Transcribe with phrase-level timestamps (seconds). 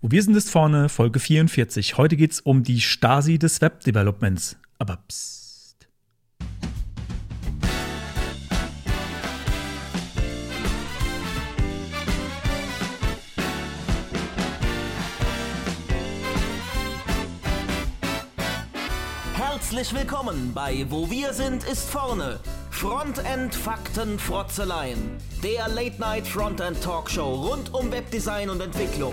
[0.00, 1.98] Wir sind es vorne, Folge 44.
[1.98, 4.56] Heute geht es um die Stasi des Webdevelopments.
[4.78, 5.88] Aber psst.
[19.34, 22.38] Herzlich willkommen bei Wo wir sind ist vorne.
[22.70, 25.16] Frontend Fakten Frotzeleien.
[25.42, 29.12] Der Late Night Frontend Talkshow rund um Webdesign und Entwicklung.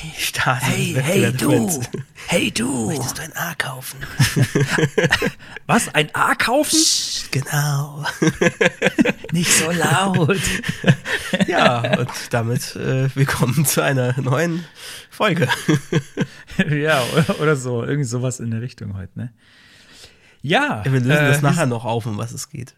[0.00, 1.82] Hey, Stasi hey, hey, du.
[2.26, 2.86] Hey, du.
[2.86, 3.98] Möchtest du ein A kaufen?
[5.66, 5.94] Was?
[5.94, 6.78] Ein A kaufen?
[7.30, 8.06] genau.
[9.32, 10.40] Nicht so laut.
[11.46, 14.64] Ja, und damit äh, willkommen zu einer neuen
[15.10, 15.48] Folge.
[16.70, 17.84] ja, oder, oder so.
[17.84, 19.34] Irgendwie sowas in der Richtung heute, ne?
[20.40, 20.82] Ja.
[20.84, 22.74] Wir lösen äh, das nachher noch auf, um was es geht.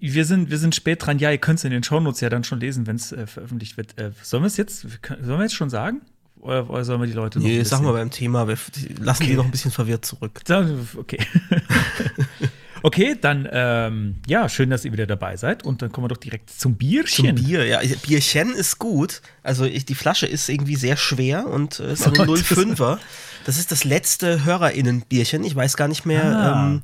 [0.00, 1.18] Wir sind, wir sind spät dran.
[1.18, 3.78] Ja, ihr könnt es in den Shownotes ja dann schon lesen, wenn es äh, veröffentlicht
[3.78, 3.98] wird.
[3.98, 6.02] Äh, sollen wir es jetzt, sollen wir jetzt schon sagen?
[6.42, 8.58] Oder, oder sollen wir die Leute noch Nee, ein sag mal beim Thema, wir
[9.00, 10.40] lassen die noch ein bisschen verwirrt zurück.
[10.98, 11.18] Okay.
[12.82, 15.64] okay, dann, ähm, ja, schön, dass ihr wieder dabei seid.
[15.64, 17.36] Und dann kommen wir doch direkt zum Bierchen.
[17.36, 17.80] Zum Bier, ja.
[18.06, 19.22] Bierchen ist gut.
[19.42, 22.98] Also ich, die Flasche ist irgendwie sehr schwer und äh, ist eine das- 05er.
[23.44, 25.44] Das ist das letzte HörerInnen-Bierchen.
[25.44, 26.66] Ich weiß gar nicht mehr, Ah.
[26.66, 26.82] ähm,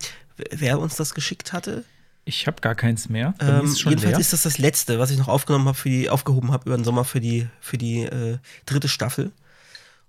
[0.51, 1.85] wer uns das geschickt hatte.
[2.25, 3.35] Ich habe gar keins mehr.
[3.41, 4.19] Ähm, ist jedenfalls leer.
[4.21, 6.85] ist das das letzte, was ich noch aufgenommen habe für die aufgehoben habe über den
[6.85, 9.33] Sommer für die für die äh, dritte Staffel.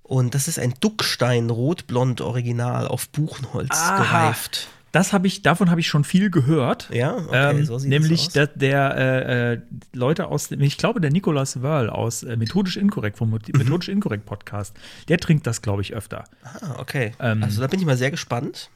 [0.10, 3.98] Und das ist ein Duckstein Rotblond Original auf Buchenholz Aha.
[4.02, 4.68] gereift.
[4.92, 6.90] Das habe ich, davon habe ich schon viel gehört.
[6.92, 8.34] Ja, okay, ähm, so sieht nämlich aus.
[8.34, 9.62] der, der äh, äh,
[9.94, 13.40] Leute aus, ich glaube, der Nikolaus Wörl aus äh, Methodisch Inkorrekt vom Mhm.
[13.54, 14.76] Methodisch Inkorrekt Podcast,
[15.10, 16.24] der trinkt das, glaube ich, öfter.
[16.44, 17.12] Ah, okay.
[17.20, 18.72] Ähm, also da bin ich mal sehr gespannt.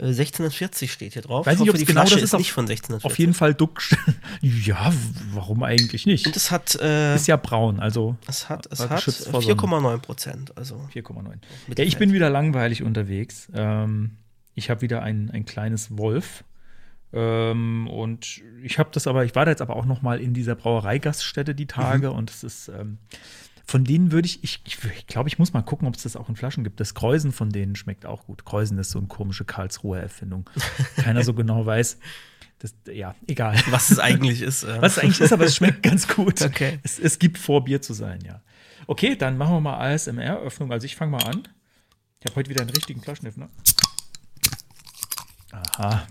[0.00, 1.46] Äh, 1640 steht hier drauf.
[1.46, 3.04] Weiß Ich nicht, ob die genau Flasche das ist ist, nicht von 1640.
[3.04, 3.82] Auf jeden Fall Duck.
[4.40, 4.92] ja,
[5.32, 6.26] warum eigentlich nicht?
[6.26, 9.54] Und es hat äh, ist ja braun, also es hat es hat geschützt vor Sonne.
[9.54, 10.56] 4,9 Prozent.
[10.56, 11.34] Also 4,9.
[11.76, 13.48] Ja, ich bin wieder langweilig unterwegs.
[13.54, 14.16] Ähm,
[14.54, 16.44] ich habe wieder ein, ein kleines Wolf.
[17.12, 20.32] Ähm, und ich habe das aber, ich war da jetzt aber auch noch mal in
[20.32, 22.98] dieser Brauereigaststätte die Tage und es ist, ähm,
[23.70, 26.28] von denen würde ich, ich, ich, glaube, ich muss mal gucken, ob es das auch
[26.28, 26.80] in Flaschen gibt.
[26.80, 28.44] Das Kreusen von denen schmeckt auch gut.
[28.44, 30.50] Kreusen ist so eine komische Karlsruher Erfindung.
[30.96, 31.98] Keiner so genau weiß.
[32.58, 33.54] Das, ja, egal.
[33.70, 34.64] was es eigentlich ist.
[34.64, 34.82] äh.
[34.82, 36.40] Was es eigentlich ist, aber es schmeckt ganz gut.
[36.44, 36.80] Okay.
[36.82, 38.42] Es, es gibt vor, Bier zu sein, ja.
[38.88, 40.72] Okay, dann machen wir mal ASMR-Öffnung.
[40.72, 41.46] Also ich fange mal an.
[42.18, 43.48] Ich habe heute wieder einen richtigen Flaschenöffner.
[45.52, 46.08] Aha.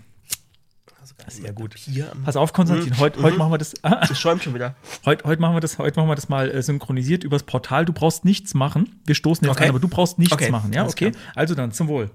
[1.28, 1.74] Sehr gut.
[1.76, 3.74] Hier Pass auf, Konstantin, heute, heute machen wir das.
[4.10, 4.74] Es schäumt schon wieder.
[5.04, 7.84] heute, heute machen wir das, heute machen wir das mal äh, synchronisiert übers Portal.
[7.84, 9.00] Du brauchst nichts machen.
[9.06, 9.64] Wir stoßen jetzt Okay.
[9.64, 10.82] an, aber du brauchst nichts Okay, machen, ja?
[10.82, 11.10] alles Okay.
[11.12, 11.22] klar.
[11.34, 12.10] Also dann zum Wohl.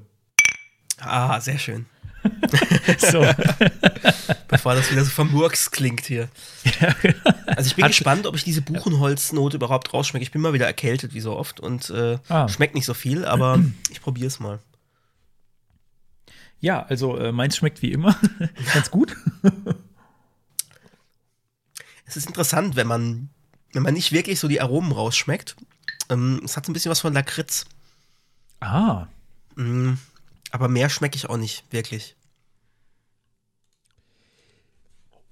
[0.99, 1.85] Ah, sehr schön.
[2.97, 3.21] So.
[4.47, 6.27] Bevor das wieder so vermurks klingt hier.
[7.45, 10.23] Also ich bin Hat- gespannt, ob ich diese Buchenholznote überhaupt rausschmecke.
[10.23, 12.47] Ich bin mal wieder erkältet, wie so oft, und äh, Ah.
[12.47, 13.59] schmeckt nicht so viel, aber
[13.91, 14.59] ich probiere es mal.
[16.65, 18.19] Ja, also äh, meins schmeckt wie immer.
[18.73, 19.15] Ganz gut.
[22.07, 23.29] Es ist interessant, wenn man,
[23.73, 25.55] wenn man nicht wirklich so die Aromen rausschmeckt.
[26.07, 27.65] Ähm, es hat so ein bisschen was von Lakritz.
[28.59, 29.07] Ah.
[29.55, 29.93] Mm,
[30.51, 32.15] aber mehr schmecke ich auch nicht, wirklich.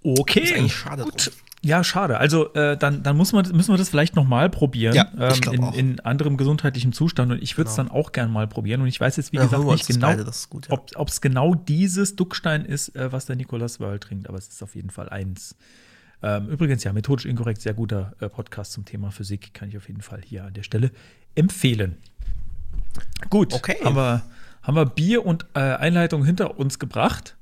[0.02, 0.40] Okay.
[0.40, 1.28] Ist eigentlich schade Gut.
[1.28, 1.34] drum.
[1.66, 2.18] Ja, schade.
[2.18, 4.96] Also äh, dann, dann muss man, müssen wir das vielleicht noch mal probieren.
[4.96, 5.06] Ja,
[5.40, 7.32] glaub in, in anderem gesundheitlichem Zustand.
[7.32, 7.90] Und ich würde es Genau.
[7.90, 8.82] dann auch gern mal probieren.
[8.82, 10.14] Und ich weiß jetzt, wie Ja, gesagt, nicht genau,
[10.50, 10.78] gut, ja.
[10.96, 14.28] ob es genau dieses Duckstein ist, äh, was der Nikolaus Wörl trinkt.
[14.28, 15.56] Aber es ist auf jeden Fall eins.
[16.22, 19.54] Ähm, übrigens, ja, methodisch inkorrekt, sehr guter äh, Podcast zum Thema Physik.
[19.54, 20.92] Kann ich auf jeden Fall hier an der Stelle
[21.36, 21.98] empfehlen.
[23.30, 23.78] Gut, Okay.
[23.84, 24.22] haben, wir,
[24.62, 27.36] haben wir Bier und äh, Einleitung hinter uns gebracht.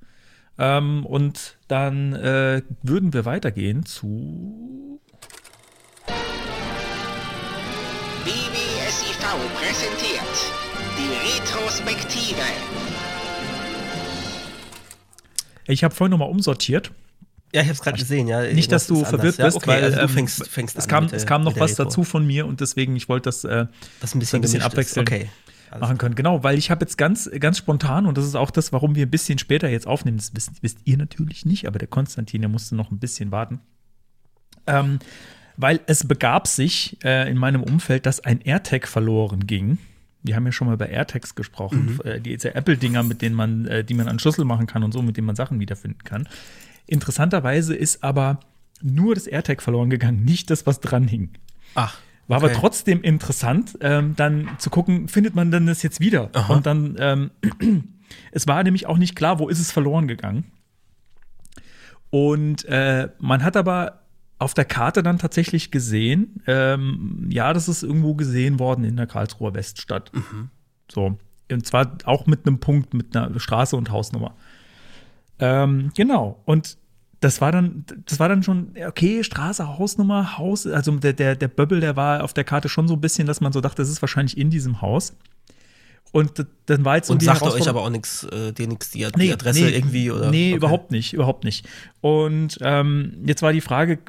[0.58, 5.00] Ähm, und dann äh, würden wir weitergehen zu
[8.26, 9.18] BBSIV
[9.56, 10.22] präsentiert
[10.98, 12.42] die Retrospektive.
[15.68, 16.92] Ich habe vorhin nochmal umsortiert.
[17.54, 18.44] Ja, ich habe es gerade gesehen, ja.
[18.44, 19.56] Nicht, dass du verwirrt anders.
[19.56, 21.44] bist, ja, okay, weil also du ähm, fängst, fängst es, an kam, mit, es kam
[21.44, 21.84] noch was Retro.
[21.84, 23.66] dazu von mir und deswegen, ich wollte das äh,
[24.00, 24.98] Das ein bisschen, ein bisschen gemischt ist.
[24.98, 25.30] Okay.
[25.72, 26.16] Alles machen können.
[26.16, 29.06] Genau, weil ich habe jetzt ganz, ganz spontan, und das ist auch das, warum wir
[29.06, 32.50] ein bisschen später jetzt aufnehmen, das wisst, wisst ihr natürlich nicht, aber der Konstantin, der
[32.50, 33.60] musste noch ein bisschen warten.
[34.68, 35.00] Ähm,
[35.58, 39.78] weil es begab sich äh, in meinem Umfeld, dass ein AirTag verloren ging.
[40.24, 42.10] Wir haben ja schon mal über AirTags gesprochen, Mhm.
[42.10, 45.02] äh, diese Apple-Dinger, mit denen man, äh, die man an Schlüssel machen kann und so,
[45.02, 46.28] mit denen man Sachen wiederfinden kann.
[46.86, 48.40] Interessanterweise ist aber
[48.82, 51.30] nur das AirTag verloren gegangen, nicht das, was dran hing.
[51.76, 51.98] Ach.
[52.32, 52.60] War aber okay.
[52.62, 56.30] trotzdem interessant, ähm, dann zu gucken, findet man denn das jetzt wieder?
[56.32, 56.54] Aha.
[56.54, 57.32] Und dann, ähm,
[58.32, 60.46] es war nämlich auch nicht klar, wo ist es verloren gegangen.
[62.10, 64.04] Und äh, man hat aber
[64.40, 69.08] auf der Karte dann tatsächlich gesehen, ähm, ja, das ist irgendwo gesehen worden in der
[69.08, 70.14] Karlsruher Weststadt.
[70.90, 71.18] So.
[71.52, 74.36] Und zwar auch mit einem Punkt, mit einer Straße und Hausnummer.
[75.40, 76.40] Ähm, genau.
[76.46, 76.78] Und
[77.22, 81.48] das war dann, das war dann schon, okay, Straße, Hausnummer, Haus, also der, der, der
[81.48, 83.90] Böbbel, der war auf der Karte schon so ein bisschen, dass man so dachte, das
[83.90, 85.14] ist wahrscheinlich in diesem Haus.
[86.12, 89.08] Und dann war jetzt so Und sagte euch aber auch nichts, äh, dir nichts, die,
[89.16, 90.30] die Adresse irgendwie oder.
[90.30, 90.58] Nee, okay.
[90.58, 91.70] überhaupt nicht, überhaupt nicht.
[92.02, 94.00] Und ähm, jetzt war die Frage,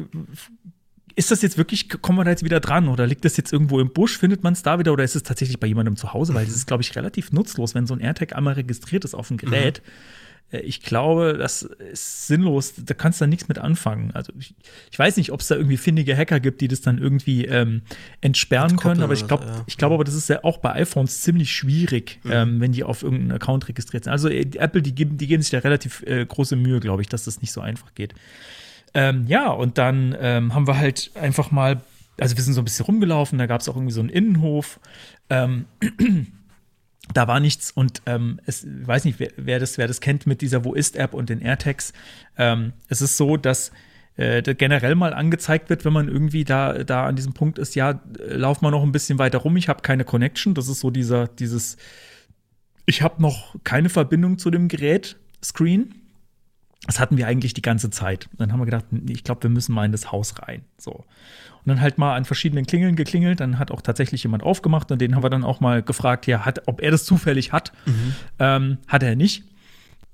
[1.15, 3.79] ist das jetzt wirklich, kommen wir da jetzt wieder dran oder liegt das jetzt irgendwo
[3.79, 6.32] im Busch, findet man es da wieder oder ist es tatsächlich bei jemandem zu Hause?
[6.32, 9.29] Weil das ist, glaube ich, relativ nutzlos, wenn so ein AirTag einmal registriert ist auf
[9.29, 9.79] dem Gerät.
[9.79, 9.82] Äh,
[10.50, 14.11] Ich glaube, das ist sinnlos, da kannst du nichts mit anfangen.
[14.12, 14.55] Also ich,
[14.91, 17.83] ich weiß nicht, ob es da irgendwie findige Hacker gibt, die das dann irgendwie ähm,
[18.21, 19.65] entsperren können, aber ich glaube, ja.
[19.67, 23.03] ich glaube aber, das ist ja auch bei iPhones ziemlich schwierig, ähm, wenn die auf
[23.03, 24.12] irgendeinen Account registriert sind.
[24.12, 27.00] Also äh, die Apple, die geben, die geben sich da relativ äh, große Mühe, glaube
[27.00, 28.15] ich, dass das nicht so einfach geht.
[28.93, 31.81] Ähm, ja, und dann ähm, haben wir halt einfach mal,
[32.21, 34.81] also wir sind so ein bisschen rumgelaufen, da gab es auch irgendwie so einen Innenhof.
[35.31, 35.65] Ähm,
[37.12, 40.26] da war nichts und ähm, es ich weiß nicht, wer, wer, das, wer das kennt
[40.26, 41.93] mit dieser Wo ist-App und den AirTags.
[42.38, 43.72] Ähm, es ist so, dass
[44.16, 48.00] äh, generell mal angezeigt wird, wenn man irgendwie da, da an diesem Punkt ist, ja,
[48.19, 50.54] lauf mal noch ein bisschen weiter rum, ich habe keine Connection.
[50.54, 51.76] Das ist so dieser, dieses,
[52.87, 55.94] ich habe noch keine Verbindung zu dem Gerät, Screen.
[56.87, 58.28] Das hatten wir eigentlich die ganze Zeit.
[58.38, 60.64] Dann haben wir gedacht, ich glaube, wir müssen mal in das Haus rein.
[60.78, 61.05] So.
[61.64, 63.41] Und dann halt mal an verschiedenen Klingeln geklingelt.
[63.41, 66.44] Dann hat auch tatsächlich jemand aufgemacht und den haben wir dann auch mal gefragt, ja,
[66.44, 67.73] hat, ob er das zufällig hat.
[68.38, 69.44] Ähm, hat er nicht.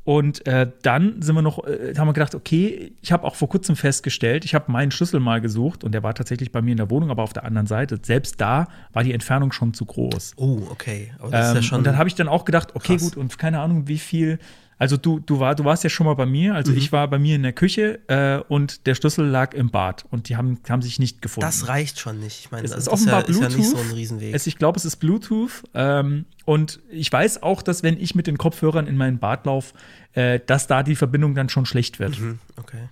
[0.05, 3.51] Und äh, dann sind wir noch, äh, haben wir gedacht, okay, ich habe auch vor
[3.51, 6.77] kurzem festgestellt, ich habe meinen Schlüssel mal gesucht und der war tatsächlich bei mir in
[6.79, 7.99] der Wohnung, aber auf der anderen Seite.
[8.03, 10.33] Selbst da war die Entfernung schon zu groß.
[10.37, 11.13] Oh, okay.
[11.19, 11.79] Aber das ist Ähm, ja schon.
[11.79, 13.03] und dann habe ich dann auch gedacht, okay, krass.
[13.03, 14.39] gut, und keine Ahnung, wie viel.
[14.81, 16.79] Also du, du, war, du warst ja schon mal bei mir, also Mhm.
[16.79, 20.29] ich war bei mir in der Küche äh, und der Schlüssel lag im Bad und
[20.29, 21.47] die haben, haben sich nicht gefunden.
[21.47, 22.39] das reicht schon nicht.
[22.45, 23.59] Ich meine, Es ist ist, offenbar ja, ist ja Bluetooth.
[23.59, 24.35] nicht so ein Riesenweg.
[24.35, 25.65] Es, ich glaube, es ist Bluetooth.
[25.75, 29.75] Ähm, und ich weiß auch, dass wenn ich mit den Kopfhörern in meinen Bad laufe,
[30.15, 32.17] äh, dass da die Verbindung dann schon schlecht wird.
[32.17, 32.89] Hm, okay.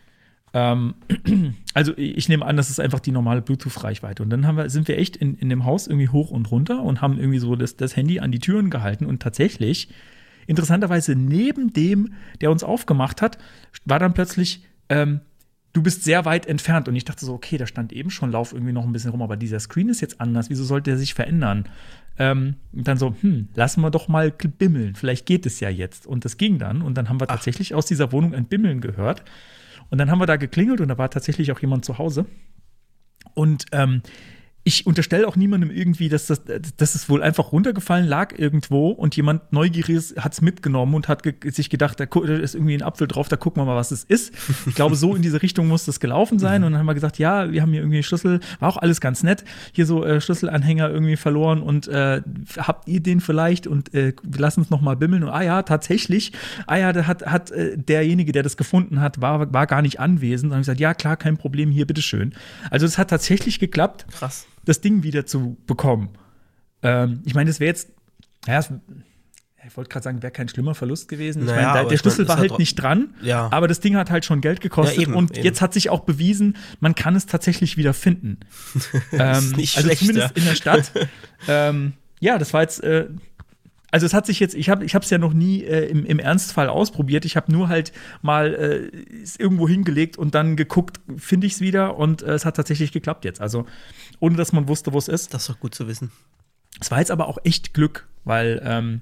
[0.54, 0.94] Ähm,
[1.74, 4.22] also ich nehme an, das ist einfach die normale Bluetooth-Reichweite.
[4.24, 6.82] Und dann haben wir, sind wir echt in, in dem Haus irgendwie hoch und runter
[6.82, 9.06] und haben irgendwie so das, das Handy an die Türen gehalten.
[9.06, 9.88] Und tatsächlich,
[10.46, 13.38] interessanterweise, neben dem, der uns aufgemacht hat,
[13.84, 15.20] war dann plötzlich, ähm,
[15.72, 16.88] du bist sehr weit entfernt.
[16.88, 19.22] Und ich dachte so, okay, da stand eben schon, lauf irgendwie noch ein bisschen rum,
[19.22, 20.50] aber dieser Screen ist jetzt anders.
[20.50, 21.68] Wieso sollte er sich verändern?
[22.18, 24.94] Ähm, und dann so, hm, lassen wir doch mal bimmeln.
[24.94, 26.06] Vielleicht geht es ja jetzt.
[26.06, 26.82] Und das ging dann.
[26.82, 29.22] Und dann haben wir tatsächlich aus dieser Wohnung ein Bimmeln gehört.
[29.90, 32.26] Und dann haben wir da geklingelt und da war tatsächlich auch jemand zu Hause.
[33.34, 34.02] Und ähm,
[34.66, 36.42] ich unterstelle auch niemandem irgendwie, dass das,
[36.76, 41.22] dass es wohl einfach runtergefallen lag irgendwo und jemand Neugieriges hat es mitgenommen und hat
[41.22, 44.02] ge sich gedacht, da, ist irgendwie ein Apfel drauf, da gucken wir mal, was es
[44.02, 44.34] ist.
[44.66, 46.64] Ich glaube, so in diese Richtung muss das gelaufen sein.
[46.64, 49.00] Und dann haben wir gesagt, ja, wir haben hier irgendwie einen Schlüssel, war auch alles
[49.00, 49.44] ganz nett.
[49.72, 52.22] Hier so äh, Schlüsselanhänger irgendwie verloren und äh,
[52.58, 55.22] habt ihr den vielleicht und äh, wir lassen uns noch mal bimmeln.
[55.22, 56.32] Und ah ja, tatsächlich,
[56.66, 60.00] ah ja, da hat, hat äh, derjenige, der das gefunden hat, war, war gar nicht
[60.00, 60.50] anwesend.
[60.50, 62.34] Dann haben wir gesagt, ja, klar, kein Problem, hier, bitteschön.
[62.68, 64.46] Also es hat tatsächlich geklappt Krass.
[64.66, 66.10] Das Ding wieder zu bekommen.
[66.82, 67.88] Ähm, ich meine, das wäre jetzt,
[68.46, 68.60] ja,
[69.66, 71.40] ich wollte gerade sagen, wäre kein schlimmer Verlust gewesen.
[71.42, 73.48] Ich Naja, meine, der mein, Schlüssel ist war halt nicht dran, Ja.
[73.50, 75.44] aber das Ding hat halt schon Geld gekostet Ja, eben, und eben.
[75.44, 78.38] jetzt hat sich auch bewiesen, man kann es tatsächlich wieder finden.
[79.12, 80.92] ähm, nicht also schlecht, zumindest in der Stadt.
[81.48, 83.08] ähm, ja, das war jetzt, äh,
[83.96, 86.18] also es hat sich jetzt, ich habe ich es ja noch nie äh, im, im
[86.18, 87.24] Ernstfall ausprobiert.
[87.24, 91.60] Ich habe nur halt mal äh, es irgendwo hingelegt und dann geguckt, finde ich es
[91.62, 93.40] wieder und äh, es hat tatsächlich geklappt jetzt.
[93.40, 93.64] Also
[94.20, 95.32] ohne dass man wusste, wo es ist.
[95.32, 96.12] Das ist doch gut zu wissen.
[96.78, 99.00] Es war jetzt aber auch echt Glück, weil ähm,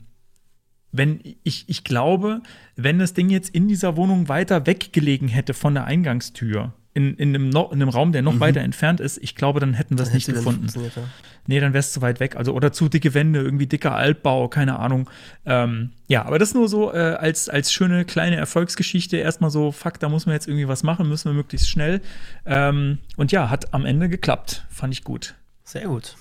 [0.93, 2.41] wenn ich, ich glaube,
[2.77, 7.31] wenn das Ding jetzt in dieser Wohnung weiter weggelegen hätte von der Eingangstür, in, in,
[7.31, 10.05] einem, no, in einem Raum, der noch weiter entfernt ist, ich glaube, dann hätten wir
[10.05, 10.69] es nicht gefunden.
[10.75, 11.03] ja.
[11.47, 12.37] Nee, dann wäre es zu weit weg.
[12.37, 15.11] Also, oder zu dicke Wände, irgendwie dicker Altbau, keine Ahnung.
[15.45, 19.17] Ähm, ja, aber das nur so äh, als, als schöne kleine Erfolgsgeschichte.
[19.17, 22.01] Erstmal so, fuck, da muss man jetzt irgendwie was machen, müssen wir möglichst schnell.
[22.47, 24.65] Ähm, und ja, hat am Ende geklappt.
[24.71, 25.35] Fand ich gut.
[25.65, 26.17] Sehr gut.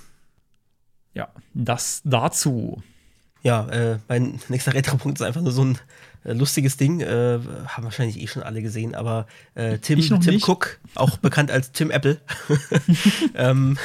[1.14, 2.82] Ja, das dazu.
[3.44, 5.78] Ja, äh, mein nächster Retro-Punkt ist einfach nur so ein
[6.24, 7.02] lustiges Ding.
[7.02, 10.48] Äh, haben wahrscheinlich eh schon alle gesehen, aber äh, Tim, Tim nicht.
[10.48, 12.20] Cook, auch bekannt als Tim Apple,
[13.36, 13.78] ähm,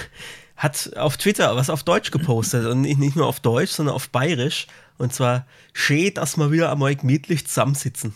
[0.57, 4.67] hat auf Twitter was auf Deutsch gepostet und nicht nur auf Deutsch, sondern auf Bayerisch.
[4.99, 8.15] Und zwar, schön, dass wir wieder einmal gemütlich zusammensitzen.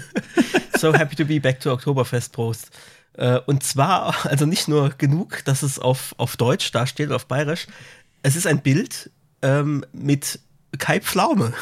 [0.78, 2.70] so happy to be back to Oktoberfest Post.
[3.14, 7.26] Äh, Und zwar, also nicht nur genug, dass es auf, auf Deutsch da steht, auf
[7.26, 7.66] Bayerisch.
[8.22, 10.38] Es ist ein Bild ähm, mit
[10.78, 11.54] Kai Pflaume.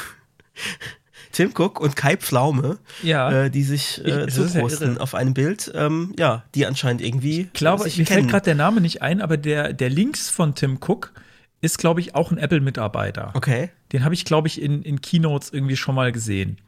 [1.33, 3.45] Tim Cook und Kai Pflaume, Ja.
[3.45, 5.01] äh, die sich Ich- äh, ja zuposten irre.
[5.01, 8.55] auf einem Bild, ähm, ja, die anscheinend irgendwie Ich glaube, sich mir fällt gerade der
[8.57, 11.13] Name nicht ein, aber der, der Links von Tim Cook
[11.61, 13.33] ist, glaube ich, auch ein Apple-Mitarbeiter.
[13.35, 13.71] Okay.
[13.93, 16.59] Den habe ich, glaube ich, in, in Keynotes irgendwie schon mal gesehen.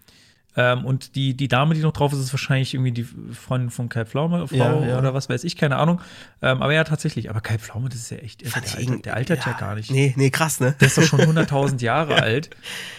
[0.56, 3.88] Ähm, und die, die Dame, die noch drauf ist, ist wahrscheinlich irgendwie die Freundin von
[3.88, 4.98] Kai Pflaume, Frau Ja, ja.
[4.98, 6.00] oder was weiß ich, keine Ahnung.
[6.42, 7.30] Ähm, aber ja, tatsächlich.
[7.30, 8.46] Aber Kai Pflaume, das ist ja echt.
[8.46, 9.90] Fand Der, altert, der altert ja, gar nicht.
[9.90, 10.74] Nee, nee, krass, ne?
[10.80, 12.50] Der ist doch schon 100.000 Jahre alt.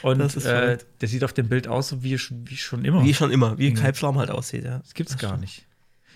[0.02, 3.04] Und Das ist äh, der sieht auf dem Bild aus, wie, wie schon immer.
[3.04, 4.80] Wie schon immer, wie Kai Pflaume halt aussieht, ja.
[4.80, 5.66] das gibt's gar nicht.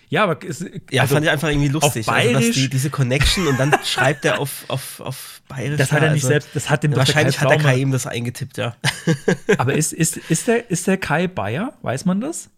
[0.09, 2.07] Ja, aber es, Ja, also, fand ich einfach irgendwie lustig.
[2.07, 5.77] auf also, dass Bayerisch- die, diese Connection und dann schreibt er auf, auf, auf Bayerisch.
[5.77, 8.07] das hat er nicht also- selbst, das hat dem Wahrscheinlich hat der Kai ihm das
[8.07, 8.75] eingetippt, ja.
[9.57, 11.73] Aber ist, ist, ist, der, ist der Kai Bayer?
[11.81, 12.49] Weiß man das?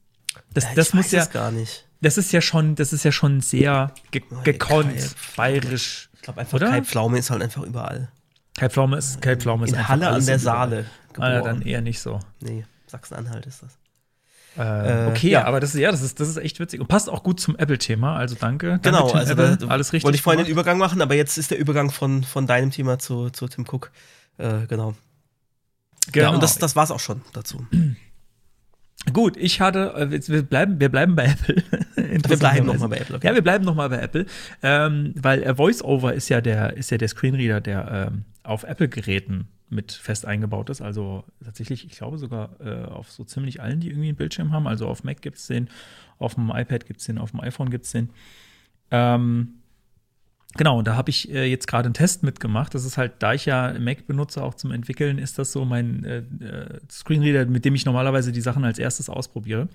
[0.53, 1.87] Das, Ja, das muss weiß ja, gar nicht.
[2.01, 6.09] das ist ja schon, das ist ja schon sehr ge gekonnt, Kai bayerisch.
[6.13, 6.69] Ich glaube einfach, Oder?
[6.69, 8.11] Kai Pflaume ist halt einfach überall.
[8.59, 10.37] Kai Pflaume ist, Kai Pflaume ist In Halle an der.
[10.37, 10.85] Saale
[11.17, 12.19] Ah, ja, dann eher nicht so.
[12.41, 13.78] Nee, Sachsen-Anhalt ist das.
[14.59, 15.45] Äh, okay, ja.
[15.45, 17.55] aber das ist, ja, das ist, das ist echt witzig und passt auch gut zum
[17.55, 18.17] Apple-Thema.
[18.17, 18.79] Also danke.
[18.81, 20.03] Genau, danke, also Apple, da, alles richtig.
[20.03, 20.51] wollte ich vorhin den.
[20.51, 23.91] Übergang machen, aber jetzt ist der Übergang von, von deinem Thema zu, zu Tim Cook.
[24.37, 24.95] Äh, genau.
[26.11, 26.27] genau.
[26.27, 27.65] Ja, und das, das war's auch schon dazu.
[29.13, 31.63] Gut, ich hatte, äh, wir bleiben, wir bleiben bei Apple.
[31.95, 33.15] Wir bleiben nochmal bei Apple.
[33.17, 33.27] okay.
[33.27, 34.25] Ja, wir bleiben noch mal bei Apple,
[34.63, 39.47] ähm, weil äh, VoiceOver ist ja der ist ja der Screenreader, der ähm, auf Apple-Geräten
[39.69, 40.81] mit fest eingebaut ist.
[40.81, 44.67] Also tatsächlich, ich glaube sogar äh, auf so ziemlich allen, die irgendwie einen Bildschirm haben.
[44.67, 45.69] Also auf Mac gibt es den,
[46.17, 48.09] auf dem iPad gibt es den, auf dem iPhone gibt es den.
[48.91, 49.59] Ähm,
[50.57, 52.73] Genau, da habe ich äh, jetzt gerade einen Test mitgemacht.
[52.73, 56.03] Das ist halt, da ich ja Mac benutze, auch zum Entwickeln, ist das so mein
[56.03, 59.69] äh, äh, Screenreader, mit dem ich normalerweise die Sachen als erstes ausprobiere.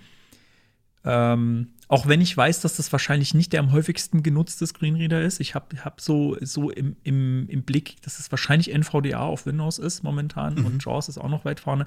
[1.05, 5.39] Ähm, auch wenn ich weiß, dass das wahrscheinlich nicht der am häufigsten genutzte Screenreader ist.
[5.41, 9.79] Ich habe hab so, so im, im, im Blick, dass es wahrscheinlich NVDA auf Windows
[9.79, 11.87] ist momentan und JAWS ist auch noch weit vorne.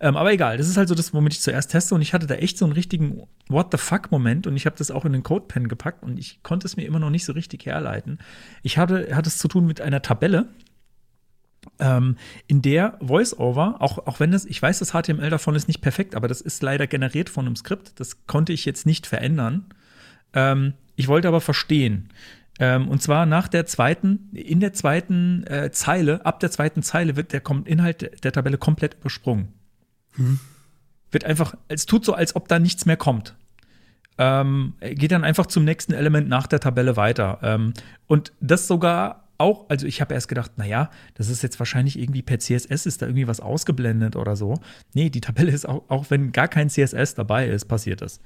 [0.00, 2.26] Ähm, aber egal, das ist halt so das, womit ich zuerst teste und ich hatte
[2.26, 5.22] da echt so einen richtigen What the fuck-Moment und ich habe das auch in den
[5.22, 8.18] CodePen gepackt und ich konnte es mir immer noch nicht so richtig herleiten.
[8.62, 10.46] Ich hatte, hatte es zu tun mit einer Tabelle,
[11.78, 15.80] ähm, in der VoiceOver, auch, auch wenn das, ich weiß, das HTML davon ist nicht
[15.80, 17.98] perfekt, aber das ist leider generiert von einem Skript.
[18.00, 19.66] Das konnte ich jetzt nicht verändern.
[20.32, 22.10] Ähm, ich wollte aber verstehen.
[22.58, 27.16] Ähm, und zwar nach der zweiten, in der zweiten äh, Zeile, ab der zweiten Zeile
[27.16, 29.52] wird der Kom Inhalt der, Tabelle komplett übersprungen.
[31.10, 33.36] Wird einfach, es tut so, als ob da nichts mehr kommt.
[34.18, 37.38] Ähm, geht dann einfach zum nächsten Element nach der Tabelle weiter.
[37.42, 37.74] Ähm,
[38.08, 42.22] und das sogar auch, also ich habe erst gedacht, naja, das ist jetzt wahrscheinlich irgendwie
[42.22, 44.60] per CSS ist da irgendwie was ausgeblendet oder so.
[44.94, 48.20] Nee, die Tabelle ist auch, auch wenn gar kein CSS dabei ist, passiert das.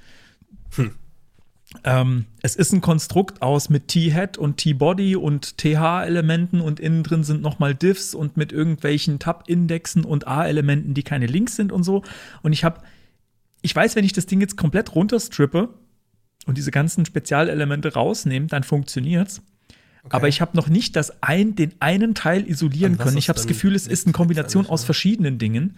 [1.83, 7.23] Ähm, es ist ein Konstrukt aus mit T-Head und T-Body und TH-Elementen und innen drin
[7.23, 12.03] sind nochmal Diffs und mit irgendwelchen Tab-Indexen und A-Elementen, die keine Links sind und so.
[12.41, 12.81] Und ich habe,
[13.61, 15.69] ich weiß, wenn ich das Ding jetzt komplett runterstrippe
[16.45, 19.41] und diese ganzen Spezialelemente rausnehme, dann funktioniert's.
[20.09, 23.17] Aber ich habe noch nicht das ein, den einen Teil isolieren können.
[23.17, 25.77] Ich habe das Gefühl, es ist eine Kombination aus verschiedenen Dingen.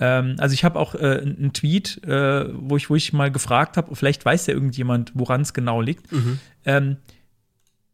[0.00, 3.76] Ähm, also ich habe auch äh, einen Tweet, äh, wo, ich, wo ich mal gefragt
[3.76, 6.10] habe, vielleicht weiß ja irgendjemand, woran es genau liegt.
[6.10, 6.38] Mhm.
[6.64, 6.96] Ähm,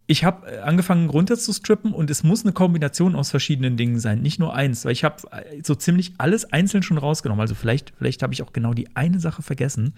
[0.07, 3.99] ich habe äh, angefangen runter zu strippen und es muss eine Kombination aus verschiedenen Dingen
[3.99, 7.41] sein, nicht nur eins, weil ich habe äh, so ziemlich alles einzeln schon rausgenommen.
[7.41, 9.95] Also vielleicht, vielleicht habe ich auch genau die eine Sache vergessen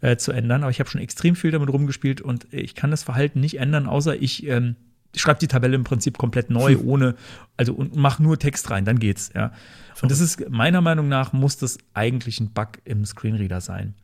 [0.00, 3.04] äh, zu ändern, aber ich habe schon extrem viel damit rumgespielt und ich kann das
[3.04, 4.74] Verhalten nicht ändern, außer ich ähm,
[5.16, 7.14] schreibe die Tabelle im Prinzip komplett neu, ohne,
[7.56, 9.52] also und mach nur Text rein, dann geht's, ja.
[10.00, 13.94] Und das ist meiner Meinung nach muss das eigentlich ein Bug im Screenreader sein.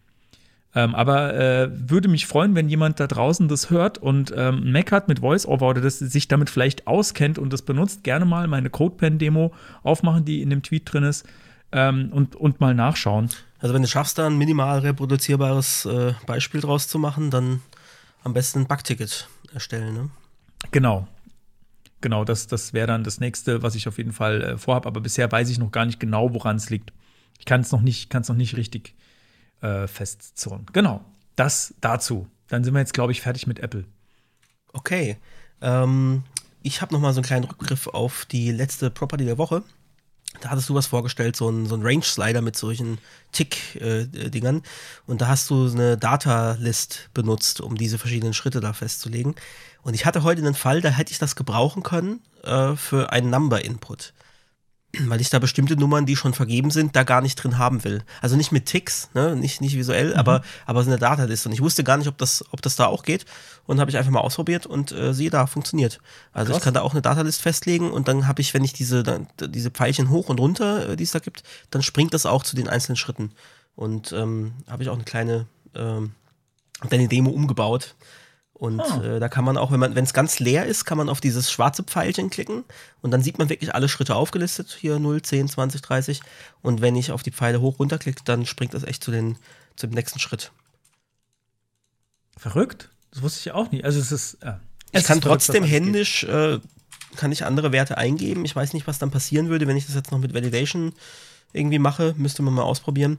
[0.75, 5.09] Ähm, aber äh, würde mich freuen, wenn jemand da draußen das hört und ähm, hat
[5.09, 9.53] mit VoiceOver oder das sich damit vielleicht auskennt und das benutzt, gerne mal meine CodePen-Demo
[9.83, 11.27] aufmachen, die in dem Tweet drin ist,
[11.73, 13.31] ähm, und, und mal nachschauen.
[13.61, 17.61] Also wenn du schaffst, da ein minimal reproduzierbares äh, Beispiel draus zu machen, dann
[18.23, 19.95] am besten ein Bugticket erstellen.
[19.95, 20.11] Ne?
[20.71, 21.07] Genau.
[22.01, 24.87] Genau, das, das wäre dann das nächste, was ich auf jeden Fall äh, vorhabe.
[24.87, 26.93] Aber bisher weiß ich noch gar nicht genau, woran es liegt.
[27.39, 28.95] Ich kann es noch nicht, kann es noch nicht richtig
[29.61, 30.67] äh, festzurren.
[30.73, 31.05] Genau,
[31.37, 32.29] das dazu.
[32.49, 33.85] Dann sind wir jetzt, glaube ich, fertig mit Apple.
[34.73, 35.19] Okay.
[35.61, 36.23] Ähm,
[36.63, 39.63] ich habe noch mal so einen kleinen Rückgriff auf die letzte Property der Woche.
[40.41, 42.99] Da hattest du was vorgestellt, so ein, so ein Range-Slider mit solchen
[43.33, 44.63] Tick-Dingern.
[45.07, 49.35] und da hast du eine Data-List benutzt, um diese verschiedenen Schritte da festzulegen.
[49.83, 53.31] Und ich hatte heute einen Fall, da hätte ich das gebrauchen können äh, für einen
[53.31, 54.13] Number-Input
[55.01, 58.03] weil ich da bestimmte Nummern, die schon vergeben sind, da gar nicht drin haben will.
[58.23, 59.37] Also nicht mit Ticks, ne?
[59.37, 60.17] nicht, nicht visuell, mhm.
[60.17, 61.49] aber, aber so eine Dataliste.
[61.49, 63.27] Und ich wusste gar nicht, ob das, ob das da auch geht.
[63.67, 66.01] Und habe ich einfach mal ausprobiert und äh, siehe da, funktioniert.
[66.33, 66.59] Also Krass.
[66.59, 69.29] ich kann da auch eine Datalist festlegen und dann habe ich, wenn ich diese, dann,
[69.41, 72.57] diese Pfeilchen hoch und runter, äh, die es da gibt, dann springt das auch zu
[72.57, 73.33] den einzelnen Schritten.
[73.77, 76.13] Und ähm, habe ich auch eine kleine, ähm,
[76.91, 77.95] eine Demo umgebaut
[78.59, 79.03] und oh.
[79.03, 81.21] äh, da kann man auch, wenn man, wenn es ganz leer ist, kann man auf
[81.21, 82.65] dieses schwarze Pfeilchen klicken
[83.03, 84.77] und dann sieht man wirklich alle Schritte aufgelistet.
[84.81, 86.21] Hier 0, 10, 20, 30.
[86.61, 89.39] Und wenn ich auf die Pfeile hoch runter klicke, dann springt das echt zu den,
[89.77, 90.51] zum nächsten Schritt.
[92.37, 92.91] Verrückt?
[93.13, 93.85] Das wusste ich auch nicht.
[93.85, 94.39] Also es ist.
[94.43, 94.59] Ja,
[94.91, 96.59] ich kann trotzdem händisch, äh,
[97.15, 98.45] kann ich andere Werte eingeben.
[98.45, 100.95] Ich weiß nicht, was dann passieren würde, wenn ich das jetzt noch mit Validation
[101.53, 102.15] irgendwie mache.
[102.17, 103.19] Müsste man mal ausprobieren.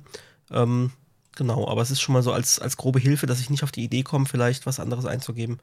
[0.51, 0.91] Ähm,
[1.39, 3.71] Genau, aber es ist schon mal so als, als grobe Hilfe, dass ich nicht auf
[3.71, 5.59] die Idee komme, vielleicht was anderes einzugeben.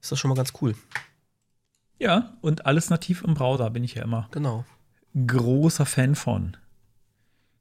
[0.00, 0.74] Ist das schon mal ganz cool.
[2.00, 4.26] Ja, und alles nativ im Browser bin ich ja immer.
[4.32, 4.64] Genau.
[5.14, 6.56] Großer Fan von.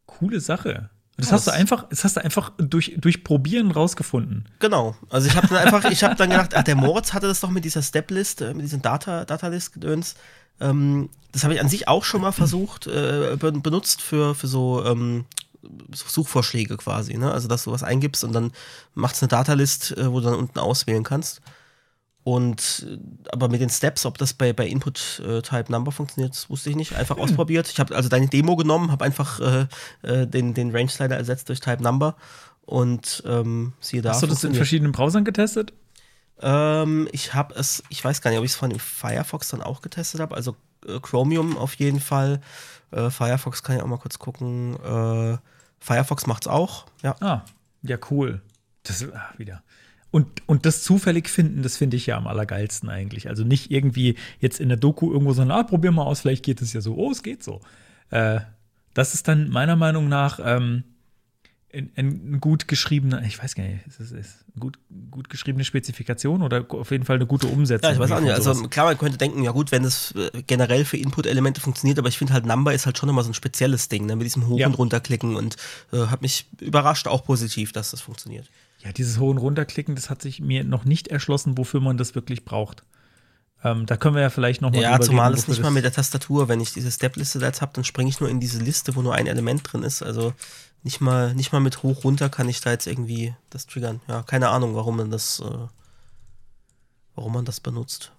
[0.08, 0.90] Coole Sache.
[1.18, 4.50] Das ja, hast du einfach, das hast du einfach durch, durch Probieren rausgefunden.
[4.58, 4.96] Genau.
[5.12, 7.52] Also ich habe dann einfach, ich habe dann gedacht, ach, der Moritz hatte das doch
[7.52, 10.16] mit dieser Step-List, äh, mit diesem Data, Data-List-Gedöns.
[10.60, 14.84] Ähm, das habe ich an sich auch schon mal versucht, äh, benutzt für, für so
[14.84, 15.26] ähm,
[15.94, 17.32] Suchvorschläge quasi, ne?
[17.32, 18.52] Also, dass du was eingibst und dann
[18.94, 21.42] macht es eine Datalist, äh, wo du dann unten auswählen kannst.
[22.24, 22.98] Und äh,
[23.32, 26.70] aber mit den Steps, ob das bei, bei Input äh, Type Number funktioniert, das wusste
[26.70, 26.96] ich nicht.
[26.96, 27.24] Einfach hm.
[27.24, 27.68] ausprobiert.
[27.70, 29.68] Ich habe also deine Demo genommen, habe einfach äh,
[30.04, 32.16] äh, den, den Range Slider ersetzt durch Type Number
[32.66, 34.12] und ähm, siehe da.
[34.12, 35.74] Hast du das in verschiedenen Browsern getestet?
[36.42, 39.62] Ähm, ich habe es, ich weiß gar nicht, ob ich es von dem Firefox dann
[39.62, 40.36] auch getestet habe.
[40.36, 40.56] Also
[41.02, 42.42] Chromium auf jeden Fall.
[42.92, 45.40] Firefox kann ich auch mal kurz gucken.
[45.80, 47.16] Firefox macht's auch, ja.
[47.22, 47.44] Ah,
[47.84, 48.42] ja, cool.
[48.84, 49.64] Das ach, wieder.
[50.12, 53.30] Und, und das zufällig finden, das finde ich ja am allergeilsten eigentlich.
[53.30, 56.62] Also nicht irgendwie jetzt in der Doku irgendwo sagen, ah, probier mal aus, vielleicht geht
[56.62, 56.96] es ja so.
[56.96, 57.62] Oh, es geht so.
[58.10, 58.42] Äh,
[58.94, 60.84] das ist dann meiner Meinung nach ähm,
[61.74, 64.78] ein, gut geschriebener, ich weiß gar nicht, ist das ist gut,
[65.10, 67.90] gut geschriebene Spezifikation oder auf jeden Fall eine gute Umsetzung?
[67.90, 68.34] Ja, ich weiß auch nicht.
[68.34, 72.10] Also klar, man könnte denken, ja gut, wenn es äh, generell für Input-Elemente funktioniert, aber
[72.10, 74.48] ich finde halt Number ist halt schon immer so ein spezielles Ding, ne, mit diesem
[74.48, 74.68] Hoch- ja.
[74.68, 75.56] und Runterklicken und
[75.94, 78.50] äh, hat mich überrascht, auch positiv, dass das funktioniert.
[78.84, 82.16] Ja, dieses Hoch- und Runterklicken, das hat sich mir noch nicht erschlossen, wofür man das
[82.16, 82.84] wirklich braucht.
[83.64, 85.92] Ähm, da können wir ja vielleicht noch mal Ja, zumal es nicht mal mit der
[85.92, 88.96] Tastatur, wenn ich diese Step-Liste da jetzt habe, dann springe ich nur in diese Liste,
[88.96, 90.02] wo nur ein Element drin ist.
[90.02, 90.34] Also
[90.84, 94.02] nicht mal, nicht mal mit hoch runter kann ich da jetzt irgendwie das triggern.
[94.08, 95.68] Ja, keine Ahnung, warum man das, äh,
[97.16, 98.12] warum man das benutzt.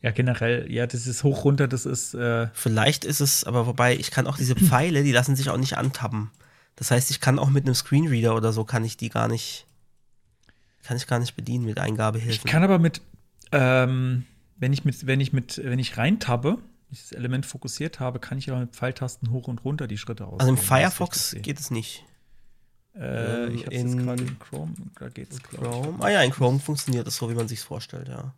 [0.00, 2.14] Ja, generell, ja, das ist hoch runter, das ist.
[2.14, 5.56] Äh Vielleicht ist es, aber wobei, ich kann auch diese Pfeile, die lassen sich auch
[5.56, 6.30] nicht antappen.
[6.76, 9.66] Das heißt, ich kann auch mit einem Screenreader oder so, kann ich die gar nicht,
[10.84, 12.30] kann ich gar nicht bedienen mit Eingabehilfen.
[12.30, 13.00] Ich kann aber mit,
[13.50, 14.24] ähm,
[14.56, 16.58] wenn ich mit, wenn ich mit, wenn ich reintabbe,
[16.90, 20.40] dieses Element fokussiert habe, kann ich aber mit Pfeiltasten hoch und runter die Schritte aus.
[20.40, 22.04] Also im Firefox geht es nicht.
[22.96, 26.02] Äh, ich habe es gerade in Chrome, da geht es Chrome.
[26.02, 28.34] Ah ja, in Chrome funktioniert es so, wie man sich vorstellt, ja.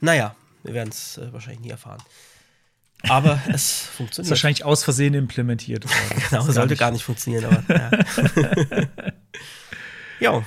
[0.00, 2.02] Naja, wir werden es äh, wahrscheinlich nie erfahren.
[3.08, 4.26] Aber es funktioniert.
[4.26, 5.86] Ist wahrscheinlich aus Versehen implementiert.
[6.30, 8.92] genau, sollte gar nicht, gar nicht funktionieren, aber ja.
[10.20, 10.44] ja.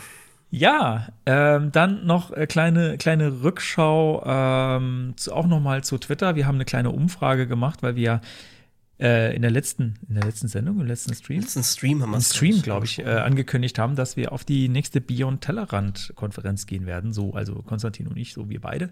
[0.55, 6.35] Ja, ähm, dann noch äh, kleine, kleine Rückschau ähm, zu, auch noch mal zu Twitter.
[6.35, 8.21] Wir haben eine kleine Umfrage gemacht, weil wir
[8.99, 12.21] äh, in der letzten, in der letzten Sendung, im letzten Stream, letzten Stream haben wir
[12.21, 16.85] Stream, glaube ich, äh, angekündigt haben, dass wir auf die nächste Beyond Tellerrand Konferenz gehen
[16.85, 17.13] werden.
[17.13, 18.91] So, also Konstantin und ich, so wir beide,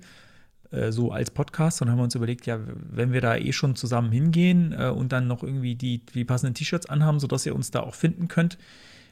[0.71, 1.83] äh, so als Podcast.
[1.83, 2.57] Und haben wir uns überlegt, ja,
[2.89, 6.55] wenn wir da eh schon zusammen hingehen äh, und dann noch irgendwie die, die passenden
[6.55, 8.57] T-Shirts anhaben, sodass ihr uns da auch finden könnt,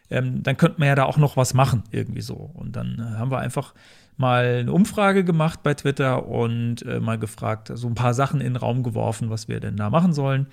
[0.10, 2.36] ähm, dann könnte man ja da auch noch was machen, irgendwie so.
[2.54, 3.74] Und dann äh, haben wir einfach
[4.18, 8.54] mal eine Umfrage gemacht bei Twitter und äh, mal gefragt, so ein paar Sachen in
[8.54, 10.48] den Raum geworfen, was wir denn da machen sollen.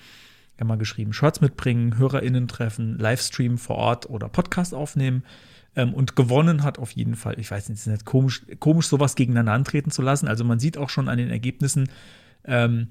[0.55, 5.23] Wir haben mal geschrieben, Shorts mitbringen, HörerInnen treffen, Livestream vor Ort oder Podcast aufnehmen.
[5.75, 8.87] Ähm, und gewonnen hat auf jeden Fall, ich weiß nicht, es ist nicht komisch, komisch,
[8.87, 10.27] sowas gegeneinander antreten zu lassen.
[10.27, 11.89] Also man sieht auch schon an den Ergebnissen,
[12.45, 12.87] ähm,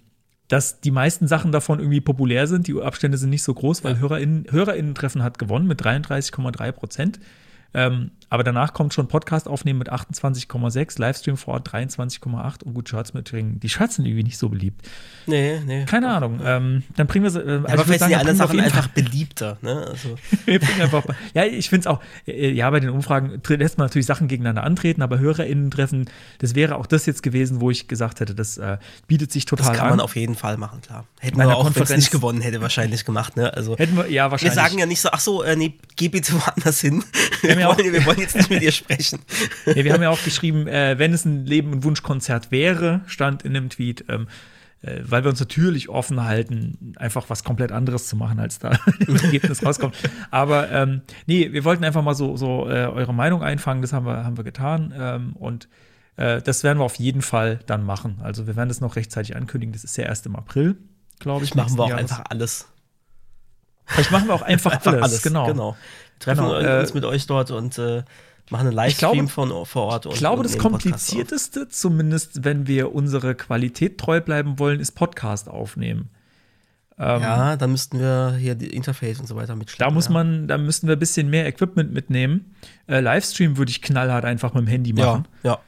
[0.49, 2.69] dass die meisten Sachen davon irgendwie populär sind.
[2.69, 3.99] Die Abstände sind nicht so groß, weil ja.
[4.01, 7.21] HörerInnen, HörerInnen-Treffen hat gewonnen mit 33,3 Prozent.
[7.75, 12.89] Ähm, aber danach kommt schon Podcast aufnehmen mit 28,6, Livestream vor Ort 23,8 und gut,
[12.89, 13.61] Shirts mitbringen.
[13.61, 14.87] Die Shirts sind irgendwie nicht so beliebt.
[15.27, 15.85] Nee, nee.
[15.85, 16.41] Keine Ahnung.
[16.45, 17.41] Ähm, dann bringen wir sie.
[17.41, 19.59] Äh, also aber vielleicht sind die wir Sachen einfach beliebter.
[19.63, 19.87] Ne?
[19.89, 23.79] Also, wir bringen einfach, ja, ich finde es auch, äh, ja, bei den Umfragen lässt
[23.79, 27.87] man natürlich Sachen gegeneinander antreten, aber HörerInnen-Treffen, das wäre auch das jetzt gewesen, wo ich
[27.87, 29.91] gesagt hätte, das äh, bietet sich das total kann an.
[29.91, 31.07] man auf jeden Fall machen, klar.
[31.21, 33.37] Hätten wir auch, wenn es nicht gewonnen hätte, wahrscheinlich gemacht.
[33.37, 33.53] Ne?
[33.55, 34.55] Also, Hätten wir, ja, wir wahrscheinlich.
[34.55, 37.05] sagen ja nicht so, ach so, äh, nee, geh bitte woanders hin.
[37.43, 39.21] Wir, ja wollen, wir wollen jetzt nicht mit dir sprechen.
[39.67, 43.43] Ja, wir haben ja auch geschrieben, äh, wenn es ein Leben- und Wunschkonzert wäre, stand
[43.43, 44.29] in dem Tweet, ähm,
[44.83, 48.79] äh, weil wir uns natürlich offen halten, einfach was komplett anderes zu machen, als da
[49.07, 49.97] im Ergebnis rauskommt.
[50.31, 54.07] Aber ähm, nee, wir wollten einfach mal so, so äh, eure Meinung einfangen, das haben
[54.07, 54.95] wir, haben wir getan.
[54.97, 55.69] Ähm, und
[56.17, 58.19] äh, das werden wir auf jeden Fall dann machen.
[58.23, 59.73] Also wir werden das noch rechtzeitig ankündigen.
[59.73, 60.77] Das ist ja erst im April,
[61.19, 61.51] glaube ich.
[61.51, 62.11] Das machen wir auch Jahres.
[62.13, 62.69] einfach alles.
[63.87, 65.47] Vielleicht machen wir auch einfach, Einfach alles, alles, genau.
[65.47, 65.77] genau.
[66.19, 68.03] Treffen Genau, äh, uns mit euch dort und äh,
[68.51, 70.07] machen einen Ich glaube- Livestream von vor Ort.
[70.07, 75.49] Und, Ich glaube, das komplizierteste, zumindest wenn wir unsere Qualität treu bleiben wollen, ist Podcast
[75.49, 76.09] aufnehmen.
[76.99, 79.91] Ähm, Ja, dann müssten wir hier die Interface und so weiter mitschleppen.
[79.91, 80.13] Da muss ja.
[80.13, 82.55] man, da müssten wir ein bisschen mehr Equipment mitnehmen.
[82.87, 85.29] Äh, Livestream würde ich knallhart einfach mit dem Handy Ja, machen.
[85.43, 85.59] ja.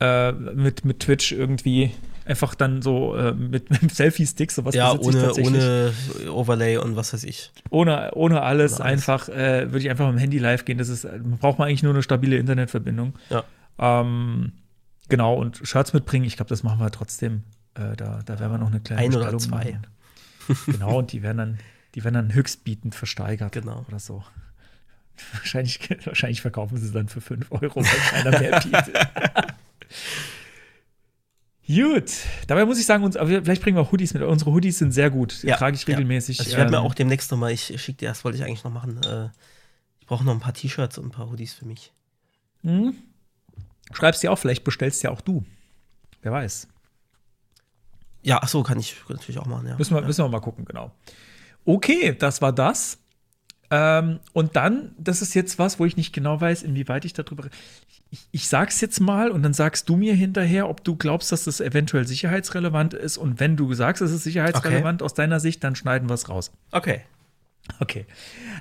[0.00, 1.92] Äh, mit, mit Twitch irgendwie
[2.24, 5.92] einfach dann so äh, mit, mit Selfie-Stick, sowas Ja, ohne, ohne
[6.30, 7.50] Overlay und was weiß ich.
[7.70, 9.08] ohne, ohne alles, Ohne alles.
[9.08, 10.78] einfach, äh, würde ich einfach mit dem Handy live gehen.
[10.78, 13.14] Das ist, man braucht man eigentlich nur eine stabile Internetverbindung.
[13.30, 13.44] Ja.
[13.78, 14.52] Ähm,
[15.08, 17.42] genau, und Shirts mitbringen, ich glaube, das machen wir trotzdem.
[17.74, 19.56] Äh, da, da werden wir noch eine kleine Ein oder zwei.
[19.56, 19.86] machen.
[20.66, 21.58] Genau, und die werden dann,
[21.94, 23.52] die werden dann höchstbietend versteigert.
[23.52, 23.84] Genau.
[23.88, 24.22] Oder so.
[25.34, 28.90] Wahrscheinlich, wahrscheinlich verkaufen sie es dann für 5 Euro, weil keiner mehr bietet.
[31.66, 32.12] Gut,
[32.48, 34.22] dabei muss ich sagen, uns, vielleicht bringen wir auch Hoodies mit.
[34.22, 35.42] Unsere Hoodies sind sehr gut.
[35.42, 35.94] Die Ja, trage ich ja.
[35.94, 36.40] regelmäßig.
[36.40, 38.44] Also ich werde mir Ähm, auch demnächst noch mal, ich schicke dir das, wollte ich
[38.44, 39.00] eigentlich noch machen.
[39.04, 39.28] Äh,
[40.00, 41.92] ich brauche noch ein paar T-Shirts und ein paar Hoodies für mich.
[42.62, 42.94] Hm?
[43.92, 45.44] Schreibst dir auch, vielleicht bestellst ja auch du.
[46.22, 46.68] Wer weiß.
[48.22, 49.76] Ja, ach so, kann ich natürlich auch machen, ja.
[49.76, 50.06] Müssen wir, ja.
[50.06, 50.92] müssen wir mal gucken, genau.
[51.64, 52.98] Okay, das war das.
[53.70, 57.48] Ähm, und dann, das ist jetzt was, wo ich nicht genau weiß, inwieweit ich darüber.
[58.12, 61.44] Ich, ich sag's jetzt mal und dann sagst du mir hinterher, ob du glaubst, dass
[61.44, 63.16] das eventuell sicherheitsrelevant ist.
[63.16, 66.52] Und wenn du sagst, es ist sicherheitsrelevant aus deiner Sicht, dann schneiden wir es raus.
[66.72, 67.00] Okay.
[67.80, 68.04] Okay.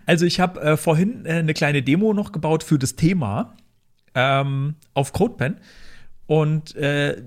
[0.06, 3.58] Also ich habe äh, vorhin äh, eine kleine Demo noch gebaut für das Thema
[4.16, 5.58] ähm, auf CodePen
[6.28, 7.22] und äh,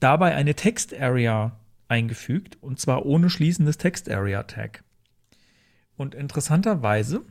[0.00, 4.84] dabei eine Text-Area eingefügt und zwar ohne schließendes Text-Area-Tag.
[5.96, 7.22] Und interessanterweise,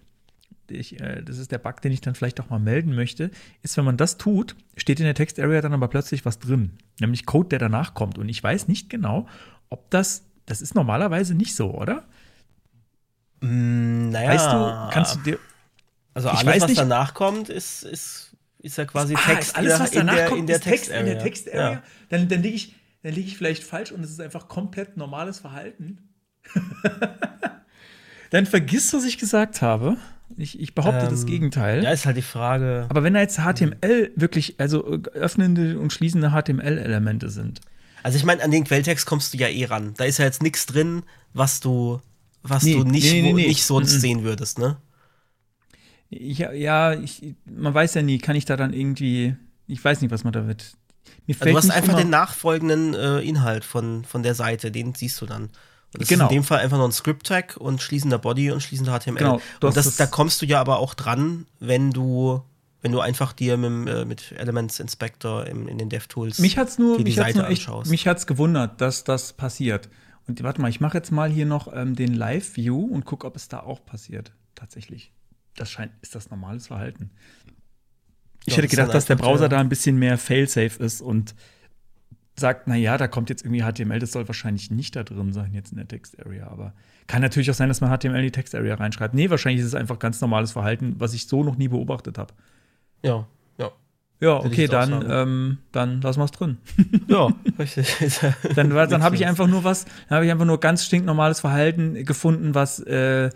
[0.71, 3.77] ich, äh, das ist der Bug, den ich dann vielleicht auch mal melden möchte, ist,
[3.77, 7.49] wenn man das tut, steht in der Text-Area dann aber plötzlich was drin, nämlich Code,
[7.49, 8.17] der danach kommt.
[8.17, 9.27] Und ich weiß nicht genau,
[9.69, 12.03] ob das, das ist normalerweise nicht so, oder?
[13.41, 14.29] Mm, naja.
[14.31, 15.39] Weißt du, kannst du dir.
[16.13, 19.91] Also alles, was nicht- danach kommt, ist, ist, ist ja quasi Ah, Text alles, was
[19.91, 21.71] in danach der, kommt, in der Text in der Text-Area.
[21.71, 21.83] Ja.
[22.09, 25.39] Dann, dann liege ich, dann liege ich vielleicht falsch und es ist einfach komplett normales
[25.39, 26.09] Verhalten.
[28.31, 29.97] dann vergiss, was ich gesagt habe.
[30.39, 31.83] Ich, ich behaupte das Ähm, Gegenteil.
[31.83, 32.85] ja, ist halt die Frage.
[32.89, 37.61] Aber wenn da jetzt HTML wirklich, also äh, öffnende und schließende HTML-Elemente sind.
[38.03, 39.93] Also ich meine, an den Quelltext kommst du ja eh ran.
[39.97, 41.99] Da ist ja jetzt nichts drin, was du,
[42.43, 43.99] was Nee, du nicht, nee, nee, nicht sonst Mhm.
[43.99, 44.77] sehen würdest, ne?
[46.09, 49.35] Ich, ja, ich, man weiß ja nie, kann ich da dann irgendwie,
[49.67, 50.73] ich weiß nicht, was man damit.
[51.27, 55.19] Mir Also du hast einfach den nachfolgenden äh, Inhalt von, von der Seite, den siehst
[55.21, 55.49] du dann.
[55.93, 56.25] Und das Genau.
[56.25, 59.15] ist in dem Fall einfach noch ein Script-Tag und schließender Body und schließender HTML.
[59.17, 62.43] Genau, und das, da kommst du ja aber auch dran, wenn du,
[62.81, 66.77] wenn du einfach dir mit, äh, mit Elements Inspector in, in den DevTools Mich hat's
[66.77, 67.89] nur, die mich hat's Seite nur echt, anschaust.
[67.89, 69.89] mich hat's gewundert, dass das passiert.
[70.27, 73.35] Und warte mal, ich mache jetzt mal hier noch ähm, den Live-View und gucke, ob
[73.35, 74.31] es da auch passiert.
[74.53, 75.11] Tatsächlich.
[75.55, 77.09] Das scheint, ist das normales Verhalten.
[78.45, 81.33] Ich Ja, hätte gedacht, dass der Browser der- da ein bisschen mehr fail-safe ist und
[82.39, 85.53] sagt, na ja, da kommt jetzt irgendwie HTML, das soll wahrscheinlich nicht da drin sein
[85.53, 86.73] jetzt in der Text-Area, aber
[87.07, 89.13] kann natürlich auch sein, dass man HTML in die Text-Area reinschreibt.
[89.13, 92.33] Nee, wahrscheinlich ist es einfach ganz normales Verhalten, was ich so noch nie beobachtet habe.
[93.03, 93.71] Ja, ja.
[94.21, 96.57] Ja, okay, dann, ähm, dann lassen wir es drin.
[97.07, 97.95] Ja, richtig.
[98.55, 102.05] Dann, dann habe ich einfach nur was, dann habe ich einfach nur ganz stinknormales Verhalten
[102.05, 103.29] gefunden, was äh,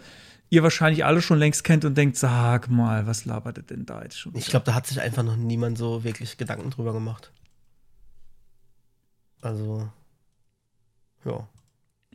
[0.49, 4.03] ihr wahrscheinlich alle schon längst kennt und denkt, sag mal, was labert ihr denn da
[4.03, 4.35] jetzt schon?
[4.35, 7.31] Ich glaube, da hat sich einfach noch niemand so wirklich Gedanken drüber gemacht.
[9.43, 9.89] Also,
[11.25, 11.47] ja.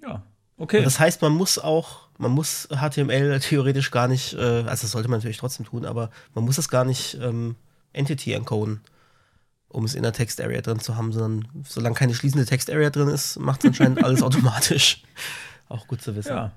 [0.01, 0.23] ja,
[0.57, 0.79] okay.
[0.79, 4.91] Und das heißt, man muss auch, man muss HTML theoretisch gar nicht, äh, also das
[4.93, 7.57] sollte man natürlich trotzdem tun, aber man muss es gar nicht ähm,
[7.93, 8.81] Entity encoden,
[9.69, 13.39] um es in der Text-Area drin zu haben, sondern solange keine schließende Text-Area drin ist,
[13.39, 15.03] macht es anscheinend alles automatisch.
[15.69, 16.31] Auch gut zu wissen.
[16.33, 16.53] ja.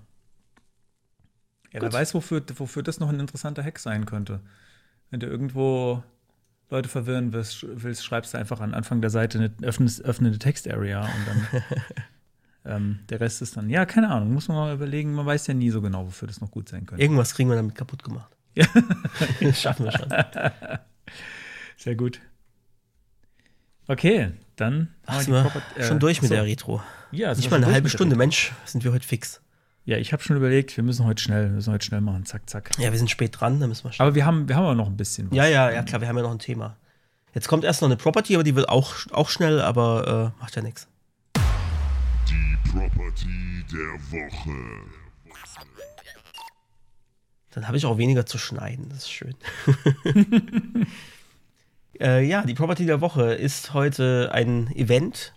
[1.73, 4.41] Ja, wer weiß, wofür, wofür das noch ein interessanter Hack sein könnte.
[5.09, 6.03] Wenn du irgendwo
[6.71, 11.01] Leute verwirren willst, willst, schreibst du einfach an Anfang der Seite eine öffnende, öffnende Text-Area
[11.01, 11.63] und dann
[12.65, 15.53] ähm, der Rest ist dann, ja, keine Ahnung, muss man mal überlegen, man weiß ja
[15.53, 17.03] nie so genau, wofür das noch gut sein könnte.
[17.03, 18.31] Irgendwas kriegen wir damit kaputt gemacht.
[18.53, 18.65] Ja.
[19.39, 20.09] Das schaffen wir schon.
[21.77, 22.19] Sehr gut.
[23.87, 26.35] Okay, dann Ach, sind wir Proper- äh, schon durch mit so.
[26.35, 26.81] der Retro.
[27.11, 28.17] Ja, Nicht mal eine halbe Stunde.
[28.17, 29.41] Mensch, sind wir heute fix.
[29.83, 32.47] Ja, ich habe schon überlegt, wir müssen heute schnell, wir müssen heute schnell machen, zack,
[32.47, 32.69] zack.
[32.77, 34.07] Ja, wir sind spät dran, da müssen wir schnell.
[34.07, 35.35] Aber wir haben, wir haben aber noch ein bisschen was.
[35.35, 36.77] Ja, ja, ja, klar, wir haben ja noch ein Thema.
[37.33, 40.55] Jetzt kommt erst noch eine Property, aber die wird auch, auch schnell, aber äh, macht
[40.55, 40.87] ja nichts.
[42.29, 44.51] Die Property der Woche.
[47.53, 49.35] Dann habe ich auch weniger zu schneiden, das ist schön.
[51.99, 55.33] äh, ja, die Property der Woche ist heute ein Event.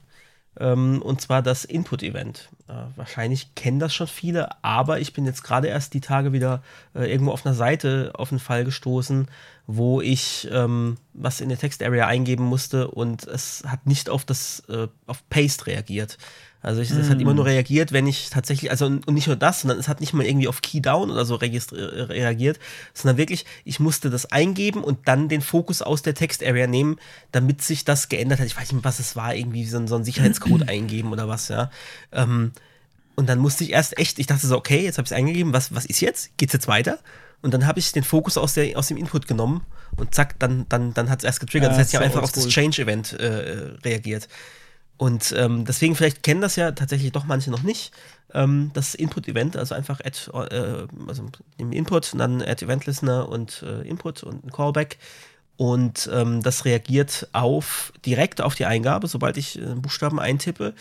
[0.59, 2.49] Ähm, und zwar das Input-Event.
[2.69, 6.63] Äh, wahrscheinlich kennen das schon viele, aber ich bin jetzt gerade erst die Tage wieder
[6.95, 9.29] äh, irgendwo auf einer Seite auf einen Fall gestoßen,
[9.67, 14.61] wo ich ähm, was in der Text-Area eingeben musste und es hat nicht auf das
[14.69, 16.19] äh, auf Paste reagiert.
[16.65, 19.61] Also ich, es hat immer nur reagiert, wenn ich tatsächlich, also und nicht nur das,
[19.61, 21.47] sondern es hat nicht mal irgendwie auf Key Down oder so äh,
[21.77, 22.59] reagiert,
[22.95, 26.97] sondern wirklich, ich musste das eingeben und dann den Fokus aus der Text-Area nehmen,
[27.33, 28.47] damit sich das geändert hat.
[28.47, 31.49] Ich weiß nicht, was es war, irgendwie so, ein- so ein Sicherheitscode eingeben oder was,
[31.49, 31.71] ja.
[32.13, 32.53] Ähm,
[33.15, 35.53] und dann musste ich erst echt, ich dachte so, okay, jetzt habe ich es eingegeben,
[35.53, 36.37] was, was ist jetzt?
[36.39, 36.99] Geht's jetzt weiter?
[37.43, 39.65] Und dann habe ich den Fokus aus, der, aus dem Input genommen
[39.97, 41.73] und zack, dann, dann, dann hat es erst getriggert.
[41.73, 42.49] Ja, das heißt, ich habe einfach auf das.
[42.49, 44.29] Change-Event äh, reagiert.
[44.97, 47.93] Und ähm, deswegen, vielleicht kennen das ja tatsächlich doch manche noch nicht,
[48.33, 51.25] ähm, das Input-Event, also einfach add, äh, also
[51.59, 54.99] im Input und dann Add Event Listener und äh, Input und ein Callback.
[55.57, 60.75] Und ähm, das reagiert auf direkt auf die Eingabe, sobald ich äh, Buchstaben eintippe.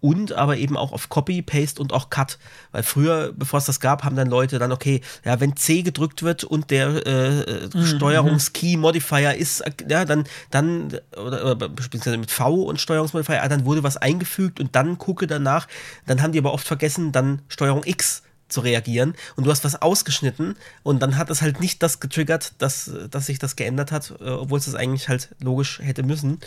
[0.00, 2.38] Und aber eben auch auf Copy, Paste und auch Cut.
[2.72, 6.22] Weil früher, bevor es das gab, haben dann Leute dann, okay, ja, wenn C gedrückt
[6.22, 12.30] wird und der äh, äh, Steuerungs-Key-Modifier ist, äh, ja, dann, dann, oder, oder beziehungsweise mit
[12.30, 15.68] V und Steuerungsmodifier, ah, dann wurde was eingefügt und dann gucke danach.
[16.06, 19.80] Dann haben die aber oft vergessen, dann Steuerung X zu reagieren und du hast was
[19.80, 24.12] ausgeschnitten und dann hat es halt nicht das getriggert, dass, dass sich das geändert hat,
[24.20, 26.40] äh, obwohl es das eigentlich halt logisch hätte müssen.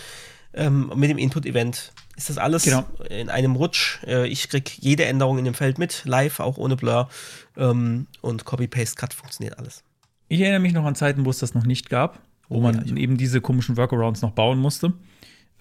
[0.54, 2.86] Ähm, mit dem Input-Event ist das alles Genau.
[3.10, 4.00] in einem Rutsch.
[4.06, 7.10] Äh, ich krieg jede Änderung in dem Feld mit, live, auch ohne Blur.
[7.58, 9.84] Ähm, und Copy-Paste-Cut funktioniert alles.
[10.28, 12.86] Ich erinnere mich noch an Zeiten, wo es das noch nicht gab, wo Oh, man
[12.86, 14.94] ja, eben diese komischen Workarounds noch bauen musste.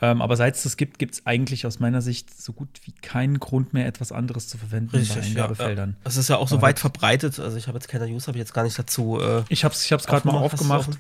[0.01, 2.93] Ähm, aber seit es das gibt, gibt es eigentlich aus meiner Sicht so gut wie
[2.93, 5.97] keinen Grund mehr, etwas anderes zu verwenden bei Eingabefeldern.
[6.05, 7.39] Das ist ja auch so Aber weit verbreitet.
[7.39, 9.21] Also ich habe jetzt keine News, habe ich jetzt gar nicht dazu.
[9.21, 10.99] Äh, Ich habe es ich hab's gerade mal Aufgemacht.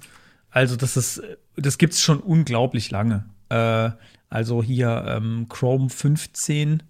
[0.51, 1.21] Also das ist,
[1.57, 3.25] das gibt's schon unglaublich lange.
[3.53, 3.91] Äh,
[4.31, 6.83] also hier ähm, Chrome 15,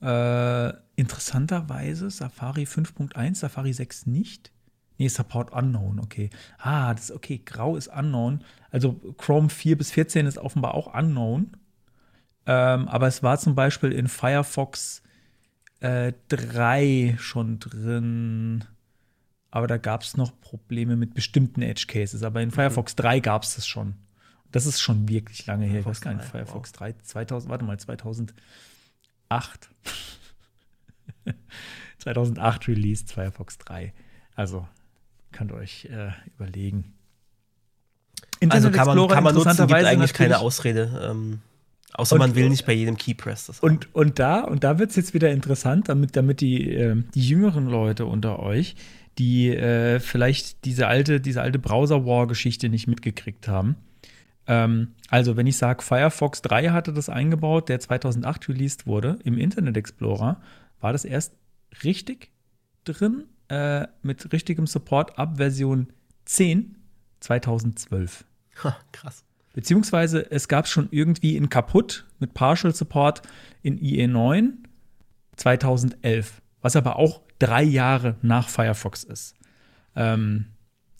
[0.00, 4.52] äh, interessanterweise Safari 5.1, Safari 6 nicht.
[4.96, 6.30] Nee, Support Unknown, okay.
[6.58, 7.42] Ah, das ist okay.
[7.44, 8.44] Grau ist Unknown.
[8.70, 11.56] Also Chrome 4 bis 14 ist offenbar auch Unknown.
[12.46, 15.02] Ähm, aber es war zum Beispiel in Firefox
[15.80, 18.64] äh, 3 schon drin.
[19.50, 22.22] Aber da gab es noch Probleme mit bestimmten Edge Cases.
[22.22, 23.94] Aber in Firefox 3 gab es das schon.
[24.54, 25.80] Das ist schon wirklich lange her.
[25.80, 28.32] Ich weiß Firefox gar nicht, 3, Firefox 3, 2000, warte mal, 2008.
[31.98, 33.92] 2008 released Firefox 3.
[34.36, 34.68] Also
[35.32, 36.94] könnt ihr euch äh, überlegen.
[38.48, 41.02] also Internet kann man, Explorer kann man nutzen, gibt eigentlich keine Ausrede.
[41.10, 41.40] Ähm,
[41.92, 43.70] außer Und- man will nicht bei jedem Keypress das haben.
[43.72, 47.28] Und, und da, und da wird es jetzt wieder interessant, damit, damit die, äh, die
[47.28, 48.76] jüngeren Leute unter euch,
[49.18, 53.74] die äh, vielleicht diese alte, diese alte Browser-War-Geschichte nicht mitgekriegt haben.
[54.46, 59.38] Ähm, also, wenn ich sage, Firefox 3 hatte das eingebaut, der 2008 released wurde, im
[59.38, 60.40] Internet Explorer,
[60.80, 61.36] war das erst
[61.82, 62.30] richtig
[62.84, 65.92] drin, äh, mit richtigem Support ab Version
[66.24, 66.76] 10
[67.20, 68.24] 2012.
[68.62, 69.24] Ha, krass.
[69.54, 73.22] Beziehungsweise es gab schon irgendwie in kaputt mit Partial Support
[73.62, 74.52] in IE9
[75.36, 79.34] 2011, was aber auch drei Jahre nach Firefox ist.
[79.96, 80.46] Ähm,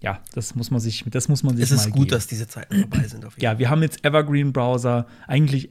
[0.05, 2.09] ja, das muss man sich, das muss man sich Es ist gut, geben.
[2.11, 3.25] dass diese Zeiten vorbei sind.
[3.25, 5.71] Auf jeden Ja, wir haben jetzt Evergreen-Browser, eigentlich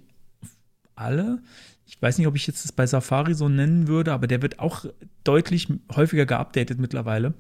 [0.95, 1.43] alle.
[1.85, 4.57] Ich weiß nicht, ob ich jetzt das bei Safari so nennen würde, aber der wird
[4.57, 4.85] auch
[5.23, 7.35] deutlich häufiger geupdatet mittlerweile.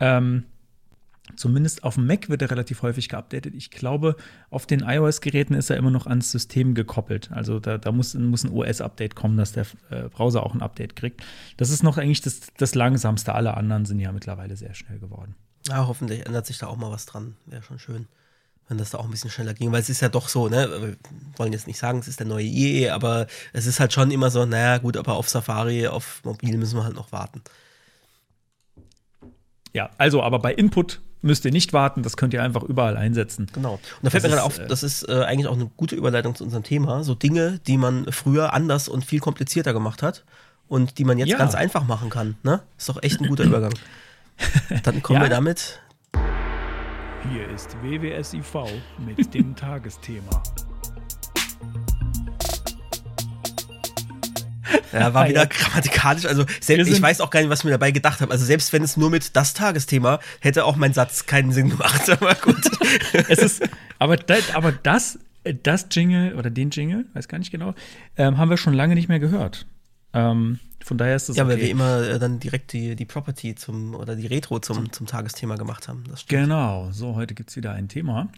[0.00, 0.44] Ähm,
[1.36, 3.54] zumindest auf dem Mac wird er relativ häufig geupdatet.
[3.54, 4.16] Ich glaube,
[4.48, 7.30] auf den iOS-Geräten ist er immer noch ans System gekoppelt.
[7.30, 10.96] Also da, da muss, muss ein OS-Update kommen, dass der äh, Browser auch ein Update
[10.96, 11.22] kriegt.
[11.58, 13.34] Das ist noch eigentlich das, das langsamste.
[13.34, 15.34] Alle anderen sind ja mittlerweile sehr schnell geworden.
[15.68, 17.36] Ja, hoffentlich ändert sich da auch mal was dran.
[17.46, 18.06] Wäre schon schön,
[18.68, 19.72] wenn das da auch ein bisschen schneller ging.
[19.72, 20.68] Weil es ist ja doch so, ne?
[20.70, 20.96] Wir
[21.36, 24.30] wollen jetzt nicht sagen, es ist der neue IE, aber es ist halt schon immer
[24.30, 27.42] so, naja, gut, aber auf Safari, auf mobil müssen wir halt noch warten.
[29.72, 33.48] Ja, also aber bei Input müsst ihr nicht warten, das könnt ihr einfach überall einsetzen.
[33.52, 33.74] Genau.
[33.74, 35.96] Und da fällt Das mir gerade auf, äh, das ist äh, eigentlich auch eine gute
[35.96, 37.02] Überleitung zu unserem Thema.
[37.04, 40.24] So Dinge, die man früher anders und viel komplizierter gemacht hat
[40.68, 41.36] und die man jetzt Ja.
[41.38, 42.36] ganz einfach machen kann.
[42.42, 42.62] Ne?
[42.78, 43.74] Ist doch echt ein guter Übergang.
[44.82, 45.26] Dann kommen Ja.
[45.26, 45.80] wir damit.
[47.32, 48.54] Hier ist WWSIV
[48.98, 50.42] mit dem Tagesthema.
[54.92, 56.26] Ja, war wieder grammatikalisch.
[56.26, 58.32] Also selbst, ich weiß auch gar nicht, was ich mir dabei gedacht habe.
[58.32, 62.08] Also selbst wenn es nur mit das Tagesthema, hätte auch mein Satz keinen Sinn gemacht.
[62.20, 62.62] Aber gut.
[63.28, 63.62] es ist,
[63.98, 65.18] aber, das, aber das,
[65.62, 67.74] das Jingle oder den Jingle, weiß gar nicht genau,
[68.16, 69.66] ähm, haben wir schon lange nicht mehr gehört.
[70.12, 71.62] Ähm, von daher ist das ja, weil okay.
[71.64, 75.56] wir immer äh, dann direkt die, die Property zum oder die Retro zum, zum Tagesthema
[75.56, 76.04] gemacht haben.
[76.28, 78.28] Genau, so, heute gibt es wieder ein Thema.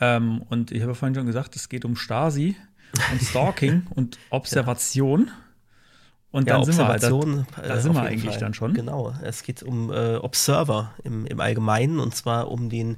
[0.00, 2.56] Ähm, und ich habe vorhin schon gesagt, es geht um Stasi
[3.12, 5.30] und Stalking und Observation.
[6.30, 7.46] Und Ja, dann sind wir, halt- Observation.
[7.54, 8.40] da, äh, da sind wir eigentlich Fall.
[8.40, 8.72] dann schon.
[8.72, 12.96] Genau, es geht um äh, Observer im, im Allgemeinen und zwar um den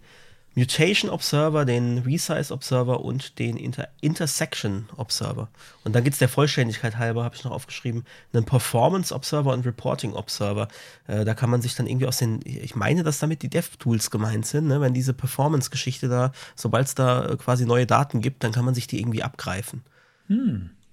[0.56, 5.48] Mutation Observer, den Resize Observer und den Inter Intersection Observer.
[5.84, 9.66] Und dann gibt es der Vollständigkeit halber, habe ich noch aufgeschrieben, einen Performance Observer und
[9.66, 10.68] Reporting Observer.
[11.08, 14.10] Äh, da kann man sich dann irgendwie aus den, ich meine, dass damit die DevTools
[14.10, 14.80] gemeint sind, ne?
[14.80, 18.74] wenn diese Performance-Geschichte da, sobald es da äh, quasi neue Daten gibt, dann kann man
[18.74, 19.82] sich die irgendwie abgreifen.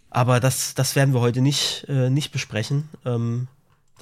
[0.09, 2.89] Aber das, das werden wir heute nicht, äh, nicht besprechen.
[3.05, 3.47] Ähm,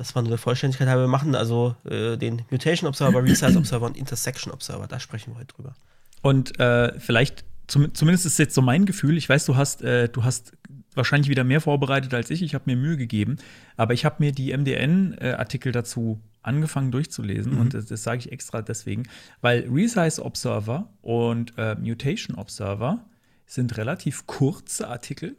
[0.01, 1.03] das war nur der Vollständigkeit halber.
[1.03, 4.87] Wir machen also äh, den Mutation Observer, Resize Observer und Intersection Observer.
[4.87, 5.75] Da sprechen wir heute drüber.
[6.23, 10.09] Und äh, vielleicht, zum, zumindest ist jetzt so mein Gefühl, ich weiß, du hast, äh,
[10.09, 10.53] du hast
[10.95, 13.37] wahrscheinlich wieder mehr vorbereitet als ich, ich habe mir Mühe gegeben,
[13.77, 18.63] aber ich habe mir die MDN-Artikel dazu angefangen durchzulesen und das, das sage ich extra
[18.63, 19.03] deswegen,
[19.41, 23.05] weil Resize Observer und äh, Mutation Observer
[23.45, 25.35] sind relativ kurze Artikel.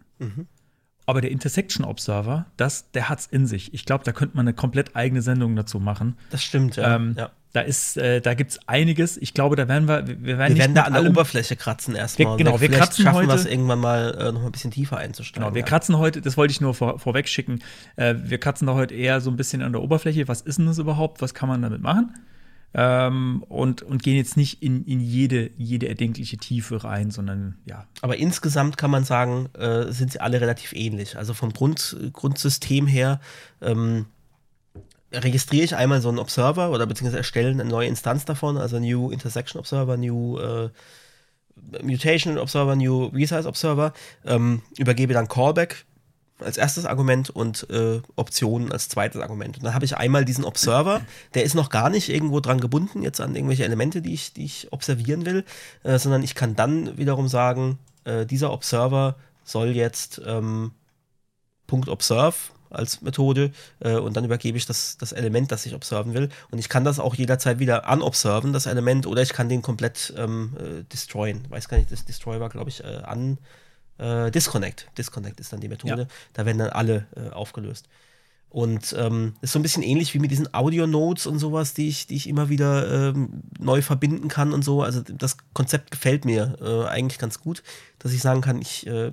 [1.13, 3.75] Aber der Intersection Observer, das, der hat's in sich.
[3.75, 6.17] Ich glaube, da könnte man eine komplett eigene Sendung dazu machen.
[6.31, 6.97] Das stimmt, ja.
[6.97, 7.29] Ähm, ja.
[7.53, 9.19] Da ist, äh, da gibt's einiges.
[9.19, 12.29] Ich glaube, da werden wir, wir werden Wir werden da an der Oberfläche kratzen erstmal.
[12.33, 14.97] Wir- genau, wir Vielleicht kratzen schaffen heute- irgendwann mal äh, noch mal ein bisschen tiefer
[14.97, 15.43] einzusteigen.
[15.43, 15.67] Genau, wir ja.
[15.67, 17.59] kratzen heute, das wollte ich nur vor, vorweg schicken,
[17.97, 20.29] äh, wir kratzen da heute eher so ein bisschen an der Oberfläche.
[20.29, 21.21] Was ist denn das überhaupt?
[21.21, 22.15] Was kann man damit machen?
[22.75, 27.87] Ähm, und, und gehen jetzt nicht in, in jede, jede erdenkliche Tiefe rein, sondern ja,
[28.01, 31.19] Aber insgesamt kann man sagen, äh, sind sie alle relativ ähnlich.
[31.19, 33.21] Also vom Grund, Grundsystem her
[33.61, 34.07] ähm,
[35.13, 39.11] registriere ich einmal so einen Observer oder beziehungsweise erstellen eine neue Instanz davon, also New
[39.11, 40.71] Intersection Observer, New äh,
[41.83, 43.93] Mutation Observer, New Resize Observer,
[44.25, 45.85] ähm, übergebe dann Callback
[46.43, 49.57] als erstes Argument und äh, Optionen als zweites Argument.
[49.57, 51.01] Und dann habe ich einmal diesen Observer,
[51.35, 54.45] der ist noch gar nicht irgendwo dran gebunden, jetzt an irgendwelche Elemente, die ich, die
[54.45, 55.45] ich observieren will,
[55.83, 60.73] äh, sondern ich kann dann wiederum sagen, äh, dieser Observer soll jetzt ähm,
[61.67, 62.37] Punkt Observe
[62.73, 66.29] als Methode äh, und dann übergebe ich das, das Element, das ich observen will.
[66.51, 70.13] Und ich kann das auch jederzeit wieder unobserven, das Element, oder ich kann den komplett
[70.17, 71.45] ähm, äh, destroyen.
[71.51, 73.39] Weiß gar nicht, das Destroy war, glaube ich, äh, an
[73.99, 74.89] Disconnect.
[74.99, 76.03] Disconnect ist dann die Methode.
[76.03, 76.09] Ja.
[76.33, 77.89] Da werden dann alle äh, aufgelöst.
[78.53, 82.07] Und ähm, ist so ein bisschen ähnlich wie mit diesen Audio-Notes und sowas, die ich,
[82.07, 84.83] die ich immer wieder ähm, neu verbinden kann und so.
[84.83, 87.63] Also das Konzept gefällt mir äh, eigentlich ganz gut,
[87.99, 89.09] dass ich sagen kann, ich äh,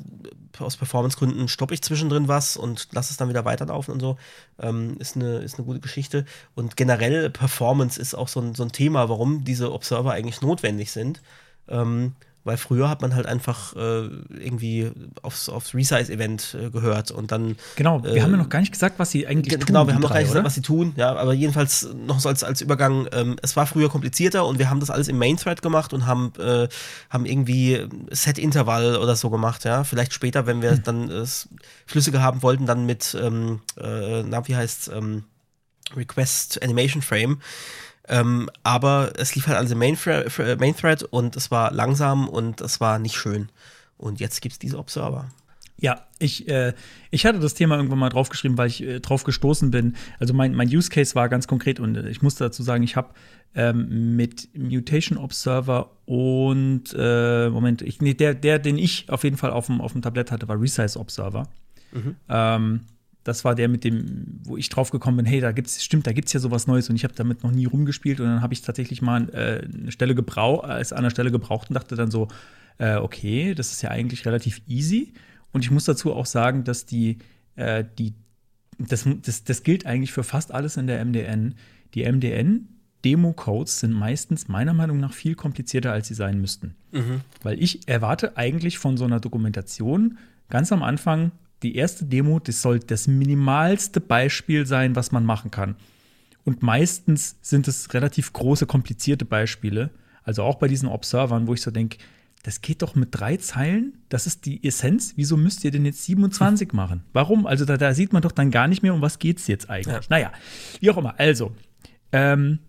[0.57, 4.17] aus Performance-Gründen stoppe ich zwischendrin was und lasse es dann wieder weiterlaufen und so.
[4.59, 6.25] Ähm, ist, eine, ist eine gute Geschichte.
[6.53, 10.91] Und generell Performance ist auch so ein, so ein Thema, warum diese Observer eigentlich notwendig
[10.91, 11.21] sind.
[11.69, 12.13] Ähm,
[12.49, 14.09] weil früher hat man halt einfach äh,
[14.39, 18.03] irgendwie aufs, aufs Resize-Event äh, gehört und dann genau.
[18.03, 19.67] Wir Äh, haben ja noch gar nicht gesagt, was sie eigentlich Ge- tun.
[19.67, 20.47] Genau, wir haben noch drei, gar nicht gesagt, oder?
[20.47, 23.87] was sie tun, ja, aber jedenfalls noch so als, als Übergang, ähm, es war früher
[23.89, 26.67] komplizierter und wir haben das alles im Main-Thread gemacht und haben, äh,
[27.11, 29.83] haben irgendwie Set-Intervall oder so gemacht, ja.
[29.83, 30.61] Vielleicht später, wenn Hm.
[30.63, 31.25] wir dann äh,
[31.85, 35.23] Schlüssige haben wollten, dann mit, ähm, äh, na, wie heißt ähm,
[35.95, 37.39] Request Animation Frame.
[38.09, 42.59] Ähm, aber es lief halt alles im Main-Thread Main Thread und es war langsam und
[42.59, 43.49] es war nicht schön.
[43.97, 45.29] Und jetzt gibt es diese Observer.
[45.77, 46.73] Ja, ich, äh,
[47.11, 49.95] ich hatte das Thema irgendwann mal draufgeschrieben, weil ich äh, drauf gestoßen bin.
[50.19, 52.95] Also mein, mein Use Case war ganz konkret und äh, ich muss dazu sagen, ich
[52.95, 53.09] habe
[53.55, 59.37] ähm, mit Mutation Observer und äh, Moment, ich, nee, der, der, den ich auf jeden
[59.37, 61.47] Fall auf dem, auf dem Tablett hatte, war Resize Observer.
[62.27, 62.81] Ähm,
[63.23, 66.13] das war der mit dem, wo ich drauf gekommen bin, hey, da gibt's, stimmt, da
[66.13, 68.61] gibt's ja sowas Neues und ich habe damit noch nie rumgespielt und dann habe ich
[68.61, 72.29] tatsächlich mal äh, eine Stelle gebraucht, als an einer Stelle gebraucht und dachte dann so,
[72.77, 75.13] äh, okay, das ist ja eigentlich relativ easy.
[75.51, 77.17] Und ich muss dazu auch sagen, dass die,
[77.55, 78.13] äh, die
[78.77, 81.55] das, das, das gilt eigentlich für fast alles in der MDN.
[81.93, 86.75] Die MDN-Demo-Codes sind meistens meiner Meinung nach viel komplizierter, als sie sein müssten.
[87.43, 90.17] Weil ich erwarte eigentlich von so einer Dokumentation
[90.49, 91.31] ganz am Anfang
[91.63, 95.75] die erste Demo, das soll das minimalste Beispiel sein, was man machen kann.
[96.45, 99.91] Und meistens sind es relativ große, komplizierte Beispiele.
[100.23, 101.97] Also auch bei diesen Observern, wo ich so denke,
[102.43, 103.97] das geht doch mit drei Zeilen.
[104.07, 105.13] Das ist die Essenz.
[105.17, 107.03] Wieso müsst ihr denn jetzt 27 machen?
[107.11, 107.45] Warum?
[107.45, 109.69] Also da, da sieht man doch dann gar nicht mehr, um was geht es jetzt
[109.69, 109.93] eigentlich.
[109.93, 110.01] Ja.
[110.09, 110.31] Naja,
[110.79, 111.19] wie auch immer.
[111.19, 111.51] Also,
[112.11, 112.59] ähm,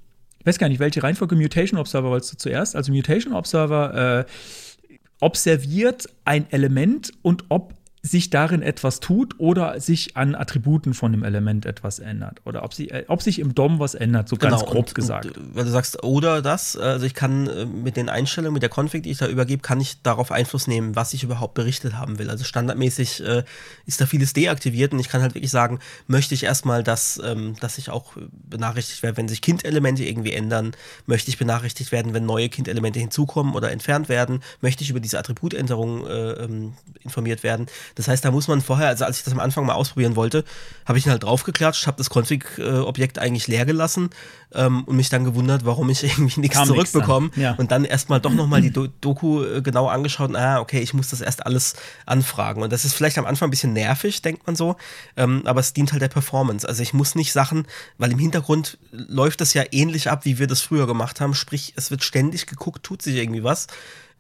[0.41, 2.75] ich weiß gar nicht, welche Reihenfolge Mutation Observer wolltest du zuerst?
[2.75, 10.17] Also Mutation Observer äh, observiert ein Element und ob sich darin etwas tut oder sich
[10.17, 12.41] an Attributen von dem Element etwas ändert.
[12.47, 14.95] Oder ob, sie, äh, ob sich im DOM was ändert, so genau, ganz grob und,
[14.95, 15.37] gesagt.
[15.37, 18.63] Und, äh, weil du sagst, oder das, also ich kann äh, mit den Einstellungen, mit
[18.63, 21.95] der Config, die ich da übergebe, kann ich darauf Einfluss nehmen, was ich überhaupt berichtet
[21.95, 22.31] haben will.
[22.31, 23.45] Also standardmäßig äh,
[23.85, 27.55] ist da vieles deaktiviert und ich kann halt wirklich sagen, möchte ich erstmal, dass, ähm,
[27.61, 30.73] dass ich auch benachrichtigt werde, wenn sich Kindelemente irgendwie ändern,
[31.05, 35.19] möchte ich benachrichtigt werden, wenn neue Kindelemente hinzukommen oder entfernt werden, möchte ich über diese
[35.19, 36.73] Attributänderung äh, ähm,
[37.03, 39.75] informiert werden das heißt, da muss man vorher, also als ich das am Anfang mal
[39.75, 40.45] ausprobieren wollte,
[40.87, 44.11] habe ich ihn halt draufgeklatscht, habe das Config-Objekt eigentlich leer gelassen
[44.55, 47.31] ähm, und mich dann gewundert, warum ich irgendwie nichts zurückbekomme.
[47.37, 47.55] Ja.
[47.55, 50.95] Und dann erstmal doch nochmal die Do Doku äh, genau angeschaut und, ah, okay, ich
[50.95, 51.75] muss das erst alles
[52.07, 52.63] anfragen.
[52.63, 54.77] Und das ist vielleicht am Anfang ein bisschen nervig, denkt man so,
[55.17, 56.69] ähm, aber es dient halt der Performance.
[56.69, 57.67] Also ich muss nicht Sachen,
[57.99, 61.35] weil im Hintergrund läuft das ja ähnlich ab, wie wir das früher gemacht haben.
[61.35, 63.67] Sprich, es wird ständig geguckt, tut sich irgendwie was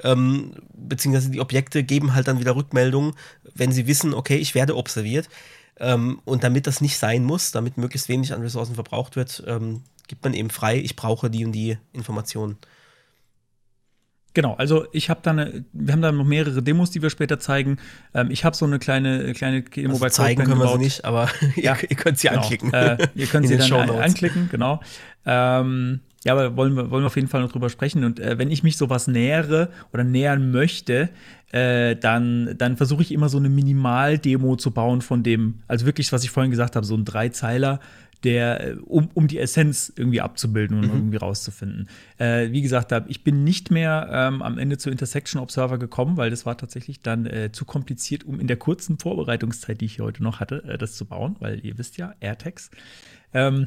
[0.02, 3.14] ähm, beziehungsweise die Objekte geben halt dann wieder Rückmeldungen,
[3.54, 5.28] wenn sie wissen, okay, ich werde observiert.
[5.78, 9.82] Ähm, und damit das nicht sein muss, damit möglichst wenig an Ressourcen verbraucht wird, ähm,
[10.08, 12.58] gibt man eben frei, ich brauche die und die Informationen.
[14.32, 17.40] Genau, also ich habe da eine, wir haben da noch mehrere Demos, die wir später
[17.40, 17.78] zeigen.
[18.14, 20.74] Ähm, ich habe so eine kleine, kleine Demo also bei zeigen können gebaut.
[20.74, 22.42] wir sie nicht, aber ja, ihr, ihr könnt sie genau.
[22.42, 22.72] anklicken.
[22.72, 24.80] Äh, ihr könnt sie dann anklicken, genau.
[25.26, 28.04] Ähm, ja, aber wollen wir, wollen wir auf jeden Fall noch drüber sprechen.
[28.04, 31.08] Und äh, wenn ich mich sowas nähere oder nähern möchte,
[31.52, 36.12] äh, dann, dann versuche ich immer so eine Minimaldemo zu bauen von dem, also wirklich,
[36.12, 37.80] was ich vorhin gesagt habe, so ein Dreizeiler,
[38.22, 40.94] der, äh, um, um die Essenz irgendwie abzubilden und mhm.
[40.94, 41.88] irgendwie rauszufinden.
[42.18, 46.30] Äh, wie gesagt, ich bin nicht mehr ähm, am Ende zu Intersection Observer gekommen, weil
[46.30, 50.04] das war tatsächlich dann äh, zu kompliziert, um in der kurzen Vorbereitungszeit, die ich hier
[50.04, 52.70] heute noch hatte, äh, das zu bauen, weil ihr wisst ja, AirTags.
[53.32, 53.66] Ähm,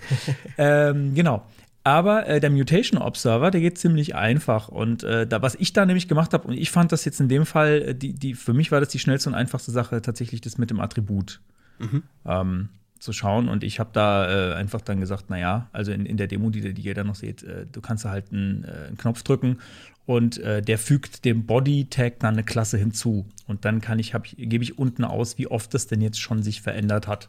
[0.58, 1.44] ähm, genau.
[1.88, 4.68] Aber äh, der Mutation Observer, der geht ziemlich einfach.
[4.68, 7.30] Und äh, da, was ich da nämlich gemacht habe, und ich fand das jetzt in
[7.30, 10.42] dem Fall, äh, die, die, für mich war das die schnellste und einfachste Sache, tatsächlich
[10.42, 11.40] das mit dem Attribut
[11.78, 12.02] mhm.
[12.26, 12.68] ähm,
[12.98, 13.48] zu schauen.
[13.48, 16.74] Und ich habe da äh, einfach dann gesagt, naja, also in, in der Demo, die,
[16.74, 19.56] die ihr da noch seht, äh, du kannst da halt einen, äh, einen Knopf drücken
[20.04, 23.26] und der fügt dem Body-Tag dann eine Klasse hinzu.
[23.46, 26.42] Und dann kann ich, ich gebe ich unten aus, wie oft das denn jetzt schon
[26.42, 27.28] sich verändert hat.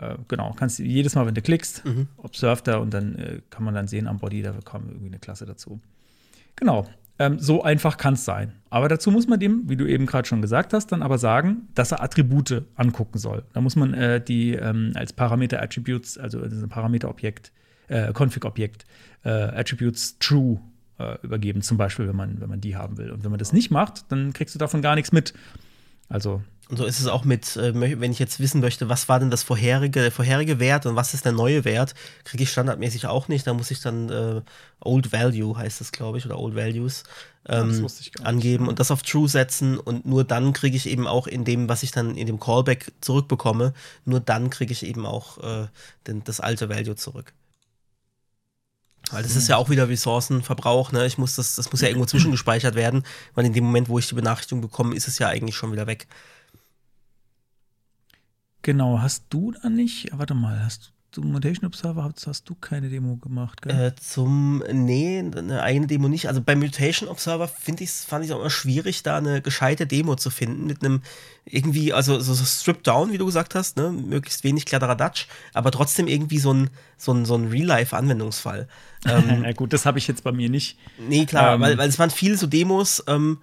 [0.00, 2.08] Äh, genau, kannst du jedes Mal, wenn du klickst, mhm.
[2.16, 5.18] observe da und dann äh, kann man dann sehen am Body, da kommt irgendwie eine
[5.18, 5.80] Klasse dazu.
[6.56, 6.86] Genau,
[7.18, 8.52] ähm, so einfach kann es sein.
[8.70, 11.68] Aber dazu muss man dem, wie du eben gerade schon gesagt hast, dann aber sagen,
[11.74, 13.44] dass er Attribute angucken soll.
[13.52, 17.52] Da muss man äh, die ähm, als Parameter Attributes, also das ein Parameter-Objekt,
[17.88, 18.84] äh, Config-Objekt,
[19.24, 20.60] äh, Attributes True
[20.98, 23.10] äh, übergeben, zum Beispiel, wenn man, wenn man die haben will.
[23.10, 25.34] Und wenn man das nicht macht, dann kriegst du davon gar nichts mit.
[26.08, 29.20] Also und so ist es auch mit, äh, wenn ich jetzt wissen möchte, was war
[29.20, 31.94] denn das vorherige, der vorherige Wert und was ist der neue Wert,
[32.24, 33.46] kriege ich standardmäßig auch nicht.
[33.46, 34.42] Da muss ich dann äh,
[34.80, 37.04] Old Value heißt das, glaube ich, oder Old Values
[37.46, 37.86] ähm,
[38.22, 41.70] angeben und das auf True setzen und nur dann kriege ich eben auch in dem,
[41.70, 43.72] was ich dann in dem Callback zurückbekomme,
[44.04, 45.68] nur dann kriege ich eben auch äh,
[46.06, 47.32] den, das alte Value zurück.
[49.10, 51.06] Weil das ist ja auch wieder Ressourcenverbrauch, ne?
[51.06, 53.04] Ich muss das, das muss ja irgendwo zwischengespeichert werden,
[53.34, 55.86] weil in dem Moment, wo ich die Benachrichtigung bekomme, ist es ja eigentlich schon wieder
[55.86, 56.06] weg.
[58.62, 62.88] Genau, hast du da nicht, warte mal, hast du Mutation Observer hast, hast du keine
[62.88, 63.88] Demo gemacht, gell?
[63.88, 66.28] Äh, zum, nee, eine eigene Demo nicht.
[66.28, 69.86] Also bei Mutation Observer finde ich fand ich es auch immer schwierig, da eine gescheite
[69.86, 71.02] Demo zu finden mit einem
[71.44, 75.70] irgendwie, also so, so Strip Down, wie du gesagt hast, ne, möglichst wenig Kladderadatsch, aber
[75.70, 78.68] trotzdem irgendwie so ein, so ein, so ein Real-Life-Anwendungsfall.
[79.06, 80.78] ähm, Na gut, das habe ich jetzt bei mir nicht.
[80.98, 83.38] Nee, klar, ähm, weil, weil es waren viele so Demos, ähm,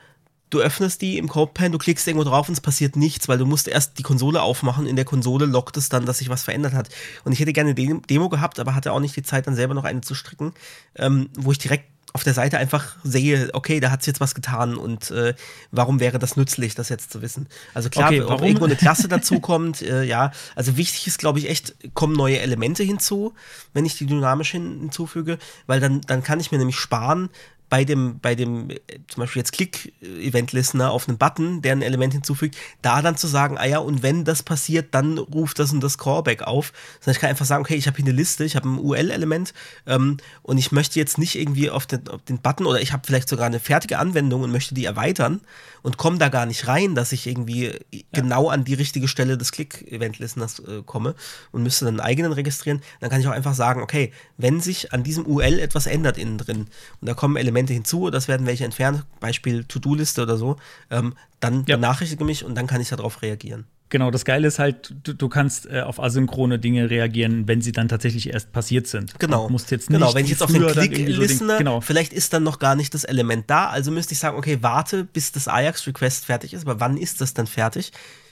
[0.55, 3.45] du öffnest die im CodePen, du klickst irgendwo drauf und es passiert nichts, weil du
[3.45, 4.87] musst erst die Konsole aufmachen.
[4.87, 6.89] In der Konsole lockt es dann, dass sich was verändert hat.
[7.23, 9.73] Und ich hätte gerne eine Demo gehabt, aber hatte auch nicht die Zeit, dann selber
[9.73, 10.53] noch eine zu stricken,
[10.95, 14.33] ähm, wo ich direkt auf der Seite einfach sehe, okay, da hat es jetzt was
[14.33, 15.33] getan und äh,
[15.71, 17.47] warum wäre das nützlich, das jetzt zu wissen?
[17.73, 21.49] Also klar, okay, ob irgendwo eine Klasse dazukommt, äh, ja, also wichtig ist, glaube ich,
[21.49, 23.33] echt, kommen neue Elemente hinzu,
[23.73, 25.37] wenn ich die dynamisch hin hinzufüge,
[25.67, 27.29] weil dann, dann kann ich mir nämlich sparen,
[27.69, 32.13] bei dem, bei dem, äh, zum Beispiel jetzt Click-Event-Listener auf einen Button, der ein Element
[32.13, 35.81] hinzufügt, da dann zu sagen, ah ja, und wenn das passiert, dann ruft das und
[35.81, 36.73] das Callback auf.
[36.99, 39.53] Sondern ich kann einfach sagen, okay, ich habe hier eine Liste, ich habe ein UL-Element
[39.87, 43.03] ähm, und ich möchte jetzt nicht irgendwie auf den, auf den Button oder ich habe
[43.05, 45.41] vielleicht sogar eine fertige Anwendung und möchte die erweitern
[45.81, 48.01] und komme da gar nicht rein, dass ich irgendwie ja.
[48.11, 51.15] genau an die richtige Stelle des Click-Event-Listeners äh, komme
[51.51, 52.81] und müsste dann einen eigenen registrieren.
[52.99, 56.37] Dann kann ich auch einfach sagen, okay, wenn sich an diesem UL etwas ändert innen
[56.37, 56.67] drin
[57.01, 60.57] und da kommen Elemente Elemente hinzu, das werden welche entfernt, Beispiel To-Do-Liste oder so,
[60.89, 61.75] ähm, dann ja.
[61.75, 63.65] benachrichtige mich und dann kann ich darauf reagieren.
[63.89, 67.71] Genau, das Geile ist halt, du, du kannst äh, auf asynchrone Dinge reagieren, wenn sie
[67.71, 69.17] dann tatsächlich erst passiert sind.
[69.19, 69.45] Genau.
[69.45, 71.81] Du musst jetzt genau, nicht wenn ich jetzt auf den Click-Listener, so genau.
[71.81, 75.03] vielleicht ist dann noch gar nicht das Element da, also müsste ich sagen, okay, warte,
[75.03, 77.91] bis das Ajax-Request fertig ist, aber wann ist das dann fertig?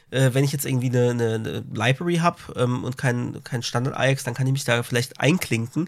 [0.09, 4.23] Äh, wenn ich jetzt irgendwie eine, eine, eine Library habe ähm, und kein, kein Standard-Ajax,
[4.23, 5.87] dann kann ich mich da vielleicht einklinken.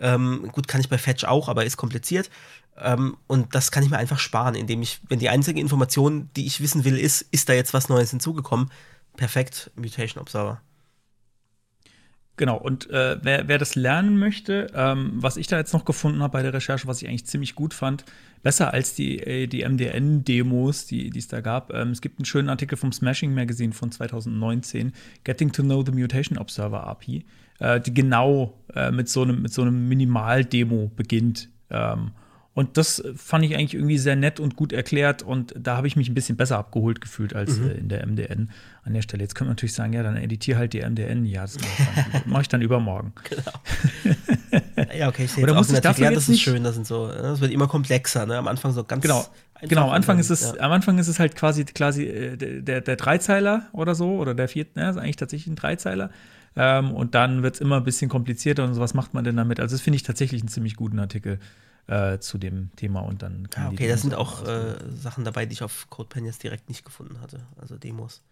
[0.00, 2.30] Ähm, gut, kann ich bei Fetch auch, aber ist kompliziert.
[2.82, 6.46] Ähm, und das kann ich mir einfach sparen, indem ich, wenn die einzige Information, die
[6.46, 8.70] ich wissen will, ist, ist da jetzt was Neues hinzugekommen,
[9.16, 10.60] perfekt Mutation Observer.
[12.40, 16.22] Genau, und äh, wer, wer das lernen möchte, ähm, was ich da jetzt noch gefunden
[16.22, 18.06] habe bei der Recherche, was ich eigentlich ziemlich gut fand,
[18.42, 21.70] besser als die, äh, die MDN-Demos, die es da gab.
[21.74, 25.92] Ähm, es gibt einen schönen Artikel vom Smashing Magazine von 2019, Getting to Know the
[25.92, 27.26] Mutation Observer API,
[27.58, 31.50] äh, die genau äh, mit so einem, mit so einem Minimal-Demo beginnt.
[31.68, 32.12] Ähm,
[32.52, 35.94] und das fand ich eigentlich irgendwie sehr nett und gut erklärt und da habe ich
[35.94, 37.70] mich ein bisschen besser abgeholt gefühlt als mhm.
[37.70, 38.50] äh, in der MDN
[38.82, 39.22] an der Stelle.
[39.22, 41.24] Jetzt könnte man natürlich sagen, ja, dann editiere halt die MDN.
[41.24, 41.58] Ja, das
[42.26, 43.12] mache ich, dann übermorgen.
[43.30, 43.52] Genau.
[44.98, 47.06] ja, okay, ich sehe Oder muss ich dafür ja, das ist schön, das sind so,
[47.06, 48.36] das wird immer komplexer, ne?
[48.36, 49.24] Am Anfang so ganz Genau.
[49.62, 50.60] Genau, am Anfang ist es, ja.
[50.60, 54.48] am Anfang ist es halt quasi, quasi äh, der, der Dreizeiler oder so, oder der
[54.48, 56.10] vierte, ne, ist eigentlich tatsächlich ein Dreizeiler.
[56.56, 59.36] Ähm, und dann wird es immer ein bisschen komplizierter und so, was macht man denn
[59.36, 59.60] damit?
[59.60, 61.38] Also, das finde ich tatsächlich einen ziemlich guten Artikel
[61.90, 65.44] äh, zu dem Thema und dann kann ah, Okay, da sind auch äh, Sachen dabei,
[65.44, 68.22] die ich auf CodePen jetzt direkt nicht gefunden hatte, also Demos.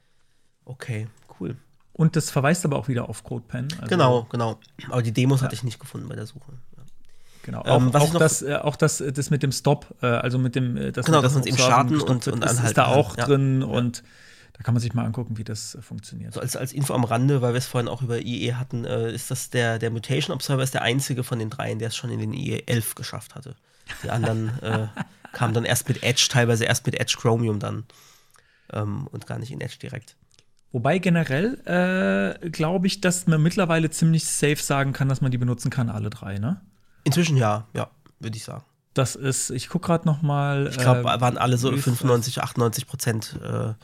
[0.65, 1.09] Okay,
[1.41, 1.57] cool.
[1.93, 3.69] Und das verweist aber auch wieder auf CodePen.
[3.73, 4.61] Also genau, genau.
[4.89, 5.47] Aber die Demos ja.
[5.47, 6.53] hatte ich nicht gefunden bei der Suche.
[7.43, 10.55] Genau, ähm, auch, auch das, äh, auch das, das mit dem Stop, äh, also mit
[10.55, 13.17] dem, äh, das genau, dass man es eben starten und, und anhalten ist da auch
[13.17, 13.27] kann.
[13.27, 13.67] drin ja.
[13.67, 14.03] und
[14.59, 16.35] da kann man sich mal angucken, wie das äh, funktioniert.
[16.35, 19.13] So als, als Info am Rande, weil wir es vorhin auch über IE hatten, äh,
[19.13, 22.11] ist das der, der Mutation Observer ist der einzige von den dreien, der es schon
[22.11, 23.55] in den IE 11 geschafft hatte.
[24.03, 24.89] Die anderen äh,
[25.33, 27.85] kamen dann erst mit Edge, teilweise erst mit Edge Chromium dann
[28.73, 30.17] ähm, und gar nicht in Edge direkt.
[30.73, 31.61] Wobei generell
[32.43, 35.89] äh, glaube ich, dass man mittlerweile ziemlich safe sagen kann, dass man die benutzen kann,
[35.89, 36.61] alle drei, ne?
[37.05, 37.89] Inzwischen ja, ja,
[38.19, 38.65] würde ich sagen.
[38.93, 40.67] Das ist, ich gucke gerade noch mal.
[40.69, 43.75] Ich glaube, äh, waren alle so 95, 98 Prozent äh,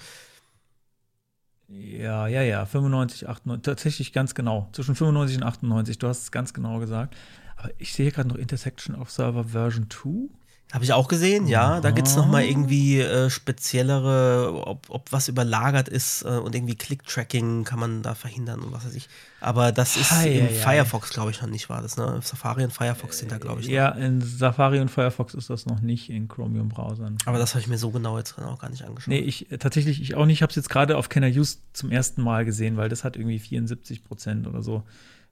[1.80, 4.68] ja, ja, ja, 95, 98, tatsächlich ganz genau.
[4.72, 7.16] Zwischen 95 und 98, du hast es ganz genau gesagt.
[7.56, 10.28] Aber ich sehe gerade noch Intersection of Server Version 2.
[10.74, 11.80] Habe ich auch gesehen, ja.
[11.80, 16.74] Da gibt es nochmal irgendwie äh, speziellere, ob, ob was überlagert ist äh, und irgendwie
[16.74, 19.08] Click-Tracking kann man da verhindern und was weiß ich.
[19.40, 22.18] Aber das ist Hi, in ja, Firefox, glaube ich, noch nicht war das, ne?
[22.24, 23.68] Safari und Firefox sind da, glaube ich.
[23.68, 24.02] Ja, noch.
[24.02, 27.18] in Safari und Firefox ist das noch nicht in Chromium-Browsern.
[27.26, 29.10] Aber das habe ich mir so genau jetzt auch gar nicht angeschaut.
[29.10, 30.38] Nee, ich äh, tatsächlich, ich auch nicht.
[30.38, 33.04] Ich habe es jetzt gerade auf Can I Use zum ersten Mal gesehen, weil das
[33.04, 34.82] hat irgendwie 74 Prozent oder so.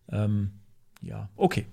[0.09, 0.53] Ähm,
[1.01, 1.67] ja, okay.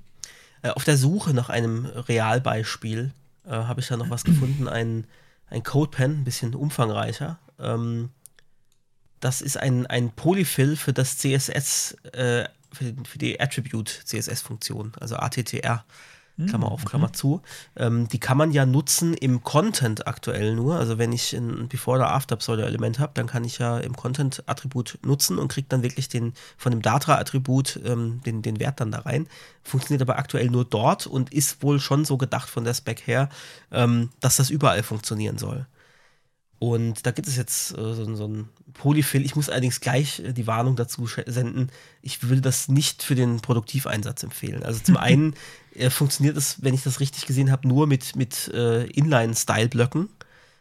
[0.64, 3.14] Äh, auf der Suche nach einem Realbeispiel
[3.46, 5.08] äh, habe ich da noch was gefunden, ein,
[5.48, 7.40] ein CodePen, ein bisschen umfangreicher.
[7.60, 8.10] Ähm,
[9.20, 15.18] das ist ein, ein Polyfill für das CSS, äh, für, für, die Attribute CSS-Funktion, also
[15.18, 15.84] ATTR.
[16.48, 17.14] Klammer auf, Klammer mhm.
[17.14, 17.42] zu.
[17.76, 20.76] Ähm, die kann man ja nutzen im Content aktuell nur.
[20.76, 25.00] Also wenn ich ein Before oder After Pseudo-Element habe, dann kann ich ja im Content-Attribut
[25.04, 29.00] nutzen und kriege dann wirklich den von dem Data-Attribut ähm, den, den Wert dann da
[29.00, 29.28] rein.
[29.64, 33.30] Funktioniert aber aktuell nur dort und ist wohl schon so gedacht von der Spec her,
[33.72, 35.66] ähm, dass das überall funktionieren soll.
[36.60, 39.26] Und da gibt es jetzt äh, so, so ein Polyfill.
[39.26, 41.72] Ich muss allerdings gleich äh, die Warnung dazu senden.
[42.02, 44.64] Ich würde das nicht für den Produktiveinsatz empfehlen.
[44.64, 45.36] Also zum einen
[45.74, 50.10] äh, funktioniert das, wenn ich das richtig gesehen habe, nur mit, mit äh, Inline-Style-Blöcken.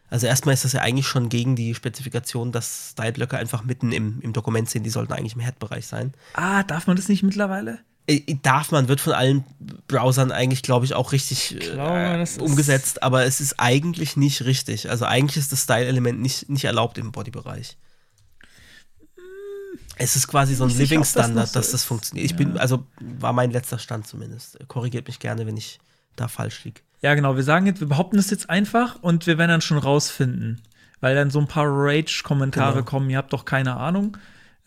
[0.08, 4.20] Also erstmal ist das ja eigentlich schon gegen die Spezifikation, dass Style-Blöcke einfach mitten im,
[4.20, 4.84] im Dokument sind.
[4.84, 6.14] Die sollten eigentlich im Head-Bereich sein.
[6.34, 7.80] Ah, darf man das nicht mittlerweile?
[8.08, 9.44] Äh, darf man, wird von allen
[9.86, 14.90] Browsern eigentlich, glaube ich, auch richtig glaube, äh, umgesetzt, aber es ist eigentlich nicht richtig.
[14.90, 17.76] Also eigentlich ist das Style-Element nicht, nicht erlaubt im Body-Bereich.
[19.96, 22.24] Es ist quasi so ein Living-Standard, das dass so das funktioniert.
[22.24, 22.36] Ich ja.
[22.38, 24.58] bin, also war mein letzter Stand zumindest.
[24.68, 25.78] Korrigiert mich gerne, wenn ich
[26.16, 26.80] da falsch liege.
[27.02, 27.36] Ja, genau.
[27.36, 30.62] Wir sagen jetzt, wir behaupten das jetzt einfach und wir werden dann schon rausfinden.
[31.00, 32.84] Weil dann so ein paar Rage-Kommentare genau.
[32.84, 34.16] kommen, ihr habt doch keine Ahnung.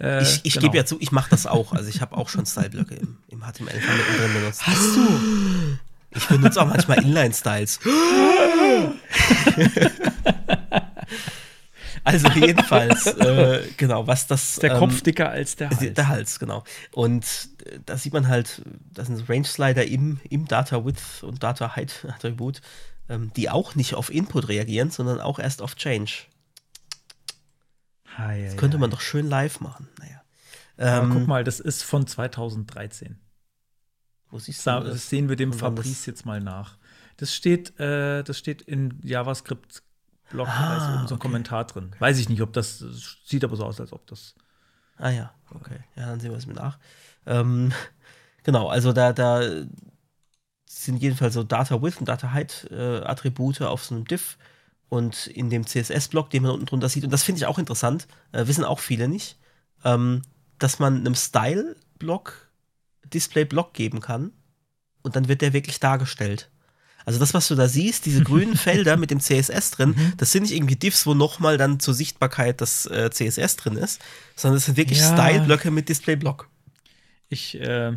[0.01, 0.63] Äh, ich ich genau.
[0.65, 1.73] gebe ja zu, ich mache das auch.
[1.73, 4.65] Also ich habe auch schon Styleblöcke im, im HTML von drin benutzt.
[4.65, 5.79] Hast du?
[6.13, 7.79] Ich benutze auch manchmal Inline-Styles.
[12.03, 14.55] also jedenfalls, äh, genau, was das.
[14.55, 15.93] Der ähm, Kopf dicker als der Hals.
[15.93, 16.65] Der Hals, genau.
[16.91, 17.23] Und
[17.65, 18.61] äh, da sieht man halt,
[18.93, 22.61] das sind Range Slider im, im Data Width und Data Height Attribut,
[23.07, 26.11] ähm, die auch nicht auf Input reagieren, sondern auch erst auf Change.
[28.17, 29.87] Hei, Das könnte man doch schön live machen.
[29.99, 30.21] Naja.
[30.77, 33.19] Ähm, guck mal, das ist von 2013.
[34.29, 36.77] Wo siehst du Das sehen wir dem Fabrice jetzt mal nach.
[37.17, 41.27] Das steht, äh, das steht in JavaScript-Blog, Ah, da ist oben so ein okay.
[41.27, 41.91] Kommentar drin.
[41.99, 42.79] Weiß ich nicht, ob das,
[43.25, 44.33] sieht aber so aus, als ob das.
[44.97, 45.79] Ah ja, okay.
[45.95, 46.79] Ja, dann sehen wir es mir nach.
[47.25, 47.73] Ähm,
[48.43, 49.41] genau, also da, da
[50.65, 54.37] sind jedenfalls so Data Width und Data Height äh, Attribute auf so einem Div
[54.91, 58.09] und in dem CSS-Block, den man unten drunter sieht, und das finde ich auch interessant,
[58.33, 59.37] äh, wissen auch viele nicht,
[59.85, 60.21] ähm,
[60.59, 62.49] dass man einem Style-Block
[63.05, 64.33] Display-Block geben kann
[65.01, 66.49] und dann wird der wirklich dargestellt.
[67.05, 70.43] Also das, was du da siehst, diese grünen Felder mit dem CSS drin, das sind
[70.43, 74.01] nicht irgendwie Diffs, wo nochmal dann zur Sichtbarkeit das äh, CSS drin ist,
[74.35, 75.13] sondern das sind wirklich Ja.
[75.13, 76.49] Style-Blöcke mit Display-Block.
[77.29, 77.93] Ich, äh,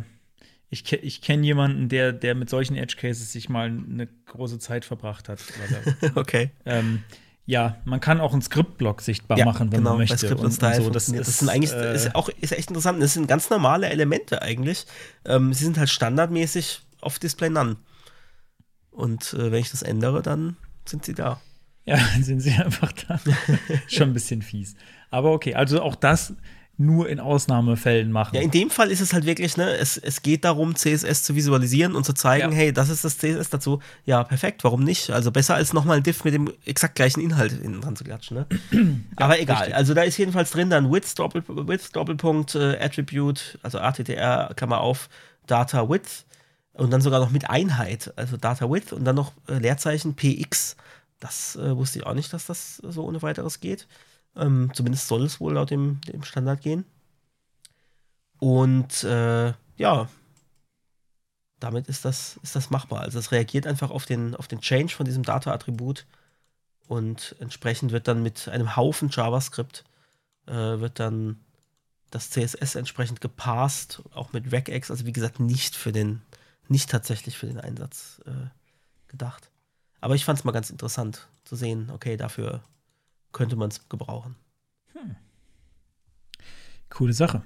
[0.75, 4.83] ich, ich kenne jemanden, der, der mit solchen Edge Cases sich mal eine große Zeit
[4.85, 5.39] verbracht hat.
[6.15, 6.51] Okay.
[6.65, 7.03] ähm,
[7.45, 10.15] ja, man kann auch einen Skriptblock sichtbar Ja, machen, wenn genau, man möchte.
[10.15, 10.89] Bei Script und, und Style so.
[10.89, 13.01] Das, das sind eigentlich, äh, ist auch, ist echt interessant.
[13.01, 14.85] Das sind ganz normale Elemente eigentlich.
[15.25, 17.77] Ähm, sie sind halt standardmäßig auf Display None.
[18.89, 21.39] Und äh, wenn ich das ändere, dann sind sie da.
[21.85, 23.19] Ja, dann sind sie einfach da.
[23.87, 24.75] Schon ein bisschen fies.
[25.11, 26.33] Aber okay, also auch das
[26.77, 28.35] nur in Ausnahmefällen machen.
[28.35, 31.35] Ja, in dem Fall ist es halt wirklich, ne, es, es geht darum, CSS zu
[31.35, 32.57] visualisieren und zu zeigen, Ja.
[32.57, 33.79] hey, das ist das CSS dazu.
[34.05, 35.09] Ja, perfekt, warum nicht?
[35.09, 38.37] Also besser als nochmal ein Diff mit dem exakt gleichen Inhalt innen dran zu klatschen,
[38.37, 38.47] ne?
[39.15, 39.75] Aber egal, richtig.
[39.75, 44.81] also da ist jedenfalls drin dann Width, Doppel, Width Doppelpunkt, äh, Attribute, also ATTR, Klammer
[44.81, 45.07] auf,
[45.47, 46.25] Data Width
[46.73, 50.75] und dann sogar noch mit Einheit, also Data Width und dann noch äh, Leerzeichen PX.
[51.21, 53.87] Das äh, wusste ich auch nicht, dass das so ohne weiteres geht.
[54.35, 56.85] Ähm, zumindest soll es wohl laut dem, dem Standard gehen.
[58.39, 60.09] Und äh, ja,
[61.59, 63.01] damit ist das, ist das machbar.
[63.01, 66.05] Also es reagiert einfach auf den, auf den Change von diesem Data-Attribut
[66.87, 69.83] und entsprechend wird dann mit einem Haufen JavaScript
[70.47, 71.39] äh, wird dann
[72.11, 76.21] das CSS entsprechend gepasst, auch mit regex, also wie gesagt, nicht für den,
[76.67, 78.47] nicht tatsächlich für den Einsatz äh,
[79.07, 79.49] gedacht.
[80.01, 82.61] Aber ich fand es mal ganz interessant zu sehen, okay, dafür
[83.35, 84.37] könnte man es gebrauchen.
[86.89, 87.41] Coole Sache.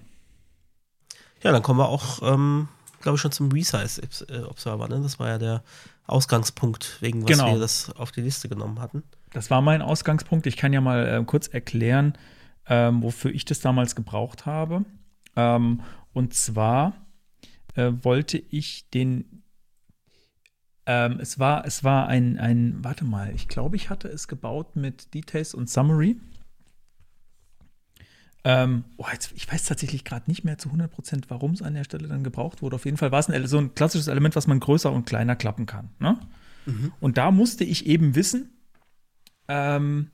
[1.41, 2.67] Ja, dann kommen wir auch, ähm,
[3.01, 4.87] glaube ich, schon zum Resize-Observer.
[4.87, 5.01] Ne?
[5.01, 5.63] Das war ja der
[6.05, 7.53] Ausgangspunkt, wegen was Genau.
[7.53, 9.01] wir das auf die Liste genommen hatten.
[9.31, 10.45] Das war mein Ausgangspunkt.
[10.45, 12.13] Ich kann ja mal äh, kurz erklären,
[12.67, 14.85] ähm, wofür ich das damals gebraucht habe.
[15.35, 15.81] Ähm,
[16.13, 16.93] und zwar
[17.73, 19.41] äh, wollte ich den.
[20.91, 24.75] Ähm, es war, es war ein, ein, warte mal, ich glaube, ich hatte es gebaut
[24.75, 26.19] mit Details und Summary.
[28.43, 31.83] Ähm, oh, jetzt, ich weiß tatsächlich gerade nicht mehr zu 100%, warum es an der
[31.83, 32.75] Stelle dann gebraucht wurde.
[32.75, 35.35] Auf jeden Fall war es ein, so ein klassisches Element, was man größer und kleiner
[35.35, 35.89] klappen kann.
[35.99, 36.17] Ne?
[36.99, 38.49] Und da musste ich eben wissen,
[39.47, 40.09] ähm,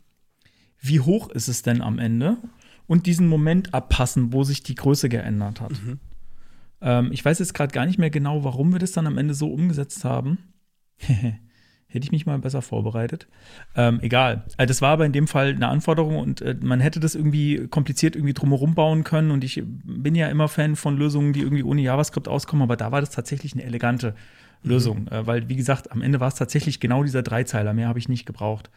[0.80, 2.36] wie hoch ist es denn am Ende
[2.86, 5.72] und diesen Moment abpassen, wo sich die Größe geändert hat.
[6.82, 9.36] Ähm, ich weiß jetzt gerade gar nicht mehr genau, warum wir das dann am Ende
[9.36, 10.38] so umgesetzt haben.
[11.88, 13.28] Hätte ich mich mal besser vorbereitet.
[13.76, 14.44] Ähm, egal.
[14.58, 17.68] Äh, das war aber in dem Fall eine Anforderung und äh, man hätte das irgendwie
[17.68, 19.32] kompliziert irgendwie drumherum bauen können.
[19.32, 22.92] Und ich bin ja immer Fan von Lösungen, die irgendwie ohne JavaScript auskommen, aber da
[22.92, 24.14] war das tatsächlich eine elegante
[24.62, 25.08] Lösung.
[25.08, 27.74] Äh, weil, wie gesagt, am Ende war es tatsächlich genau dieser Dreizeiler.
[27.74, 28.70] Mehr habe ich nicht gebraucht.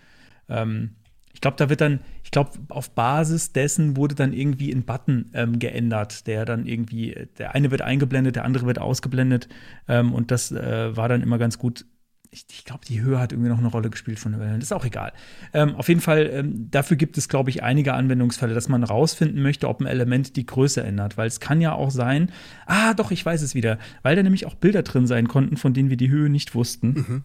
[0.48, 0.90] Ähm,
[1.32, 5.30] ich glaube, da wird dann, ich glaube, auf Basis dessen wurde dann irgendwie ein Button
[5.34, 9.48] ähm, geändert, der dann irgendwie, äh, der eine wird eingeblendet, der andere wird ausgeblendet.
[9.86, 11.86] Ähm, und das äh, war dann immer ganz gut.
[12.30, 14.54] Ich, ich glaube, die Höhe hat irgendwie noch eine Rolle gespielt von der Welle.
[14.54, 15.12] Das ist auch egal.
[15.54, 19.42] Ähm, auf jeden Fall, ähm, dafür gibt es, glaube ich, einige Anwendungsfälle, dass man rausfinden
[19.42, 21.16] möchte, ob ein Element die Größe ändert.
[21.16, 22.30] Weil es kann ja auch sein,
[22.66, 25.72] ah, doch, ich weiß es wieder, weil da nämlich auch Bilder drin sein konnten, von
[25.72, 27.24] denen wir die Höhe nicht wussten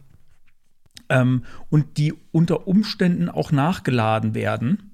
[1.09, 4.91] ähm, und die unter Umständen auch nachgeladen werden,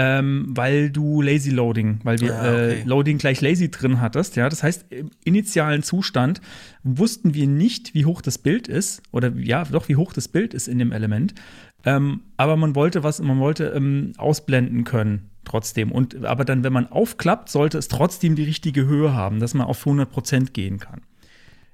[0.00, 2.80] ähm, weil du Lazy Loading, weil wir Ah, okay.
[2.80, 4.36] äh, Loading gleich Lazy drin hattest.
[4.36, 6.40] Ja, das heißt, im initialen Zustand
[6.84, 10.54] wussten wir nicht, wie hoch das Bild ist oder ja, doch wie hoch das Bild
[10.54, 11.34] ist in dem Element.
[11.84, 15.90] Ähm, aber man wollte was, man wollte ähm, ausblenden können trotzdem.
[15.90, 19.66] Und aber dann, wenn man aufklappt, sollte es trotzdem die richtige Höhe haben, dass man
[19.66, 21.00] auf 100% gehen kann.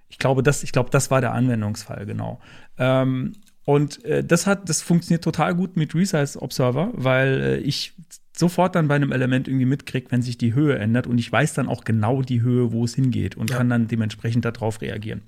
[0.08, 2.40] Ich glaube, das, ich glaube, das war der Anwendungsfall, genau.
[2.78, 3.32] Ähm,
[3.64, 7.92] und äh, das hat, das funktioniert total gut mit Resize Observer, weil äh, ich
[8.36, 11.54] sofort dann bei einem Element irgendwie mitkriege, wenn sich die Höhe ändert und ich weiß
[11.54, 13.56] dann auch genau die Höhe, wo es hingeht und Ja.
[13.58, 15.22] kann dann dementsprechend darauf reagieren.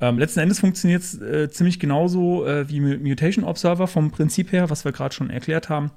[0.00, 4.52] Ähm, letzten Endes funktioniert es äh, ziemlich genauso äh, wie Mu- Mutation Observer vom Prinzip
[4.52, 5.90] her, was wir gerade schon erklärt haben.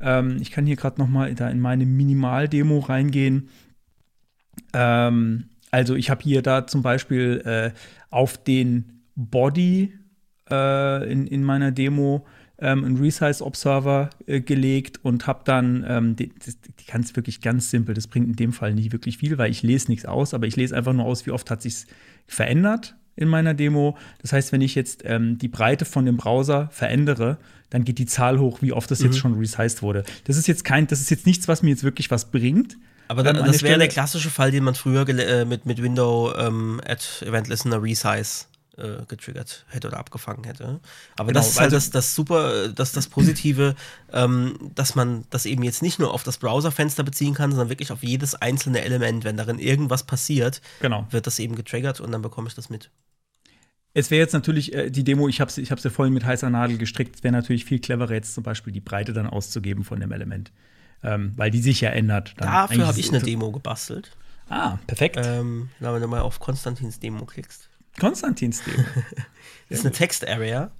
[0.00, 3.48] Ähm, ich kann hier gerade noch mal da in meine Minimal-Demo reingehen.
[4.72, 7.70] Ähm, also ich habe hier da zum Beispiel äh,
[8.10, 9.94] auf den Body
[10.50, 12.26] äh, in, in meiner Demo
[12.58, 17.70] ähm, einen Resize Observer äh, gelegt und habe dann, ähm, die, die ganz wirklich ganz
[17.70, 20.46] simpel, das bringt in dem Fall nicht wirklich viel, weil ich lese nichts aus, aber
[20.46, 21.84] ich lese einfach nur aus, wie oft hat sich
[22.26, 23.96] verändert in meiner Demo.
[24.22, 27.38] Das heißt, wenn ich jetzt ähm, die Breite von dem Browser verändere,
[27.70, 29.06] dann geht die Zahl hoch, wie oft das Mhm.
[29.06, 30.04] jetzt schon resized wurde.
[30.24, 32.76] Das ist jetzt kein, das ist jetzt nichts, was mir jetzt wirklich was bringt.
[33.08, 36.32] Aber dann, Ähm, das wäre der klassische Fall, den man früher äh, mit, mit Window
[36.38, 38.46] ähm, at Event Listener Resize
[38.76, 40.80] äh, getriggert hätte oder abgefangen hätte.
[41.16, 43.74] Aber Genau, das ist halt also- das, das super, das, das Positive,
[44.12, 47.92] ähm, dass man das eben jetzt nicht nur auf das Browserfenster beziehen kann, sondern wirklich
[47.92, 49.24] auf jedes einzelne Element.
[49.24, 51.06] Wenn darin irgendwas passiert, Genau.
[51.10, 52.90] wird das eben getriggert und dann bekomme ich das mit.
[53.96, 56.50] Es wäre jetzt natürlich äh, die Demo, ich habe ich hab's ja vorhin mit heißer
[56.50, 60.00] Nadel gestrickt, es wäre natürlich viel cleverer, jetzt zum Beispiel die Breite dann auszugeben von
[60.00, 60.50] dem Element.
[61.02, 62.34] Ähm, weil die sich ja ändert.
[62.38, 64.10] Dann Dafür habe ich eine Demo gebastelt.
[64.48, 65.16] Ah, perfekt.
[65.22, 67.68] Ähm, wenn du mal auf Konstantins Demo klickst.
[68.00, 68.82] Konstantins Demo.
[69.68, 70.70] Das ist eine Text-Area.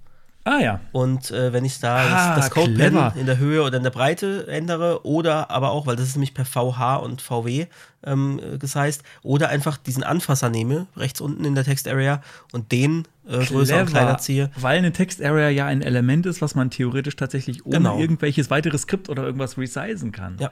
[0.43, 0.79] ah ja.
[0.91, 3.13] Und äh, wenn ich da Ah, das, das Code-Pen clever.
[3.17, 6.33] in der Höhe oder in der Breite ändere, oder aber auch, weil das ist nämlich
[6.33, 7.65] per VH und VW
[8.03, 13.07] ähm, äh, gesized, oder einfach diesen Anfasser nehme, rechts unten in der Text-Area, und den
[13.27, 14.51] äh, größer und kleiner ziehe.
[14.55, 17.99] Weil eine Text-Area ja ein Element ist, was man theoretisch tatsächlich ohne Genau.
[17.99, 20.37] irgendwelches weiteres Skript oder irgendwas resizen kann.
[20.39, 20.51] Ja.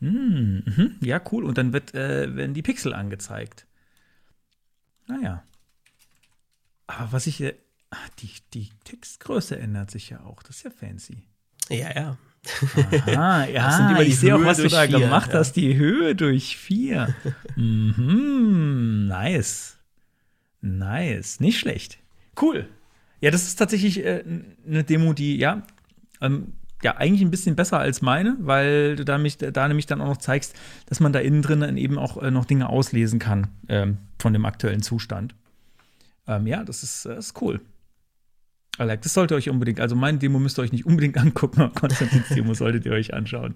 [0.00, 0.96] Mhm.
[1.00, 1.44] Ja, cool.
[1.44, 3.64] Und dann wird, äh, werden die Pixel angezeigt.
[5.06, 5.42] Naja.
[6.98, 7.40] Aber was ich.
[7.40, 7.54] Äh,
[7.90, 10.42] ah, die, die Textgröße ändert sich ja auch.
[10.42, 11.22] Das ist ja fancy.
[11.68, 12.18] Ja, ja.
[13.16, 15.38] Ah, Das ja, ich sehe auch, was du da vier, gemacht ja.
[15.38, 15.52] hast.
[15.52, 17.14] Die Höhe durch vier.
[17.56, 19.76] mhm, nice.
[20.60, 21.40] Nice.
[21.40, 21.98] Nicht schlecht.
[22.40, 22.68] Cool.
[23.20, 24.24] Ja, das ist tatsächlich äh,
[24.66, 25.62] eine Demo, die, ja,
[26.22, 30.00] ähm, ja, eigentlich ein bisschen besser als meine, weil du da, mich, da nämlich dann
[30.00, 33.18] auch noch zeigst, dass man da innen drin dann eben auch äh, noch Dinge auslesen
[33.18, 35.34] kann ähm, von dem aktuellen Zustand.
[36.26, 37.60] Ähm, ja, das ist, äh, ist cool.
[38.78, 41.16] I like, das solltet ihr euch unbedingt, also meine Demo müsst ihr euch nicht unbedingt
[41.18, 43.54] angucken, aber Konstantins Demo solltet ihr euch anschauen.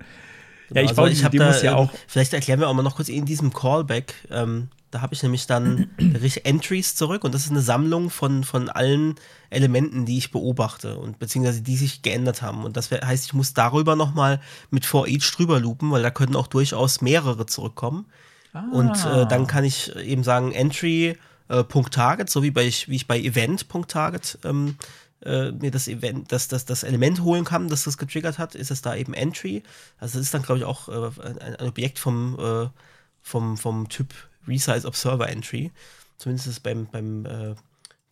[0.70, 1.92] Ja, ich Also baue die hab Demos ja ähm, auch.
[2.06, 4.14] Vielleicht erklären wir auch mal noch kurz in diesem Callback.
[4.30, 8.44] Ähm, da habe ich nämlich dann richtig Entries zurück und das ist eine Sammlung von,
[8.44, 9.14] von allen
[9.50, 12.64] Elementen, die ich beobachte und beziehungsweise die sich geändert haben.
[12.64, 14.40] Und das heißt, ich muss darüber nochmal
[14.70, 18.06] mit for each drüber loopen, weil da können auch durchaus mehrere zurückkommen.
[18.72, 19.22] Und Ah.
[19.22, 21.16] äh, dann kann ich eben sagen, Entry
[21.48, 24.76] äh, Punkt Target, so wie, bei, wie ich bei Event Punkt Target ähm,
[25.24, 28.70] äh, mir das Event, das, das, das Element holen kann, das das getriggert hat, ist
[28.70, 29.62] es da eben Entry.
[29.98, 32.68] Also das ist dann, glaube ich, auch äh, ein, ein Objekt vom, äh,
[33.22, 34.14] vom, vom Typ
[34.46, 35.72] Resize Observer Entry.
[36.18, 37.54] Zumindest ist es beim, beim, äh,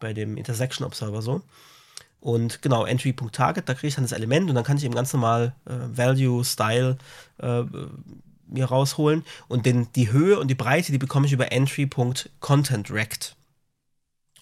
[0.00, 1.42] bei dem Intersection Observer so.
[2.20, 5.12] Und genau, Entry.target, da kriege ich dann das Element und dann kann ich eben ganz
[5.12, 6.96] normal äh, Value, Style
[8.52, 9.24] mir rausholen.
[9.48, 13.36] Und den, die Höhe und die Breite, die bekomme ich über Entry.contentRect.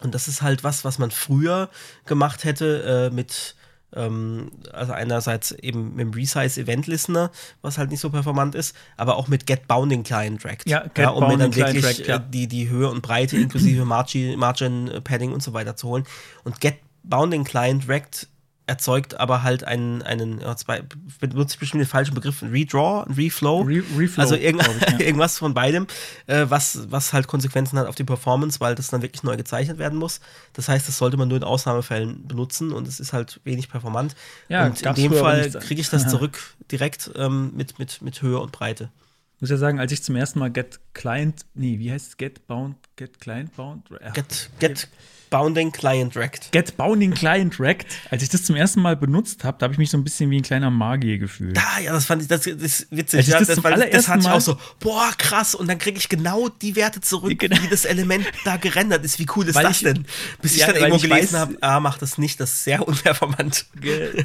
[0.00, 1.68] Und das ist halt was, was man früher
[2.06, 3.54] gemacht hätte äh, mit,
[3.94, 7.30] ähm, also einerseits eben mit dem Resize Event Listener,
[7.61, 10.68] was halt nicht so performant ist, aber auch mit Get Bounding Client Rect.
[10.68, 12.16] Ja, Get um mir dann wirklich Rect, ja.
[12.16, 16.04] äh, die, die Höhe und Breite inklusive Margin, Margin Padding und so weiter zu holen.
[16.44, 18.28] Und Get Bounding Client Rect
[18.71, 20.83] erzeugt aber halt einen, einen ja, zwei,
[21.18, 23.62] benutze ich bestimmt den falschen Begriff, ein Redraw, ein Reflow.
[23.62, 25.01] Re Reflow, also irgend ich, ja.
[25.07, 25.89] irgendwas von beidem,
[26.29, 29.79] äh, was, was halt Konsequenzen hat auf die Performance, weil das dann wirklich neu gezeichnet
[29.79, 30.21] werden muss.
[30.53, 34.14] Das heißt, das sollte man nur in Ausnahmefällen benutzen und es ist halt wenig performant.
[34.49, 36.39] Ja, und in dem Fall kriege ich das zurück
[36.71, 38.91] direkt ähm, mit, mit, mit Höhe und Breite.
[39.35, 42.16] Ich muss ja sagen, als ich zum ersten Mal Get Client, nee, wie heißt es?
[42.18, 43.89] Get Bound, Get Client Bound?
[44.14, 44.89] Get, get
[45.31, 46.51] Bounding Client Rect.
[46.53, 47.87] Get Bounding Client Rect.
[48.11, 50.28] Als ich das zum ersten Mal benutzt habe, da habe ich mich so ein bisschen
[50.31, 51.57] wie ein kleiner Magier gefühlt.
[51.57, 53.20] Ah, ja, das fand ich, das, das ist witzig.
[53.20, 55.99] Ich ja, das das, weil das hatte ich auch so, boah, krass, und dann kriege
[55.99, 57.62] ich genau die Werte zurück, Genau.
[57.62, 59.18] wie das Element da gerendert ist.
[59.18, 60.05] Wie cool ist Weil das ich- denn?
[60.43, 62.64] Bis ich Ja, dann weil irgendwo ich gelesen habe, ah, mach das nicht, das ist
[62.64, 63.66] sehr unperformant.
[63.81, 64.24] Ge-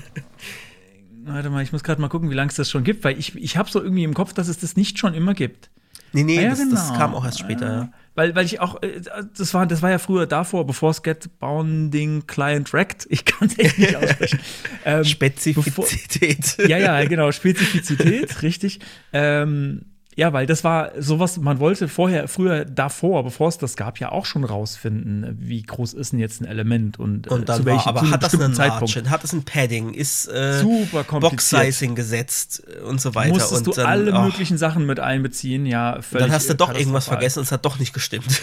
[1.27, 3.35] Warte mal, ich muss gerade mal gucken, wie lange es das schon gibt, weil ich,
[3.35, 5.69] ich habe so irgendwie im Kopf, dass es das nicht schon immer gibt.
[6.13, 6.97] Nee, nee, Ah ja, das, das genau.
[6.99, 7.67] kam auch erst später.
[7.67, 7.89] Ja.
[8.15, 9.01] Weil, weil ich auch, äh,
[9.37, 13.49] das war, das war ja früher davor, bevor es Get Bounding Client Rect, ich kann
[13.49, 14.39] es echt nicht aussprechen.
[14.85, 16.57] ähm, Spezifizität.
[16.69, 18.79] ja, ja, genau, Spezifizität, richtig.
[19.11, 19.81] Ähm,
[20.17, 24.13] ja, weil das war sowas, man wollte vorher, früher davor, bevor es das gab, ja
[24.13, 27.65] auch schon rausfinden, wie groß ist denn jetzt ein Element und, äh, Und dann zu
[27.65, 28.95] welchem war, aber zu hat das einen Zeitpunkt.
[28.95, 31.03] Margin, hat das ein Padding, ist äh, Super.
[31.19, 33.33] Box-Sizing gesetzt und so weiter.
[33.33, 36.55] Musstest und du dann, alle ach, möglichen Sachen mit einbeziehen, ja, völlig Dann hast du
[36.55, 38.41] doch irgendwas vergessen und es hat doch nicht gestimmt.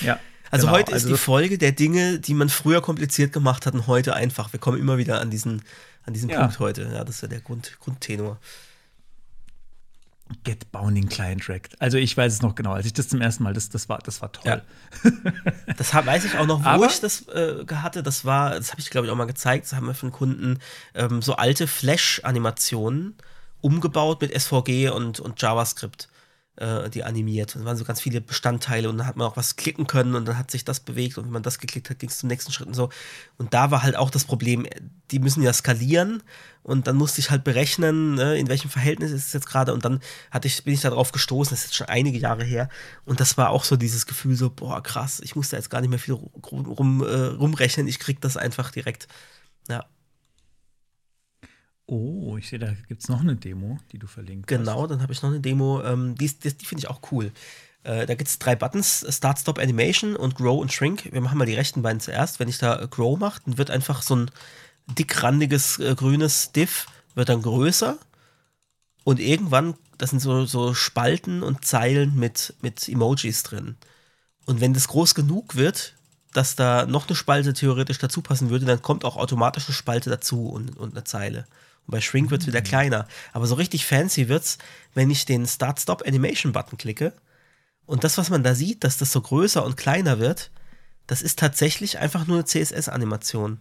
[0.00, 0.18] Ja.
[0.50, 3.74] Also Genau, heute ist also die Folge der Dinge, die man früher kompliziert gemacht hat
[3.74, 4.52] und heute einfach.
[4.52, 5.62] Wir kommen immer wieder an diesen,
[6.06, 6.42] an diesen Ja.
[6.42, 6.88] Punkt heute.
[6.92, 8.38] Ja, das ist ja der Grund, Grundtenor.
[10.42, 11.80] Get Bounding Client Racked.
[11.80, 13.98] Also ich weiß es noch genau, als ich das zum ersten Mal, das, das war,
[13.98, 14.62] das war toll.
[15.04, 15.12] Ja.
[15.76, 18.02] Das weiß ich auch noch, wo Aber- ich das äh, hatte.
[18.02, 19.66] Das war, das habe ich glaube ich auch mal gezeigt.
[19.66, 20.58] Das haben wir für einen Kunden
[20.94, 23.16] ähm, so alte Flash-Animationen
[23.60, 26.08] umgebaut mit SVG und, und JavaScript,
[26.56, 27.54] äh, die animiert.
[27.54, 30.14] Und da waren so ganz viele Bestandteile und dann hat man auch was klicken können
[30.14, 32.28] und dann hat sich das bewegt und wenn man das geklickt hat, ging es zum
[32.28, 32.90] nächsten Schritt und so.
[33.38, 34.66] Und da war halt auch das Problem,
[35.10, 36.22] die müssen ja skalieren
[36.62, 39.84] und dann musste ich halt berechnen, ne, in welchem Verhältnis ist es jetzt gerade und
[39.84, 40.00] dann
[40.30, 42.68] hatte ich, bin ich darauf gestoßen, das ist jetzt schon einige Jahre her
[43.04, 45.80] und das war auch so dieses Gefühl so, boah krass, ich muss da jetzt gar
[45.80, 49.08] nicht mehr viel rum, rum, äh, rumrechnen, ich krieg das einfach direkt.
[49.68, 49.84] Ja,
[51.86, 55.12] Oh, ich sehe, da gibt es noch eine Demo, die du verlinkt genau, dann habe
[55.12, 57.30] ich noch eine Demo, ähm, die, die, die finde ich auch cool.
[57.82, 61.12] Äh, da gibt es drei Buttons, Start, Stop, Animation und Grow und Shrink.
[61.12, 62.40] Wir machen mal die rechten beiden zuerst.
[62.40, 64.30] Wenn ich da äh, Grow mache, dann wird einfach so ein
[64.98, 67.98] dickrandiges äh, grünes Diff, wird dann größer
[69.04, 73.76] und irgendwann, das sind so, so Spalten und Zeilen mit, mit Emojis drin.
[74.46, 75.94] Und wenn das groß genug wird,
[76.32, 80.10] dass da noch eine Spalte theoretisch dazu passen würde, dann kommt auch automatisch eine Spalte
[80.10, 81.46] dazu und, und eine Zeile.
[81.86, 83.06] Und bei Shrink wird es wieder kleiner.
[83.32, 84.58] Aber so richtig fancy wird's,
[84.94, 87.12] wenn ich den Start-Stop-Animation-Button klicke.
[87.86, 90.50] Und das, was man da sieht, dass das so größer und kleiner wird,
[91.06, 93.58] das ist tatsächlich einfach nur eine CSS-Animation.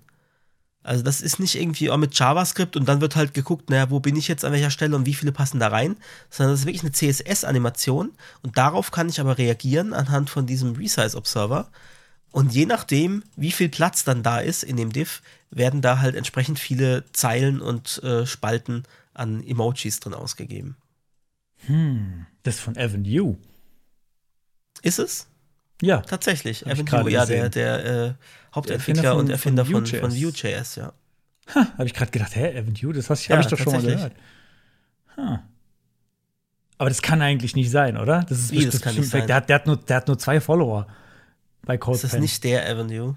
[0.84, 4.02] Also das ist nicht irgendwie auch mit JavaScript und dann wird halt geguckt, naja, wo
[4.02, 5.96] bin ich jetzt an welcher Stelle und wie viele passen da rein,
[6.30, 8.12] sondern das ist wirklich eine CSS-Animation
[8.42, 11.70] und darauf kann ich aber reagieren anhand von diesem Resize-Observer.
[12.34, 15.22] Und je nachdem, wie viel Platz dann da ist in dem Div,
[15.52, 20.76] werden da halt entsprechend viele Zeilen und äh, Spalten an Emojis drin ausgegeben.
[22.42, 23.38] Das ist von Evan Yu.
[24.82, 25.28] Ist es?
[25.80, 26.66] Ja, Tatsächlich.
[26.66, 27.52] Evan Yu, ja, der, gesehen.
[27.52, 28.14] der äh,
[28.56, 30.76] Hauptentwickler von- und Erfinder von von, von Vue.js.
[30.76, 30.92] Ja.
[31.54, 34.14] habe ich gerade gedacht, hä, Evan Yu, das Ja, habe ich doch schon mal gehört.
[35.16, 35.38] Huh.
[36.80, 38.26] Aber das kann eigentlich nicht sein, oder?
[38.28, 39.28] Das ist Wie, das kann nicht sein?
[39.28, 40.88] Der, hat, der, hat nur, der hat nur zwei Follower
[41.66, 42.20] bei Ist das CodePen.
[42.22, 43.16] nicht der Avenue?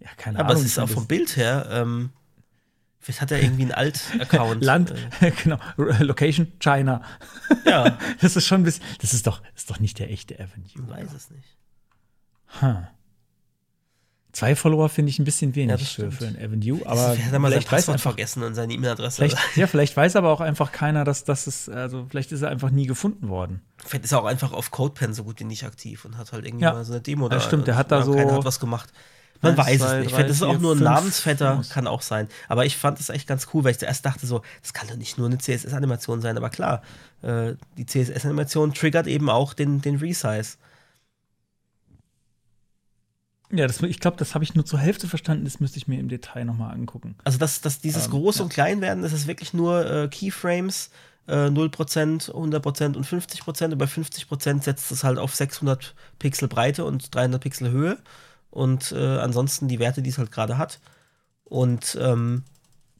[0.00, 0.62] Ja, keine Aber Ahnung.
[0.62, 2.10] es ist auch vom Bild her, ähm,
[3.00, 4.62] vielleicht hat er irgendwie einen Alt-Account.
[4.64, 5.58] Land, Äh, genau.
[5.76, 7.02] Location China.
[7.64, 8.84] ja, Das ist schon ein bisschen.
[9.00, 10.66] Das ist doch, ist doch nicht der echte Avenue.
[10.74, 11.56] ich weiß es nicht.
[12.60, 12.82] Huh.
[14.34, 17.26] Zwei Follower finde ich ein bisschen Ja, wenig das für, für ein Avenue, Aber vielleicht
[17.26, 19.16] hat er mal vielleicht weiß einfach, vergessen und seine E-Mail-Adresse.
[19.16, 22.50] vielleicht, ja, vielleicht weiß aber auch einfach keiner, dass das ist, also vielleicht ist er
[22.50, 23.62] einfach nie gefunden worden.
[23.84, 26.44] Vielleicht ist er auch einfach auf CodePen so gut wie nicht aktiv und hat halt
[26.44, 26.72] irgendwie Ja.
[26.72, 27.40] mal so eine Demo Ja, da.
[27.40, 28.90] stimmt, der hat da Ja, so Keiner hat was gemacht.
[29.40, 30.10] Man weiß zwei, es nicht.
[30.10, 32.28] drei, Vielleicht ist es auch nur ein Namensvetter, kann auch sein.
[32.48, 34.96] Aber ich fand es echt ganz cool, weil ich zuerst dachte so, das kann doch
[34.96, 36.36] nicht nur eine CSS-Animation sein.
[36.38, 36.82] Aber klar,
[37.22, 40.56] äh, die CSS-Animation triggert eben auch den, den Resize.
[43.56, 45.44] Ja, das, ich glaube, das habe ich nur zur Hälfte verstanden.
[45.44, 47.14] Das müsste ich mir im Detail nochmal angucken.
[47.24, 48.42] Also dass, dass dieses Ähm, Groß- ja.
[48.44, 50.90] und Kleinwerden, das ist wirklich nur äh, Keyframes,
[51.26, 53.72] äh, 0%, 100% und 50%.
[53.72, 57.98] Und bei 50% setzt es halt auf 600 Pixel Breite und 300 Pixel Höhe.
[58.50, 60.80] Und äh, ansonsten die Werte, die es halt gerade hat.
[61.44, 62.42] Und ähm,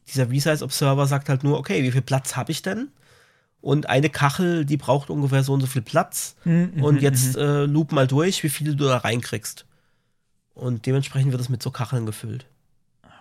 [0.07, 2.89] dieser Resize Observer sagt halt nur, okay, wie viel Platz habe ich denn?
[3.61, 6.35] Und eine Kachel, die braucht ungefähr so und so viel Platz.
[6.43, 9.65] Mhm, und jetzt äh, loop mal durch, wie viele du da reinkriegst.
[10.55, 12.47] Und dementsprechend wird es mit so Kacheln gefüllt.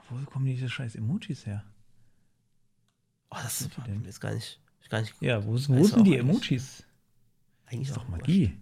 [0.09, 1.65] Wo kommen diese scheiß Emojis her?
[3.31, 3.71] Oh, das ist,
[4.09, 6.17] ist gar nicht, ist gar nicht Ja, wo, wo Weiß sind die.
[6.17, 6.85] Emojis?
[7.67, 8.57] eigentlich Ist doch Magie.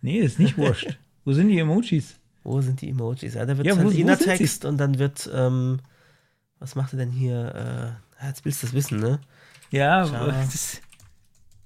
[0.00, 0.98] Nee, ist nicht wurscht.
[1.24, 2.16] wo sind die Emojis?
[2.42, 3.34] Wo sind die Emojis?
[3.34, 5.80] Ja, da wird Ja, wo- halt wo sind Innertext und dann wird, ähm,
[6.58, 7.98] was macht er denn hier?
[8.20, 9.20] Äh, jetzt willst du das wissen, ne?
[9.70, 10.80] Ja, das,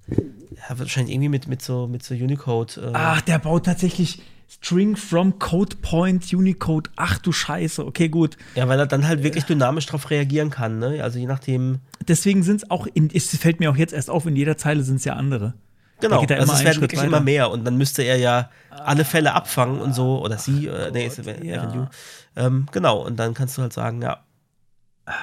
[0.09, 2.81] Ja, wahrscheinlich irgendwie mit, mit so, mit so Unicode.
[2.83, 4.23] Äh, ach, der baut tatsächlich
[4.55, 6.91] String from Code Point Unicode.
[6.97, 8.37] Ach du Scheiße, okay, gut.
[8.55, 11.03] Ja, weil er dann halt wirklich dynamisch drauf reagieren kann, ne?
[11.03, 11.79] Also je nachdem.
[12.07, 14.83] Deswegen sind es auch, in, es fällt mir auch jetzt erst auf, in jeder Zeile
[14.83, 15.55] sind es ja andere.
[16.01, 17.09] Genau, also es werden wirklich weiter.
[17.09, 20.91] immer mehr und dann müsste er ja alle Fälle abfangen und so, oder sie, äh,
[20.91, 21.91] nee, ist ja.
[22.35, 24.19] Ähm, genau, und dann kannst du halt sagen, ja,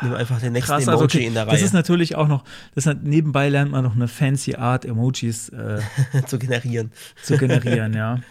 [0.02, 2.30] nimm einfach den nächsten Krass, Emoji also okay, in der das ist Reihe natürlich auch
[2.30, 5.82] noch, das hat, nebenbei lernt man noch eine fancy Art, Emojis äh,
[6.28, 6.94] zu generieren.
[7.22, 8.20] zu generieren, ja.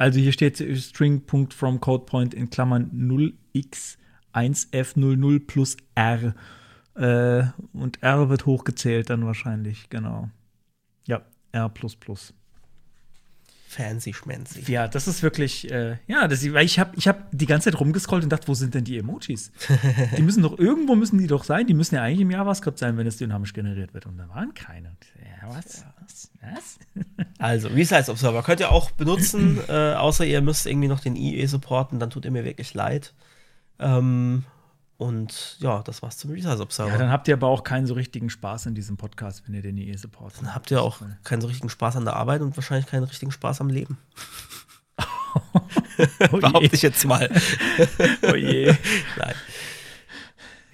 [0.00, 2.90] Also hier steht string.fromCodePoint in Klammern
[3.54, 6.34] 0x1f00 plus r.
[6.94, 7.42] Äh,
[7.74, 10.30] und r wird hochgezählt dann wahrscheinlich, genau.
[11.06, 11.20] Ja,
[11.52, 12.32] r plus plus.
[13.68, 14.72] fancy schmancy.
[14.72, 17.78] Ja, das ist wirklich, äh, ja, das, weil ich habe ich hab die ganze Zeit
[17.78, 19.52] rumgescrollt und dachte, wo sind denn die Emojis?
[20.16, 21.66] die müssen doch, irgendwo müssen die doch sein.
[21.66, 24.06] Die müssen ja eigentlich im JavaScript sein, wenn es dynamisch generiert wird.
[24.06, 24.96] Und da waren keine.
[25.18, 25.84] Ja, was?
[26.00, 26.30] Was?
[26.40, 26.78] was?
[27.38, 31.46] Also, Resize Observer könnt ihr auch benutzen, äh, außer ihr müsst irgendwie noch den IE
[31.46, 33.14] supporten, dann tut ihr mir wirklich leid.
[33.78, 34.44] Ähm,
[34.98, 36.92] und ja, das war's zum Resize Observer.
[36.92, 39.62] Ja, dann habt ihr aber auch keinen so richtigen Spaß in diesem Podcast, wenn ihr
[39.62, 40.42] den IE supportet.
[40.42, 43.32] Dann habt ihr auch keinen so richtigen Spaß an der Arbeit und wahrscheinlich keinen richtigen
[43.32, 43.98] Spaß am Leben.
[46.32, 47.30] Oh Behaupte ich jetzt mal.
[48.22, 48.74] Oh je.
[49.18, 49.34] Nein.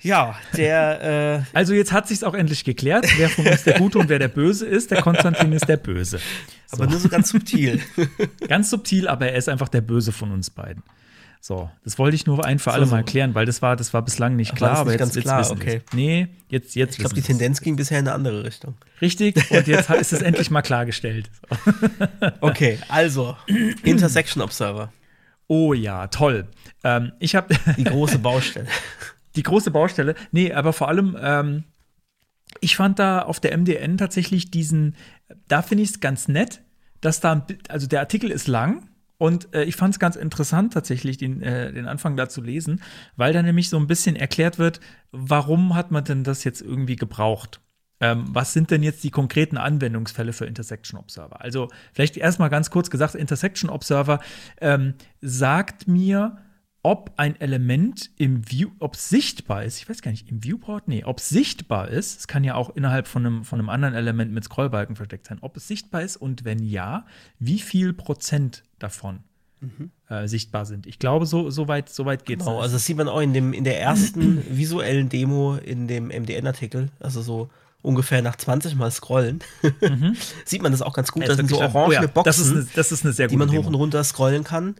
[0.06, 3.98] Ja, der, äh, Also jetzt hat sich's auch endlich geklärt, wer von uns der Gute
[3.98, 4.90] und wer der Böse ist.
[4.90, 6.20] Der Konstantin ist der Böse.
[6.70, 7.80] aber nur so ganz subtil.
[8.48, 10.82] Ganz subtil, aber er ist einfach der Böse von uns beiden.
[11.40, 12.90] So, das wollte ich nur ein für alle so.
[12.92, 15.14] mal klären, weil das war, das war bislang nicht klar, das aber nicht jetzt, ganz
[15.14, 15.40] jetzt klar?
[15.40, 15.56] wissen.
[15.56, 15.80] Okay.
[15.92, 17.22] Nee, jetzt, jetzt Ich glaube, die.
[17.22, 18.74] Tendenz ging bisher in eine andere Richtung.
[19.00, 21.30] Richtig, und jetzt ist es endlich mal klargestellt.
[21.48, 21.72] So.
[22.40, 23.36] Okay, also,
[23.84, 24.92] Intersection Observer,
[25.48, 26.48] Oh ja, toll.
[26.82, 28.66] Ähm, ich habe die große Baustelle.
[29.36, 30.14] Die große Baustelle.
[30.32, 31.64] Nee, aber vor allem, ähm,
[32.60, 34.96] ich fand da auf der MDN tatsächlich diesen,
[35.48, 36.62] da finde ich es ganz nett,
[37.00, 41.18] dass da, also der Artikel ist lang und äh, ich fand es ganz interessant tatsächlich,
[41.18, 42.82] den, äh, den Anfang da zu lesen,
[43.16, 44.80] weil da nämlich so ein bisschen erklärt wird,
[45.12, 47.60] warum hat man denn das jetzt irgendwie gebraucht?
[47.98, 51.40] Ähm, was sind denn jetzt die konkreten Anwendungsfälle für Intersection Observer?
[51.40, 54.20] Also vielleicht erstmal ganz kurz gesagt, Intersection Observer
[54.60, 56.36] ähm, sagt mir,
[56.86, 60.86] ob ein Element im View, ob es sichtbar ist, ich weiß gar nicht, im Viewport,
[60.86, 63.96] nee, ob es sichtbar ist, es kann ja auch innerhalb von einem, von einem anderen
[63.96, 67.04] Element mit Scrollbalken versteckt sein, ob es sichtbar ist und wenn ja,
[67.40, 69.18] wie viel Prozent davon
[70.08, 70.86] äh, sichtbar sind.
[70.86, 72.46] Ich glaube, so, so weit, so weit geht es.
[72.46, 76.06] Genau, also das sieht man auch in, dem, in der ersten visuellen Demo in dem
[76.06, 77.50] MDN-Artikel, also so
[77.86, 79.38] ungefähr nach 20 Mal scrollen,
[80.44, 81.22] sieht man das auch ganz gut.
[81.22, 83.28] Ja, Das sind so orange oh ja, Boxen, Das ist, eine, das ist eine sehr
[83.28, 83.68] die man hoch Demo.
[83.68, 84.74] und runter scrollen kann.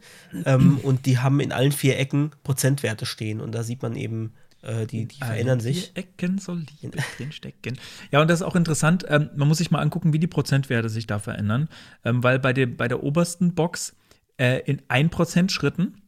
[0.45, 3.39] ähm, und die haben in allen vier Ecken Prozentwerte stehen.
[3.39, 5.91] Und da sieht man eben, äh, die, die verändern sich.
[5.93, 7.79] Vier Ecken soll Liebe drin stecken.
[8.11, 9.05] Ja, und das ist auch interessant.
[9.07, 11.69] Ähm, man muss sich mal angucken, wie die Prozentwerte sich da verändern.
[12.03, 13.95] Ähm, weil bei, der bei der obersten Box
[14.37, 16.01] äh, in 1% Schritten,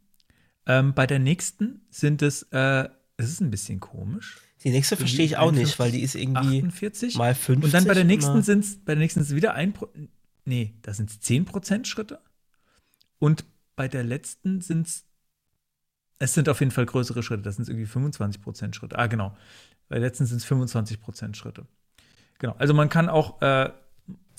[0.68, 4.38] ähm, bei der nächsten sind es, äh, es ist ein bisschen komisch.
[4.64, 7.16] Die nächste verstehe ich auch nicht, weil die ist irgendwie 48.
[7.16, 7.64] mal 50.
[7.64, 9.88] Und dann bei der nächsten sind es bei der nächsten ist wieder ein Pro
[10.46, 12.20] Nee, da sind es 10% Schritte.
[13.20, 13.46] Und
[13.76, 15.06] bei der letzten sind es
[16.22, 19.00] es sind auf jeden Fall größere Schritte, das sind irgendwie 25% Schritte.
[19.00, 19.38] Ah, genau.
[19.88, 21.66] Bei der letzten sind es 25% Schritte.
[22.40, 22.56] Genau.
[22.58, 23.70] Also man kann auch äh,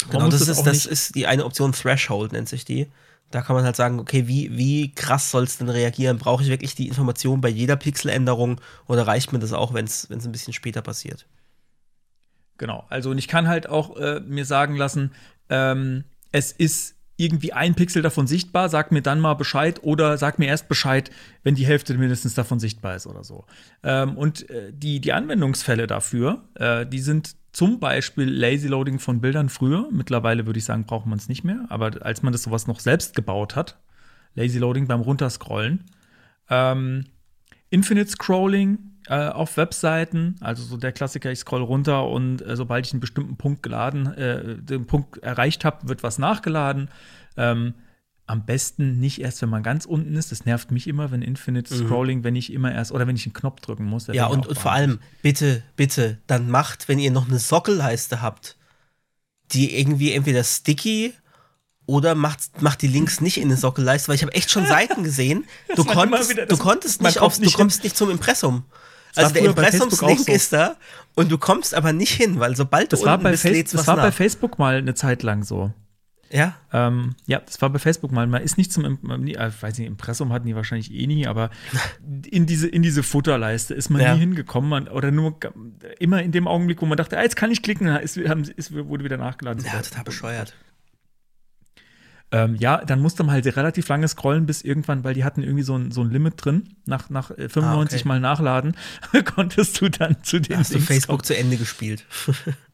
[0.09, 2.87] Genau, muss das, ist, das ist die eine Option, Threshold nennt sich die.
[3.31, 6.19] Da kann man halt sagen, okay, wie, wie krass soll es denn reagieren?
[6.19, 10.09] Brauche ich wirklich die Information bei jeder Pixeländerung oder reicht mir das auch, wenn es
[10.11, 11.27] ein bisschen später passiert?
[12.59, 12.85] Genau.
[12.91, 15.13] Also und ich kann halt auch äh, mir sagen lassen,
[15.49, 20.39] ähm, es ist irgendwie ein Pixel davon sichtbar, sag mir dann mal Bescheid oder sag
[20.39, 21.11] mir erst Bescheid,
[21.43, 23.45] wenn die Hälfte mindestens davon sichtbar ist oder so.
[23.83, 29.21] Ähm, und äh, die, die Anwendungsfälle dafür, äh, die sind zum Beispiel Lazy Loading von
[29.21, 29.89] Bildern früher.
[29.91, 31.67] Mittlerweile würde ich sagen, braucht man es nicht mehr.
[31.69, 33.79] Aber als man das sowas noch selbst gebaut hat,
[34.35, 35.85] Lazy Loading beim Runterscrollen,
[36.49, 37.05] ähm,
[37.69, 38.79] Infinite Scrolling
[39.11, 43.01] äh, auf Webseiten, also so der Klassiker, ich scroll runter und äh, sobald ich einen
[43.01, 46.89] bestimmten Punkt geladen, äh, den Punkt erreicht habe, wird was nachgeladen.
[47.37, 47.75] Ähm,
[48.27, 50.31] am besten nicht erst, wenn man ganz unten ist.
[50.31, 53.33] Das nervt mich immer, wenn Infinite Scrolling, wenn ich immer erst oder wenn ich einen
[53.33, 54.07] Knopf drücken muss.
[54.07, 58.57] Ja, und, und vor allem, bitte, bitte, dann macht, wenn ihr noch eine Sockelleiste habt,
[59.51, 61.13] die irgendwie entweder sticky
[61.87, 65.03] oder macht, macht die Links nicht in eine Sockelleiste, weil ich habe echt schon Seiten
[65.03, 65.45] gesehen,
[65.75, 68.63] du konntest, wieder- du konntest nicht kommt aufs, du nicht kommst nicht zum Impressum.
[69.17, 70.33] Also der bei Impressumslink so.
[70.33, 70.77] ist da
[71.15, 73.73] und du kommst aber nicht hin, weil sobald Das du war, unten bei, bist, lädt's
[73.73, 74.15] das war bei nach.
[74.15, 75.73] Facebook mal eine Zeit lang so.
[76.33, 78.29] Ja, Ähm, ja, das war bei Facebook mal.
[78.29, 81.51] Man ist nicht zum, äh, weiß nicht, Impressum hatten die wahrscheinlich eh nie, aber
[82.31, 84.15] in diese, in diese Futterleiste ist man Ja.
[84.15, 84.71] nie hingekommen.
[84.71, 85.37] Man, oder nur
[85.99, 88.73] immer in dem Augenblick, wo man dachte, ah, jetzt kann ich klicken, ist, haben, ist,
[88.73, 89.65] wurde wieder nachgeladen.
[89.65, 90.55] ja, total bescheuert.
[92.33, 95.65] Ähm, ja, dann musste man halt relativ lange scrollen, bis irgendwann, weil die hatten irgendwie
[95.65, 96.77] so ein, so ein Limit drin.
[96.87, 98.09] Nach, nach äh, 95 Ah, okay.
[98.09, 98.77] Mal nachladen
[99.35, 102.05] konntest du dann zu den Hast du Facebook zu Ende gespielt?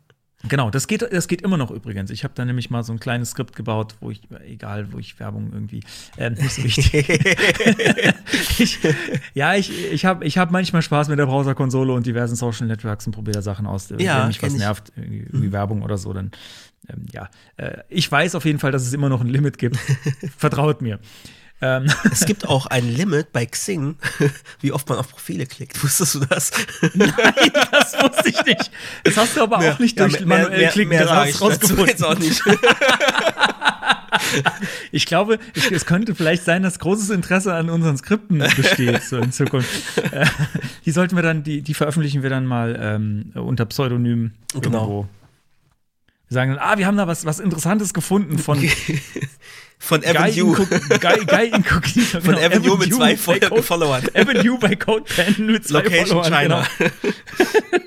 [0.48, 2.10] Genau, das geht, das geht immer noch übrigens.
[2.10, 5.18] Ich habe da nämlich mal so ein kleines Skript gebaut, wo ich, egal, wo ich
[5.18, 5.80] Werbung irgendwie,
[6.18, 7.08] ähm, nicht so wichtig.
[8.58, 8.78] ich,
[9.34, 13.06] ja, ich, ich habe ich hab manchmal Spaß mit der Browserkonsole und diversen Social Networks
[13.06, 13.88] und probiere da Sachen aus.
[13.98, 16.30] Ja, Wenn mich was nervt, irgendwie, irgendwie Werbung oder so, dann,
[16.88, 17.28] ähm, ja.
[17.56, 19.76] Äh, ich weiß auf jeden Fall, dass es immer noch ein Limit gibt.
[20.36, 20.98] Vertraut mir.
[21.62, 23.96] Ähm, Es gibt auch ein Limit bei Xing,
[24.60, 25.82] wie oft man auf Profile klickt.
[25.82, 26.50] Wusstest du das?
[26.94, 27.10] nein,
[27.72, 28.70] das wusste ich nicht.
[29.04, 31.86] Das hast du aber auch nicht durch Ja, manuell Klicken mehr ich rausgefunden.
[31.86, 32.42] jetzt auch nicht.
[34.92, 39.18] Ich glaube, es, es könnte vielleicht sein, dass großes Interesse an unseren Skripten besteht so
[39.18, 39.68] in Zukunft.
[40.12, 40.26] Äh,
[40.84, 44.78] die sollten wir dann, die, die veröffentlichen wir dann mal ähm, unter Pseudonym Genau.
[44.78, 45.08] irgendwo.
[46.28, 48.58] Wir sagen dann, ah, wir haben da was, was Interessantes gefunden von
[49.78, 50.54] Von Avenue.
[50.56, 52.20] Guy, Guy Incognito.
[52.20, 54.04] Von genau, Avenue mit zwei Code- Followern.
[54.14, 56.66] Avenue bei CodePen mit zwei Location Followern, China.
[56.78, 56.90] Genau.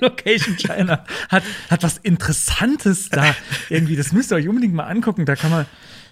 [0.00, 3.34] Location China hat, hat was Interessantes da.
[3.68, 5.26] Irgendwie, das müsst ihr euch unbedingt mal angucken.
[5.26, 5.66] Da kann man,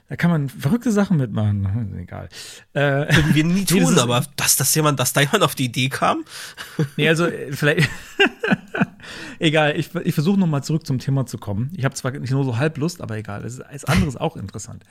[0.08, 1.96] da kann man verrückte Sachen mitmachen.
[1.98, 2.28] Egal.
[2.72, 2.80] Äh,
[3.14, 5.66] Würden wir nie das tun, ist- aber dass, dass, jemand, dass da jemand auf die
[5.66, 6.24] Idee kam.
[6.96, 7.88] Nee, also äh, vielleicht.
[9.38, 11.70] egal, ich, ich versuche nochmal zurück zum Thema zu kommen.
[11.76, 13.42] Ich habe zwar nicht nur so halb Lust, aber egal.
[13.42, 14.84] Das ist alles anderes auch interessant.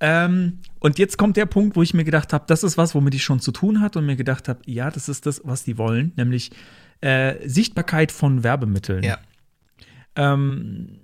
[0.00, 3.14] Ähm, und jetzt kommt der Punkt, wo ich mir gedacht habe, das ist was, womit
[3.14, 5.78] ich schon zu tun hatte und mir gedacht habe, ja, das ist das, was die
[5.78, 6.50] wollen, nämlich
[7.02, 9.04] äh, Sichtbarkeit von Werbemitteln.
[10.16, 10.98] Ähm,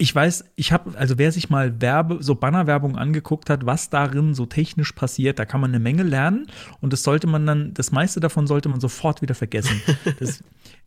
[0.00, 4.32] ich weiß, ich habe, also wer sich mal Werbe, so Bannerwerbung angeguckt hat, was darin
[4.32, 6.46] so technisch passiert, da kann man eine Menge lernen
[6.80, 9.80] und das sollte man dann, das meiste davon sollte man sofort wieder vergessen.
[10.18, 10.42] Das,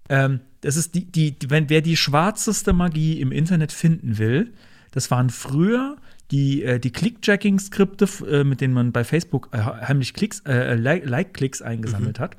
[0.09, 4.53] ähm, das ist die, die, wenn wer die schwarzeste Magie im Internet finden will,
[4.91, 5.97] das waren früher
[6.31, 11.05] die, äh, die Clickjacking-Skripte, äh, mit denen man bei Facebook äh, heimlich Klicks, äh, Like-
[11.05, 12.37] Like-Klicks eingesammelt hat.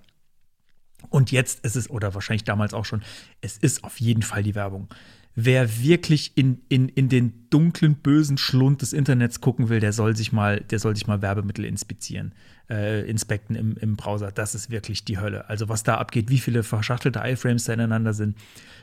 [1.10, 3.02] Und jetzt ist es, oder wahrscheinlich damals auch schon,
[3.42, 4.88] es ist auf jeden Fall die Werbung.
[5.35, 10.14] Wer wirklich in, in, in den dunklen, bösen Schlund des Internets gucken will, der soll
[10.14, 12.35] sich mal, der soll sich mal Werbemittel inspizieren,
[12.68, 14.30] äh, inspekten im, im Browser.
[14.30, 15.49] Das ist wirklich die Hölle.
[15.49, 18.37] Also was da abgeht, wie viele verschachtelte iFrames da ineinander sind.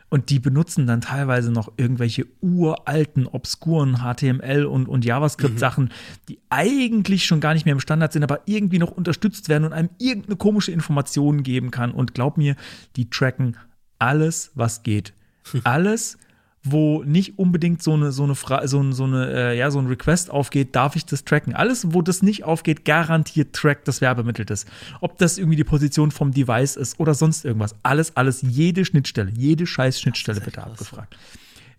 [0.09, 5.91] Und die benutzen dann teilweise noch irgendwelche uralten, obskuren HTML und, und JavaScript-Sachen,
[6.29, 9.73] die eigentlich schon gar nicht mehr im Standard sind, aber irgendwie noch unterstützt werden und
[9.73, 11.91] einem irgendeine komische Information geben kann.
[11.91, 12.55] Und glaub mir,
[12.95, 13.55] die tracken
[13.99, 15.13] alles, was geht.
[15.63, 16.18] Alles,
[16.63, 19.79] wo nicht unbedingt so eine, so eine, Fra so ein, so eine, äh, ja, so
[19.79, 21.55] ein Request aufgeht, darf ich das tracken.
[21.55, 24.65] Alles, wo das nicht aufgeht, garantiert trackt das Werbemittel das.
[24.99, 27.75] Ob das irgendwie die Position vom Device ist oder sonst irgendwas.
[27.83, 31.17] Alles, alles, jede Schnittstelle, jede scheiß Schnittstelle wird da abgefragt.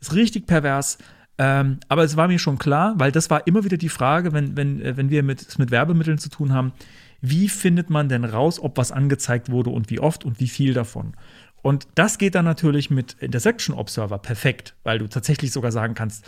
[0.00, 0.96] Ist richtig pervers.
[1.36, 4.56] Ähm, aber es war mir schon klar, weil das war immer wieder die Frage, wenn,
[4.56, 6.72] wenn, äh, wenn wir mit, es mit Werbemitteln zu tun haben,
[7.22, 10.72] wie findet man denn raus, ob was angezeigt wurde und wie oft und wie viel
[10.72, 11.14] davon?
[11.62, 16.24] Und das geht dann natürlich mit Intersection Observer perfekt, weil du tatsächlich sogar sagen kannst,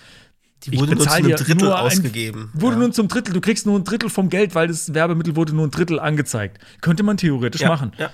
[0.64, 2.50] Die wurde nur zu bezahl einem dir Drittel nur ein- ausgegeben.
[2.54, 2.80] Wurde Ja.
[2.80, 5.66] nur zum Drittel, du kriegst nur ein Drittel vom Geld, weil das Werbemittel wurde nur
[5.66, 6.58] ein Drittel angezeigt.
[6.82, 8.10] Könnte man theoretisch ja, machen Ja.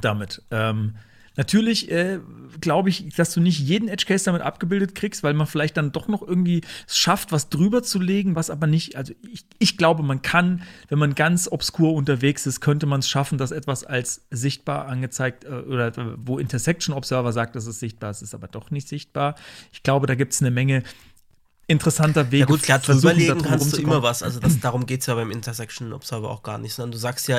[0.00, 0.42] damit.
[0.50, 0.94] Ähm,
[1.36, 2.20] natürlich äh,
[2.60, 5.92] glaube ich, dass du nicht jeden Edge Case damit abgebildet kriegst, weil man vielleicht dann
[5.92, 9.76] doch noch irgendwie es schafft, was drüber zu legen, was aber nicht, also ich, ich
[9.76, 13.84] glaube, man kann, wenn man ganz obskur unterwegs ist, könnte man es schaffen, dass etwas
[13.84, 18.48] als sichtbar angezeigt äh, oder wo Intersection Observer sagt, dass es sichtbar ist, ist aber
[18.48, 19.34] doch nicht sichtbar.
[19.72, 20.82] Ich glaube, da gibt es eine Menge
[21.66, 22.40] interessanter Wege.
[22.40, 24.22] Ja gut, klar, versuchen, drüber legen da drum kannst du immer was.
[24.22, 26.74] Also das, darum geht es ja beim Intersection Observer auch gar nicht.
[26.74, 27.38] Sondern du sagst ja,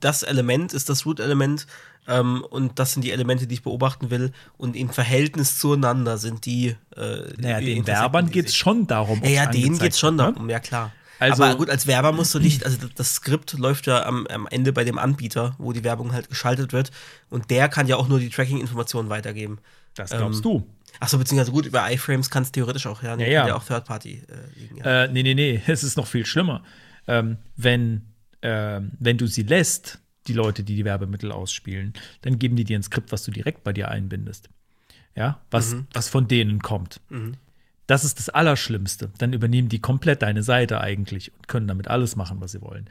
[0.00, 1.66] das Element ist das Root-Element
[2.06, 4.32] ähm, und das sind die Elemente, die ich beobachten will.
[4.56, 9.22] Und im Verhältnis zueinander sind die äh, Naja, die den Werbern geht es schon darum.
[9.24, 10.32] Ja, ja, denen geht es schon wird, ne?
[10.34, 10.92] darum, ja klar.
[11.20, 14.26] Also- Aber gut, als Werber musst du nicht, also das- das Skript läuft ja am,
[14.26, 16.90] am Ende bei dem Anbieter, wo die Werbung halt geschaltet wird.
[17.30, 19.58] Und der kann ja auch nur die Tracking-Informationen weitergeben.
[19.94, 20.66] Das glaubst Ähm, du.
[21.00, 23.16] Achso, beziehungsweise gut, über iFrames kann es theoretisch auch, ja.
[23.18, 23.54] Ja, ja.
[23.54, 24.76] Auch Third-Party äh, liegen.
[24.78, 25.04] Ja.
[25.04, 26.62] Äh, nee, nee, nee, es ist noch viel schlimmer.
[27.06, 28.02] Ähm, wenn,
[28.42, 31.92] ähm, wenn du sie lässt, die Leute, die die Werbemittel ausspielen,
[32.22, 34.48] dann geben die dir ein Skript, was du direkt bei dir einbindest.
[35.14, 37.00] Ja, was, was von denen kommt.
[37.86, 39.10] Das ist das Allerschlimmste.
[39.18, 42.88] Dann übernehmen die komplett deine Seite eigentlich und können damit alles machen, was sie wollen.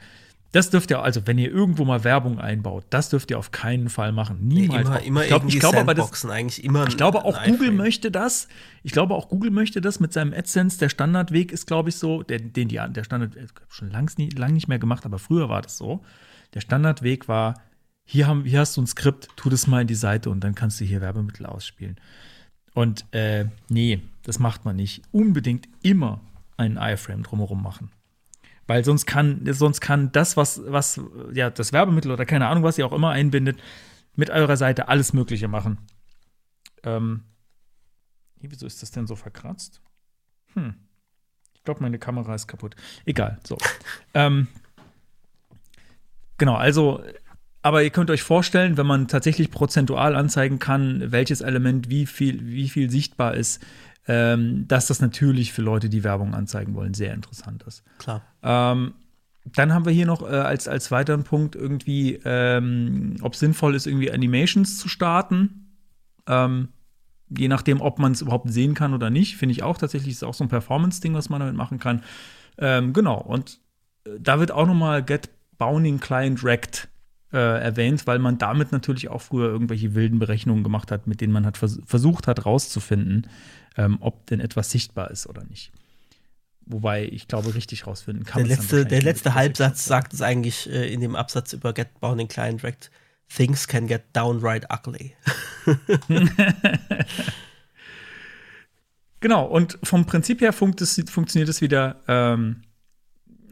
[0.54, 3.88] Das dürft ihr, also wenn ihr irgendwo mal Werbung einbaut, das dürft ihr auf keinen
[3.88, 4.38] Fall machen.
[4.46, 4.86] Niemals.
[4.86, 6.86] immer, immer ich glaube irgendwie glaub aber, das, Sandboxen, eigentlich immer.
[6.86, 8.46] ich glaube auch Google möchte das.
[8.84, 10.78] Ich glaube auch Google möchte das mit seinem AdSense.
[10.78, 14.52] Der Standardweg ist, glaube ich, so, der, den die, der Standard äh, schon lang, lang
[14.52, 16.04] nicht mehr gemacht, aber früher war das so.
[16.54, 17.60] Der Standardweg war,
[18.04, 20.54] hier, haben, hier hast du ein Skript, tu das mal in die Seite und dann
[20.54, 21.96] kannst du hier Werbemittel ausspielen.
[22.74, 25.02] Und äh, nee, das macht man nicht.
[25.10, 26.20] Unbedingt immer
[26.56, 27.90] einen iFrame drumherum machen.
[28.66, 31.00] Weil sonst kann, sonst kann das, was, was,
[31.32, 33.58] ja, das Werbemittel oder keine Ahnung, was ihr auch immer einbindet,
[34.16, 35.78] mit eurer Seite alles Mögliche machen.
[36.82, 37.24] Ähm,
[38.40, 39.80] hier, wieso ist das denn so verkratzt?
[40.54, 40.74] Hm.
[41.54, 42.76] Ich glaube, meine Kamera ist kaputt.
[43.04, 43.56] Egal, so.
[44.14, 44.48] ähm,
[46.38, 47.02] genau, also,
[47.62, 52.46] aber ihr könnt euch vorstellen, wenn man tatsächlich prozentual anzeigen kann, welches Element wie viel,
[52.46, 53.64] wie viel sichtbar ist,
[54.06, 57.82] ähm, dass das natürlich für Leute, die Werbung anzeigen wollen, sehr interessant ist.
[57.98, 58.22] Klar.
[58.42, 58.94] Ähm,
[59.52, 63.74] dann haben wir hier noch äh, als, als weiteren Punkt irgendwie, ähm, ob es sinnvoll
[63.74, 65.76] ist, irgendwie Animations zu starten.
[66.26, 66.68] Ähm,
[67.28, 70.24] je nachdem, ob man es überhaupt sehen kann oder nicht, finde ich auch tatsächlich, ist
[70.24, 72.02] auch so ein Performance-Ding, was man damit machen kann.
[72.56, 73.60] Ähm, genau, und
[74.06, 76.88] äh, da wird auch nochmal Get Bounding Client Rect
[77.34, 81.32] äh, erwähnt, weil man damit natürlich auch früher irgendwelche wilden Berechnungen gemacht hat, mit denen
[81.32, 83.26] man hat vers versucht hat rauszufinden,
[83.76, 85.72] ähm, ob denn etwas sichtbar ist oder nicht.
[86.66, 90.90] Wobei ich glaube, richtig rausfinden kann Der letzte, der letzte Halbsatz sagt es eigentlich äh,
[90.90, 92.90] in dem Absatz über Get Bounding Client Rect.
[93.28, 95.14] Things can get downright ugly.
[99.24, 102.60] Genau, und vom Prinzip her funkt es, funktioniert es wieder ähm,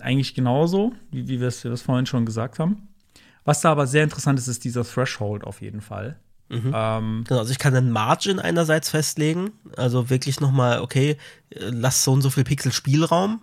[0.01, 2.89] eigentlich genauso, wie, wie wir es vorhin schon gesagt haben.
[3.45, 6.19] Was da aber sehr interessant ist, ist dieser Threshold auf jeden Fall.
[6.75, 11.17] Ähm, Genau, also ich kann einen Margin einerseits festlegen, also wirklich nochmal, okay,
[11.51, 13.41] äh, lass so und so viel Pixel Spielraum,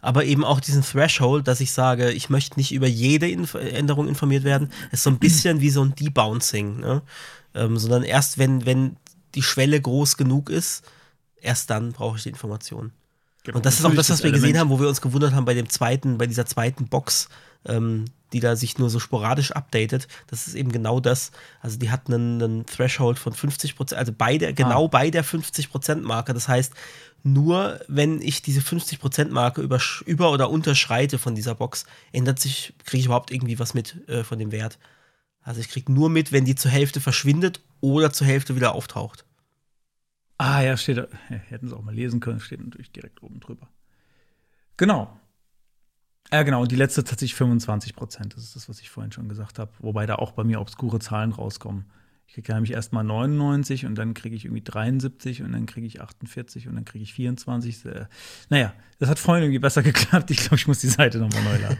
[0.00, 4.08] aber eben auch diesen Threshold, dass ich sage, ich möchte nicht über jede Inf Änderung
[4.08, 4.72] informiert werden.
[4.90, 7.02] ist so ein bisschen wie so ein Debouncing, ne?
[7.54, 8.96] ähm, sondern erst wenn, wenn
[9.34, 10.84] die Schwelle groß genug ist,
[11.40, 12.92] erst dann brauche ich die Information.
[13.44, 13.58] genau.
[13.58, 15.54] Und das ist auch das, was wir gesehen haben, wo wir uns gewundert haben bei
[15.54, 17.28] dem zweiten, bei dieser zweiten Box,
[17.66, 20.08] ähm, die da sich nur so sporadisch updatet.
[20.26, 21.30] Das ist eben genau das.
[21.60, 24.88] Also die hat einen, einen Threshold von 50 Prozent, also bei der, genau Ah.
[24.88, 26.34] bei der 50 Prozent Marke.
[26.34, 26.74] Das heißt,
[27.22, 32.38] nur wenn ich diese 50 Prozent Marke über, über oder unterschreite von dieser Box, ändert
[32.38, 34.78] sich, kriege ich überhaupt irgendwie was mit äh, von dem Wert.
[35.42, 39.24] Also ich kriege nur mit, wenn die zur Hälfte verschwindet oder zur Hälfte wieder auftaucht.
[40.36, 41.06] Ah, ja, steht da.
[41.28, 43.68] Hätten sie auch mal lesen können, steht natürlich direkt oben drüber.
[44.76, 45.18] Genau.
[46.32, 46.62] Ja, genau.
[46.62, 48.34] Und die letzte tatsächlich 25 Prozent.
[48.34, 49.70] Das ist das, was ich vorhin schon gesagt habe.
[49.78, 51.86] Wobei da auch bei mir obskure Zahlen rauskommen.
[52.26, 56.02] Ich kriege nämlich erstmal 99 und dann kriege ich irgendwie 73 und dann kriege ich
[56.02, 57.86] 48 und dann kriege ich 24.
[57.86, 58.04] Äh,
[58.50, 60.30] Naja, das hat vorhin irgendwie besser geklappt.
[60.30, 61.78] Ich glaube, ich muss die Seite nochmal neu laden.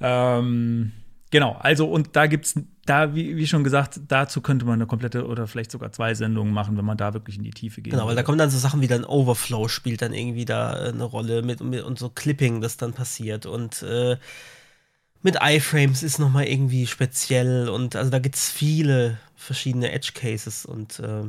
[0.00, 0.92] ähm,
[1.30, 2.54] genau, also und da gibt es,
[2.84, 6.52] da, wie, wie schon gesagt, dazu könnte man eine komplette oder vielleicht sogar zwei Sendungen
[6.52, 7.92] machen, wenn man da wirklich in die Tiefe geht.
[7.92, 10.88] Genau, weil da kommen dann so Sachen wie dann Overflow spielt dann irgendwie da äh,
[10.88, 14.16] eine Rolle mit, mit und so Clipping, das dann passiert und äh,
[15.22, 20.12] mit iFrames ist noch mal irgendwie speziell und also da gibt es viele verschiedene Edge
[20.14, 21.24] Cases und äh,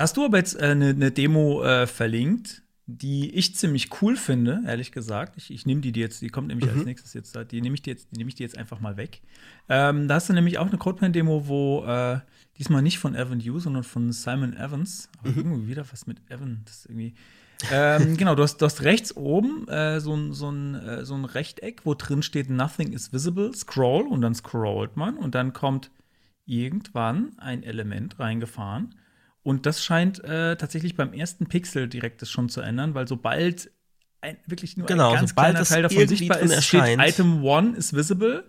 [0.00, 2.62] Hast du aber jetzt äh, eine, eine Demo äh, verlinkt,
[2.98, 5.36] die ich ziemlich cool finde, ehrlich gesagt.
[5.36, 7.44] Ich, ich nehme die dir jetzt, die kommt nämlich als nächstes jetzt, da.
[7.44, 9.20] die nehme ich dir jetzt, die nehme ich dir jetzt einfach mal weg.
[9.68, 12.18] Ähm, da hast du nämlich auch eine Codepen-Demo, wo äh,
[12.58, 15.08] diesmal nicht von Evan Yu, sondern von Simon Evans.
[15.18, 16.62] Aber irgendwie wieder was mit Evan.
[16.64, 17.14] Das ist irgendwie.
[17.70, 21.14] ähm, genau, du hast, du hast rechts oben äh, so, ein, so, ein, äh, so
[21.14, 25.52] ein Rechteck, wo drin steht Nothing is visible, scroll und dann scrollt man und dann
[25.52, 25.90] kommt
[26.44, 28.96] irgendwann ein Element reingefahren
[29.42, 33.70] und das scheint äh, tatsächlich beim ersten Pixel direkt das schon zu ändern, weil sobald
[34.20, 37.02] ein, wirklich nur Genau, ein ganz sobald kleiner Teil davon sichtbar ist, steht erscheint.
[37.02, 38.44] Item 1 is visible.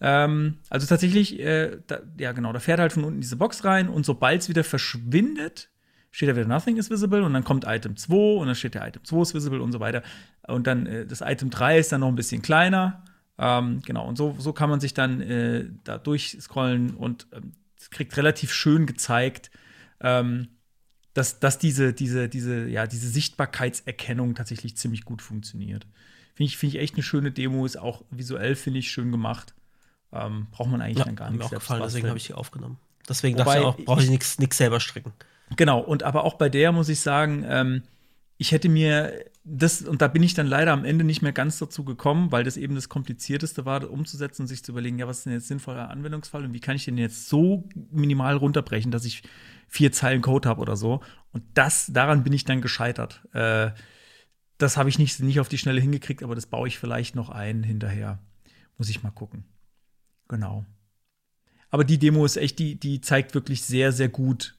[0.00, 3.88] Ähm, also tatsächlich, äh, da, ja genau, da fährt halt von unten diese Box rein
[3.88, 5.70] und sobald es wieder verschwindet,
[6.10, 8.86] steht da wieder Nothing is visible und dann kommt Item 2 und dann steht der
[8.86, 10.02] Item 2 is visible und so weiter.
[10.46, 13.04] Und dann äh, das Item 3 ist dann noch ein bisschen kleiner.
[13.36, 17.90] Ähm, genau, und so, so kann man sich dann äh, da durchscrollen und ähm, es
[17.90, 19.50] kriegt relativ schön gezeigt,
[20.00, 20.48] ähm,
[21.14, 25.86] dass, dass diese, diese, diese, ja, diese Sichtbarkeitserkennung tatsächlich ziemlich gut funktioniert.
[26.34, 29.54] Finde ich, finde ich echt eine schöne Demo, ist auch visuell, finde ich, schön gemacht.
[30.12, 32.26] Ähm, braucht man eigentlich ja, dann gar hat mir nicht auch gefallen, deswegen habe ich
[32.26, 32.78] die aufgenommen.
[33.08, 35.12] Deswegen Wobei dachte ich auch, brauche ich ich- nichts nichts selber stricken.
[35.56, 37.82] Genau, und aber auch bei der muss ich sagen, ähm,
[38.38, 41.58] ich hätte mir das, und da bin ich dann leider am Ende nicht mehr ganz
[41.58, 45.18] dazu gekommen, weil das eben das Komplizierteste war, umzusetzen und sich zu überlegen, ja, was
[45.18, 49.04] ist denn jetzt sinnvoller Anwendungsfall und wie kann ich den jetzt so minimal runterbrechen, dass
[49.04, 49.22] ich
[49.68, 51.02] vier Zeilen Code habe oder so.
[51.32, 53.22] Und das, daran bin ich dann gescheitert.
[53.32, 53.70] Äh,
[54.58, 57.28] das habe ich nicht, nicht auf die Schnelle hingekriegt, aber das baue ich vielleicht noch
[57.28, 58.20] ein hinterher.
[58.78, 59.44] Muss ich mal gucken.
[60.28, 60.64] Genau.
[61.70, 64.56] Aber die Demo ist echt, die, die zeigt wirklich sehr, sehr gut,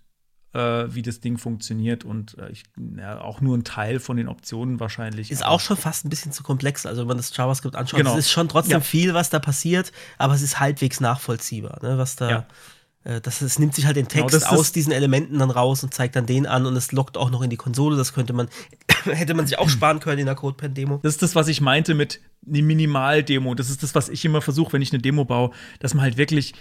[0.54, 2.64] äh, wie das Ding funktioniert und äh, ich,
[2.98, 5.32] ja, auch nur ein Teil von den Optionen wahrscheinlich.
[5.32, 6.86] Ist auch schon fast ein bisschen zu komplex.
[6.86, 8.14] Also wenn man das JavaScript anschaut, Genau.
[8.14, 8.80] es ist schon trotzdem Ja.
[8.82, 12.30] viel, was da passiert, aber es ist halbwegs nachvollziehbar, ne, was da.
[12.30, 12.46] Ja.
[13.06, 15.84] Äh, Das, es nimmt sich halt den Genau, Text das aus diesen Elementen dann raus
[15.84, 17.96] und zeigt dann den an und es lockt auch noch in die Konsole.
[17.96, 18.50] Das könnte man,
[19.06, 21.00] hätte man sich auch sparen können in der CodePen-Demo.
[21.04, 23.56] Das ist das, was ich meinte mit eine Minimal-Demo.
[23.56, 26.18] Das ist das, was ich immer versuche, wenn ich eine Demo baue, dass man halt
[26.18, 26.54] wirklich,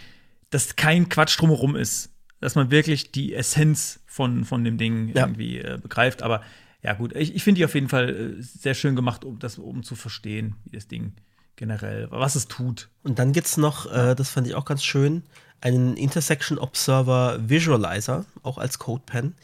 [0.51, 2.11] dass kein Quatsch drumherum ist.
[2.41, 5.23] Dass man wirklich die Essenz von, von dem Ding Ja.
[5.25, 6.23] irgendwie äh, begreift.
[6.23, 6.43] Aber
[6.83, 9.57] ja, gut, ich, ich finde die auf jeden Fall äh, sehr schön gemacht, um das
[9.59, 11.15] um zu verstehen, wie das Ding
[11.57, 12.91] generell, was es tut.
[13.03, 15.23] Und dann gibt es noch, äh, das fand ich auch ganz schön,
[15.65, 19.35] einen Intersection Observer Visualizer, auch als CodePen.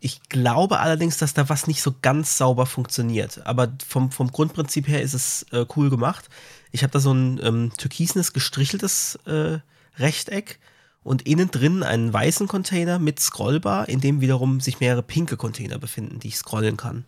[0.00, 3.46] Ich glaube allerdings, dass da was nicht so ganz sauber funktioniert.
[3.46, 6.28] Aber vom, vom Grundprinzip her ist es äh, cool gemacht.
[6.72, 9.58] Ich habe da so ein ähm, türkisnes gestricheltes äh,
[9.98, 10.58] Rechteck
[11.04, 15.78] und innen drin einen weißen Container mit Scrollbar, in dem wiederum sich mehrere pinke Container
[15.78, 17.04] befinden, die ich scrollen kann.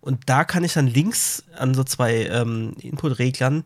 [0.00, 3.64] Und da kann ich dann links an so zwei ähm, Input-Reglern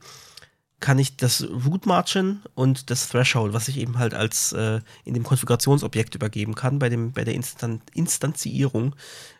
[0.82, 5.14] kann ich das Root Margin und das Threshold, was ich eben halt als äh, in
[5.14, 8.94] dem Konfigurationsobjekt übergeben kann, bei, dem, bei der Instan Instanzierung,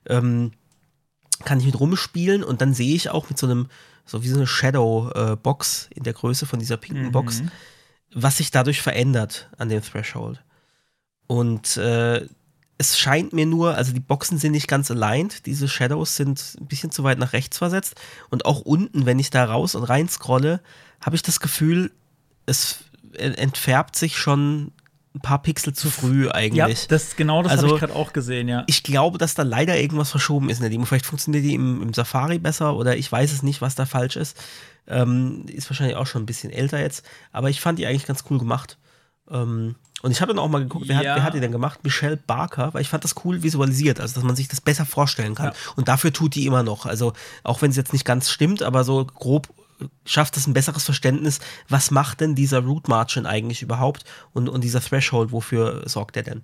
[0.06, 0.52] ähm,
[1.44, 3.66] kann ich mit rumspielen und dann sehe ich auch mit so einem,
[4.06, 7.12] so wie so eine Shadow-Box äh, in der Größe von dieser pinken Mhm.
[7.12, 7.42] Box,
[8.14, 10.42] was sich dadurch verändert an dem Threshold.
[11.26, 12.26] Und äh,
[12.82, 16.66] es scheint mir nur, also die Boxen sind nicht ganz aligned, diese Shadows sind ein
[16.66, 17.94] bisschen zu weit nach rechts versetzt.
[18.28, 20.60] Und auch unten, wenn ich da raus und rein scrolle,
[21.00, 21.92] habe ich das Gefühl,
[22.44, 22.82] es
[23.12, 24.72] entfärbt sich schon
[25.14, 26.88] ein paar Pixel zu früh Ja, eigentlich.
[26.88, 28.64] das, genau das Also, habe ich gerade auch gesehen, ja.
[28.66, 30.84] ich glaube, dass da leider irgendwas verschoben ist in der Demo.
[30.84, 34.16] Vielleicht funktioniert die im, im Safari besser oder ich weiß es nicht, was da falsch
[34.16, 34.36] ist.
[34.88, 38.24] Ähm, ist wahrscheinlich auch schon ein bisschen älter jetzt, aber ich fand die eigentlich ganz
[38.28, 38.76] cool gemacht.
[39.32, 41.10] Ähm, und ich habe dann auch mal geguckt, wer, Ja.
[41.10, 41.84] hat, wer hat die denn gemacht?
[41.84, 45.34] Michelle Barker, weil ich fand das cool visualisiert, also dass man sich das besser vorstellen
[45.34, 45.46] kann.
[45.46, 45.52] Ja.
[45.76, 46.86] Und dafür tut die immer noch.
[46.86, 47.12] Also
[47.44, 49.48] auch wenn es jetzt nicht ganz stimmt, aber so grob
[49.80, 51.38] äh, schafft es ein besseres Verständnis,
[51.68, 56.24] was macht denn dieser Root Margin eigentlich überhaupt und, und dieser Threshold, wofür sorgt der
[56.24, 56.42] denn?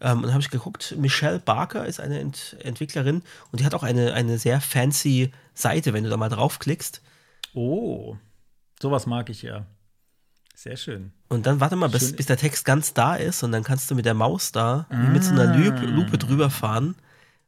[0.00, 3.74] Ähm, und dann habe ich geguckt, Michelle Barker ist eine Ent Entwicklerin und die hat
[3.74, 7.02] auch eine, eine sehr fancy Seite, wenn du da mal draufklickst.
[7.54, 8.16] Oh,
[8.80, 9.66] sowas mag ich ja.
[10.54, 11.12] Sehr schön.
[11.28, 12.16] Und dann warte mal, bis, Schön.
[12.16, 15.08] bis der Text ganz da ist und dann kannst du mit der Maus da wie
[15.08, 16.94] mit so einer Lupe, Lupe drüber fahren.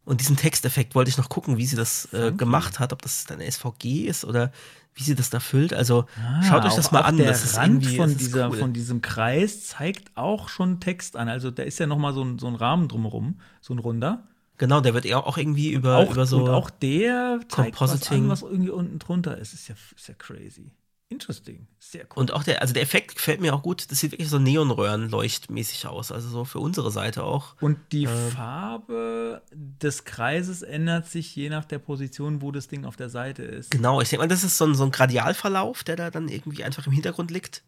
[0.05, 3.25] Und diesen Texteffekt wollte ich noch gucken, wie sie das äh, gemacht hat, ob das
[3.25, 4.53] dann SVG ist oder
[4.95, 5.73] wie sie das da füllt.
[5.73, 6.07] Also
[6.43, 7.17] schaut euch das mal an.
[7.17, 8.59] Der das Rand von, dieser, cool.
[8.59, 11.29] von diesem Kreis zeigt auch schon Text an.
[11.29, 14.25] Also da ist ja noch mal so ein, so ein Rahmen drumherum, so ein runder.
[14.59, 16.45] Genau, der wird ja auch irgendwie über, auch, über so.
[16.45, 18.25] und auch der zeigt was Compositing.
[18.25, 19.53] an, was irgendwie unten drunter ist.
[19.53, 20.71] Ist ja, ist ja crazy.
[21.11, 21.69] Interesting.
[21.79, 22.21] Sehr cool.
[22.23, 23.91] Und auch der, also der Effekt gefällt mir auch gut.
[23.91, 26.11] Das sieht wirklich so Neonröhren-leuchtmäßig aus.
[26.11, 27.61] Also so für unsere Seite auch.
[27.61, 28.31] Und die Ähm.
[28.33, 33.43] Farbe des Kreises ändert sich je nach der Position, wo das Ding auf der Seite
[33.43, 33.71] ist.
[33.71, 36.65] Genau, ich denke mal, das ist so ein, so ein Gradialverlauf, der da dann irgendwie
[36.65, 37.63] einfach im Hintergrund liegt.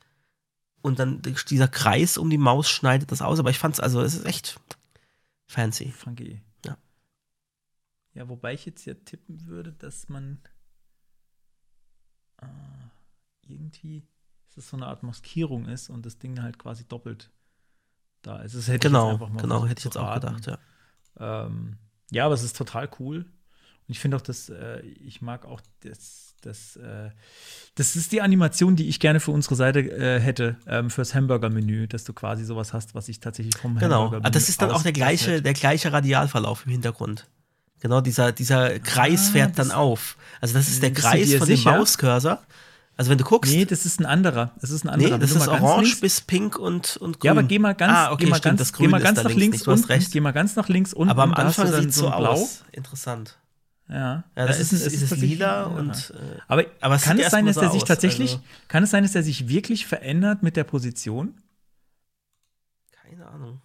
[0.83, 3.39] Und dann dieser Kreis um die Maus schneidet das aus.
[3.39, 4.59] Aber ich fand's, also es ist echt
[5.47, 5.93] fancy.
[5.93, 6.41] Funky.
[6.65, 6.79] Ja.
[8.15, 10.39] Ja, wobei ich jetzt ja tippen würde, dass man
[12.41, 12.47] äh,
[13.49, 14.07] irgendwie,
[14.49, 17.31] dass es so eine Art Maskierung ist und das Ding halt quasi doppelt
[18.23, 18.55] da ist.
[18.55, 20.59] Das hätte ich jetzt Genau, einfach mal genau, hätte ich jetzt auch gedacht, ja.
[21.19, 21.79] Ähm,
[22.11, 23.19] ja, aber es ist total cool.
[23.19, 27.11] Und ich finde auch, dass äh, ich mag auch das, das, äh,
[27.77, 31.87] das ist die Animation, die ich gerne für unsere Seite äh, hätte, ähm, fürs Hamburger-Menü,
[31.87, 33.97] dass du quasi sowas hast, was ich tatsächlich vom Genau.
[34.05, 37.29] Hamburger-Menü Ah, das ist dann auch der gleiche, der gleiche Radialverlauf im Hintergrund.
[37.79, 40.17] Genau, dieser, dieser Kreis Ah, fährt dann auf.
[40.41, 41.71] Also das ist der du Kreis von sicher?
[41.71, 42.43] dem Mauscursor.
[42.99, 44.53] Also wenn du guckst, Nee, das ist ein anderer.
[44.61, 45.13] Das ist ein nee, anderer.
[45.13, 47.27] Wenn das ist orange links- bis pink und, und grün.
[47.27, 49.03] Ja, aber geh mal ganz, ah, okay, geh mal stimmt, ganz, das geh mal ist
[49.05, 49.85] ganz da nach links hast unten.
[49.87, 50.13] recht.
[50.13, 51.11] Geh mal ganz nach links unten.
[51.11, 52.31] aber am da Anfang sieht es so ein Blau.
[52.33, 52.65] aus.
[52.73, 53.39] Interessant.
[53.89, 56.15] Ja, Ja, das das ist, ein- ist, es lila und anderer.
[56.37, 58.91] äh, Aber, aber kann es sein, dass so er sich aus, tatsächlich, also- kann es
[58.91, 61.35] sein, dass er sich wirklich verändert mit der Position?
[63.03, 63.61] keine Ahnung.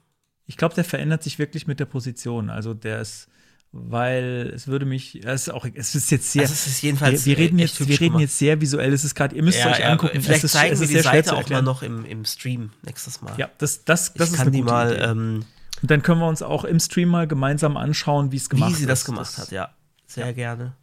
[0.45, 2.49] Ich glaube, der verändert sich wirklich mit der Position.
[2.49, 3.28] Also der ist,
[3.73, 6.41] weil es würde mich, es ist auch, es ist jetzt sehr.
[6.41, 8.91] Also es ist jedenfalls wir, wir reden jetzt, wir reden jetzt sehr visuell.
[8.91, 10.22] Es ist gerade, ihr müsst es euch angucken.
[10.22, 12.03] Vielleicht es ist, zeigen es wir ist die sehr schwer Seite auch mal noch im,
[12.06, 13.38] im Stream nächstes Mal.
[13.39, 15.45] Ja, das, das, das ich ist kann eine die mal, ähm,
[15.81, 18.76] Und dann können wir uns auch im Stream mal gemeinsam anschauen, wie es gemacht wie
[18.76, 19.06] sie das ist.
[19.06, 19.73] gemacht hat, ja.
[20.06, 20.76] Sehr gerne.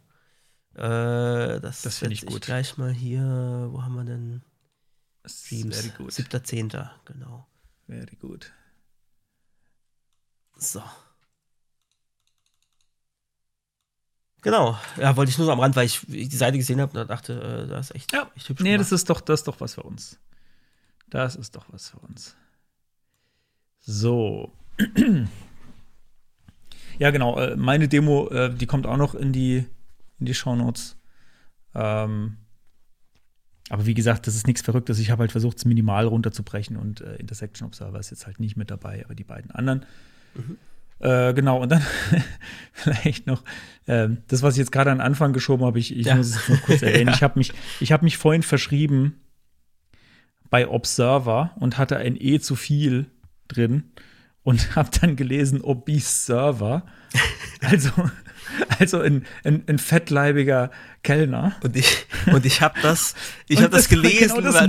[0.75, 2.41] Äh, das Das find setz ich gut.
[2.41, 4.41] gleich mal hier, wo haben wir denn?
[5.27, 5.77] Streams.
[5.77, 6.11] Very good.
[6.11, 6.89] 7.10.
[7.05, 7.47] Genau.
[7.85, 8.51] Very good.
[10.57, 10.81] So.
[14.41, 17.09] Genau, ja, wollte ich nur so am Rand, weil ich die Seite gesehen habe und
[17.09, 18.81] dachte, äh, das ist echt, Ja, echt hübsch nee, gemacht.
[18.81, 20.17] das ist doch, das ist doch was für uns.
[21.09, 22.35] Das ist doch was für uns.
[23.79, 24.53] So.
[26.99, 27.37] ja, genau.
[27.39, 29.65] äh, Meine Demo, äh, die kommt auch noch in die,
[30.19, 30.97] in die Shownotes.
[31.75, 32.37] Ähm,
[33.69, 34.99] aber wie gesagt, das ist nichts Verrücktes.
[34.99, 38.55] Ich habe halt versucht, es minimal runterzubrechen und äh, Intersection Observer ist jetzt halt nicht
[38.57, 39.85] mit dabei, aber die beiden anderen.
[40.99, 41.81] Äh, genau, und dann
[42.73, 43.43] vielleicht noch
[43.87, 46.15] ähm, das, was ich jetzt gerade an Anfang geschoben habe, ich, ich Ja.
[46.15, 47.09] muss es nur kurz erwähnen.
[47.13, 49.19] Ich habe mich, ich hab mich vorhin verschrieben
[50.49, 53.05] bei Observer und hatte ein E zu viel
[53.47, 53.91] drin
[54.43, 56.85] und habe dann gelesen Obese Server.
[57.61, 57.91] Also,
[58.79, 60.71] also ein, ein, ein fettleibiger
[61.03, 61.53] Kellner.
[61.63, 63.15] Und ich, und ich habe das,
[63.47, 64.67] ich habe das, das- gelesen, genau, das der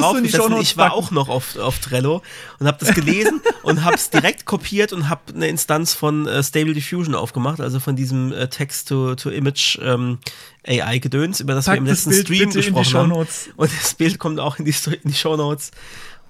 [0.00, 2.22] draufgesetzt und Shownotes ich war auch noch auf, auf Trello
[2.58, 6.42] und habe das gelesen und habe es direkt kopiert und habe eine Instanz von äh,
[6.42, 10.18] Stable Diffusion aufgemacht, also von diesem äh, Text-to-Image ähm,
[10.66, 13.12] AI-Gedöns, über das wir Pack im das letzten Stream gesprochen haben.
[13.56, 15.70] Und das Bild kommt auch in die, in die Shownotes.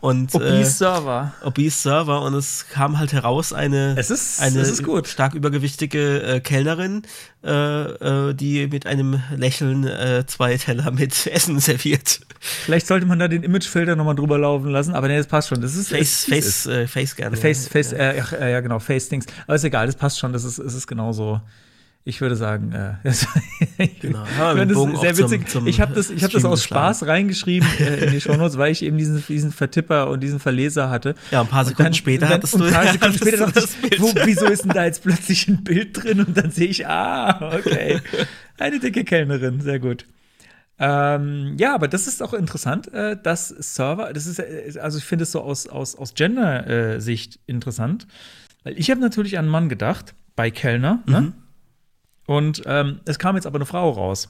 [0.01, 1.33] Und Obese äh, Server.
[1.43, 5.09] Obese Server und es kam halt heraus eine, Es ist- eine es ist gut.
[5.09, 7.03] stark übergewichtige äh, Kellnerin,
[7.43, 12.20] äh, äh, die mit einem Lächeln äh, zwei Teller mit Essen serviert.
[12.39, 15.61] Vielleicht sollte man da den Imagefilter nochmal drüber laufen lassen, aber nee, das passt schon.
[15.61, 17.37] Das ist Face, Face, äh, Face gerne.
[17.37, 19.27] Face, Face, äh, ach, äh, ja, genau, Face-Dings.
[19.49, 21.41] Aber ist egal, das passt schon, das ist, es ist genauso.
[22.05, 23.27] Ich würde sagen, äh, das,
[24.01, 24.25] Genau.
[24.25, 25.49] ich das auch sehr zum- witzig.
[25.49, 26.65] zum ich habe das, ich hab das aus.
[26.65, 30.89] Spaß reingeschrieben äh, in die Shownotes, weil ich eben diesen, diesen Vertipper und diesen Verleser
[30.89, 31.15] hatte.
[31.31, 33.37] Ja, ein paar Und Sekunden später und dann, hattest du- ein paar Sekunden hattest später
[33.37, 36.20] du dachte das ich, wo, wieso ist denn da jetzt plötzlich ein Bild drin?
[36.20, 38.01] Und dann sehe ich, ah, okay.
[38.59, 40.07] Eine dicke Kellnerin, sehr gut.
[40.81, 45.05] Ähm, ja, aber das ist auch interessant, äh, dass Server, das ist, äh, also ich
[45.05, 48.07] finde es so aus, aus, aus Gender-Sicht interessant,
[48.62, 51.12] weil ich habe natürlich an einen Mann gedacht, bei Kellner, Mhm.
[51.12, 51.33] ne?
[52.28, 54.28] Und ähm, es kam jetzt aber eine Frau raus.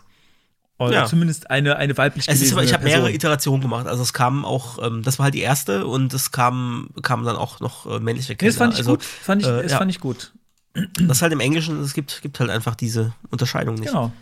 [0.78, 1.06] Oder Ja.
[1.06, 3.88] zumindest eine, eine weiblich Es ist, aber- ich habe mehrere Iterationen gemacht.
[3.88, 7.34] Also es kam auch, ähm, das war halt die erste und es kam, kam dann
[7.34, 8.50] auch noch äh, männliche Kellner.
[8.52, 9.02] das fand ich also, gut.
[9.02, 9.78] Fand ich, äh, das ja.
[9.78, 10.32] fand ich gut.
[10.74, 13.88] Das ist halt im Englischen, es gibt, gibt halt einfach diese Unterscheidung nicht.
[13.88, 14.12] Genau.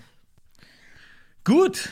[1.44, 1.90] Gut.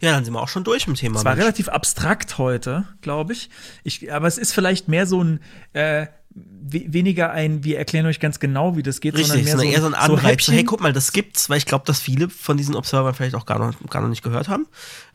[0.00, 1.18] Ja, dann sind wir auch schon durch mit dem Thema.
[1.20, 1.44] Es war Mensch.
[1.44, 3.50] relativ abstrakt heute, glaube ich.
[3.84, 4.12] ich.
[4.12, 5.38] Aber es ist vielleicht mehr so ein,
[5.74, 9.52] äh, we weniger ein, wir erklären euch ganz genau, wie das geht, Richtig, sondern mehr
[9.52, 10.46] sondern so, eher so ein Anreiz.
[10.46, 13.34] So, hey, guck mal, das gibt's, weil ich glaube, dass viele von diesen Observern vielleicht
[13.34, 14.66] auch gar noch, gar noch nicht gehört haben.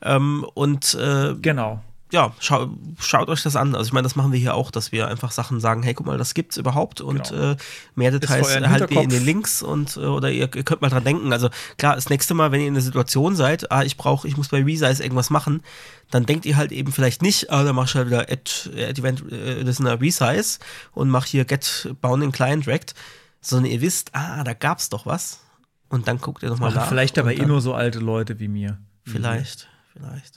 [0.02, 1.82] Ähm, und äh, Genau.
[2.12, 2.70] Ja, schau,
[3.00, 3.76] schaut euch das an.
[3.76, 6.08] Also ich meine, das machen wir hier auch, dass wir einfach Sachen sagen, hey, guck
[6.08, 7.52] mal, das gibt's überhaupt und Genau.
[7.52, 7.56] äh,
[7.96, 11.32] mehr Details ihr in den Links und äh, oder ihr, ihr könnt mal dran denken.
[11.32, 14.38] Also klar, das nächste Mal, wenn ihr in der Situation seid, ah, ich brauche, ich
[14.38, 15.62] muss bei Resize irgendwas machen,
[16.10, 19.00] dann denkt ihr halt eben vielleicht nicht, ah, dann mach ich halt wieder Add, Add
[19.00, 20.58] Event äh, Listener Resize
[20.94, 22.96] und mach hier Get Bounding Client Direct,
[23.42, 25.42] sondern ihr wisst, ah, da gab's doch was.
[25.90, 26.88] Und dann guckt ihr nochmal nach.
[26.88, 28.80] vielleicht aber eh nur so alte Leute wie mir.
[29.06, 30.34] Vielleicht, vielleicht.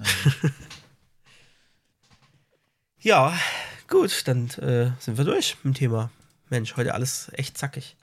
[3.03, 3.35] Ja,
[3.89, 6.11] gut, dann äh, sind wir durch mit dem Thema.
[6.51, 7.97] Mensch, heute alles echt zackig.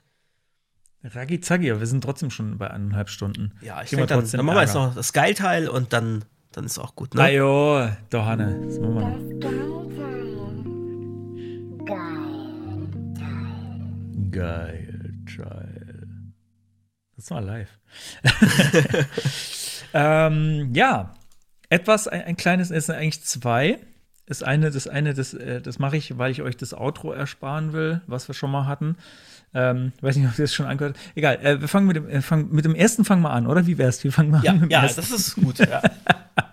[1.02, 3.52] Raggi Zacki, aber wir sind trotzdem schon bei eineinhalb Stunden.
[3.62, 6.64] Ja, ich denke, dann, trotzdem dann machen wir jetzt noch das Geilteil und dann, dann
[6.64, 7.22] ist auch gut, ne?
[7.22, 8.60] Ah, jo, doch, Hanne.
[8.66, 9.18] Das machen wir noch.
[14.30, 15.96] Geil, geil.
[17.16, 17.70] Das war live.
[19.94, 21.14] ähm, ja,
[21.70, 23.78] etwas, ein, ein kleines, es sind eigentlich zwei.
[24.30, 27.72] Das eine, das eine, das, äh, das mache ich, weil ich euch das Outro ersparen
[27.72, 28.94] will, was wir schon mal hatten.
[29.52, 31.16] Ähm, weiß nicht, ob ihr das schon angehört habt.
[31.16, 33.66] Egal, äh, wir fangen mit dem, äh, fangen, mit dem ersten fangen wir an, oder?
[33.66, 34.04] Wie wär's?
[34.04, 34.68] Wir fangen mal Ja, an.
[34.70, 35.00] ja, ersten.
[35.00, 35.58] das ist gut.
[35.58, 35.82] Ja.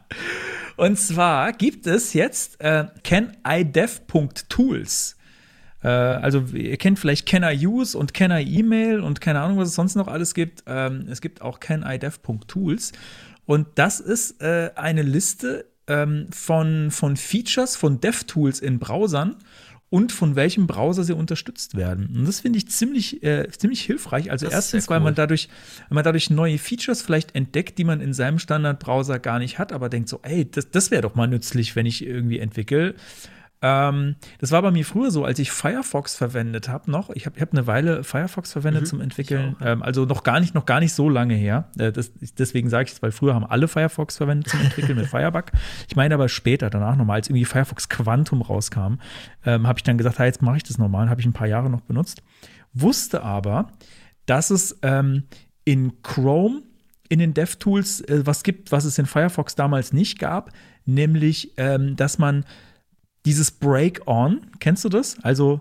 [0.76, 5.16] Und zwar gibt es jetzt äh, canidev.tools.
[5.84, 9.58] Äh, also ihr kennt vielleicht Can I Use und Can I Email und keine Ahnung,
[9.60, 10.64] was es sonst noch alles gibt.
[10.66, 12.94] Ähm, es gibt auch canidev.tools.
[13.46, 19.38] Und das ist äh, eine Liste ähm, von, von Features von DevTools in Browsern
[19.90, 22.14] und von welchem Browser sie unterstützt werden.
[22.14, 24.30] Und das finde ich ziemlich, äh, ziemlich hilfreich.
[24.32, 25.16] Also Das erstens, sehr weil man cool.
[25.16, 25.48] dadurch,
[25.88, 29.72] wenn man dadurch neue Features vielleicht entdeckt, die man in seinem Standardbrowser gar nicht hat,
[29.72, 32.96] aber denkt so, ey, das, das wäre doch mal nützlich, wenn ich irgendwie entwickle.
[33.62, 37.10] Ähm, das war bei mir früher so, als ich Firefox verwendet habe noch.
[37.10, 39.56] Ich habe hab eine Weile Firefox verwendet zum Entwickeln.
[39.62, 41.70] Ähm, also noch gar nicht, noch gar nicht so lange her.
[41.78, 45.08] Äh, das, deswegen sage ich es, weil früher haben alle Firefox verwendet zum Entwickeln mit
[45.10, 45.46] Firebug.
[45.90, 49.00] Ich meine aber später, danach nochmal, als irgendwie Firefox Quantum rauskam,
[49.46, 51.10] ähm, habe ich dann gesagt, ha, jetzt mache ich das nochmal.
[51.10, 52.22] Habe ich ein paar Jahre noch benutzt.
[52.74, 53.72] Wusste aber,
[54.28, 55.24] dass es ähm,
[55.66, 56.62] in Chrome
[57.10, 60.52] in den DevTools äh, was gibt, was es in Firefox damals nicht gab,
[60.86, 62.46] nämlich, ähm, dass man
[63.28, 65.18] dieses Break-on, kennst du das?
[65.22, 65.60] Also,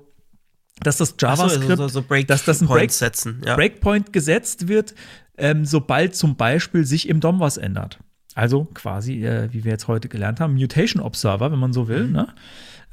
[0.82, 3.42] dass das Ach so, JavaScript, so, so Break dass das ein Break, setzen.
[3.44, 3.56] Ja.
[3.56, 4.94] Breakpoint gesetzt wird,
[5.36, 7.98] ähm, sobald zum Beispiel sich im DOM was ändert.
[8.36, 11.88] Also quasi, äh, wie wir jetzt heute gelernt haben, Mutation Observer, wenn man so Mhm.
[11.88, 12.06] will.
[12.08, 12.28] Ne?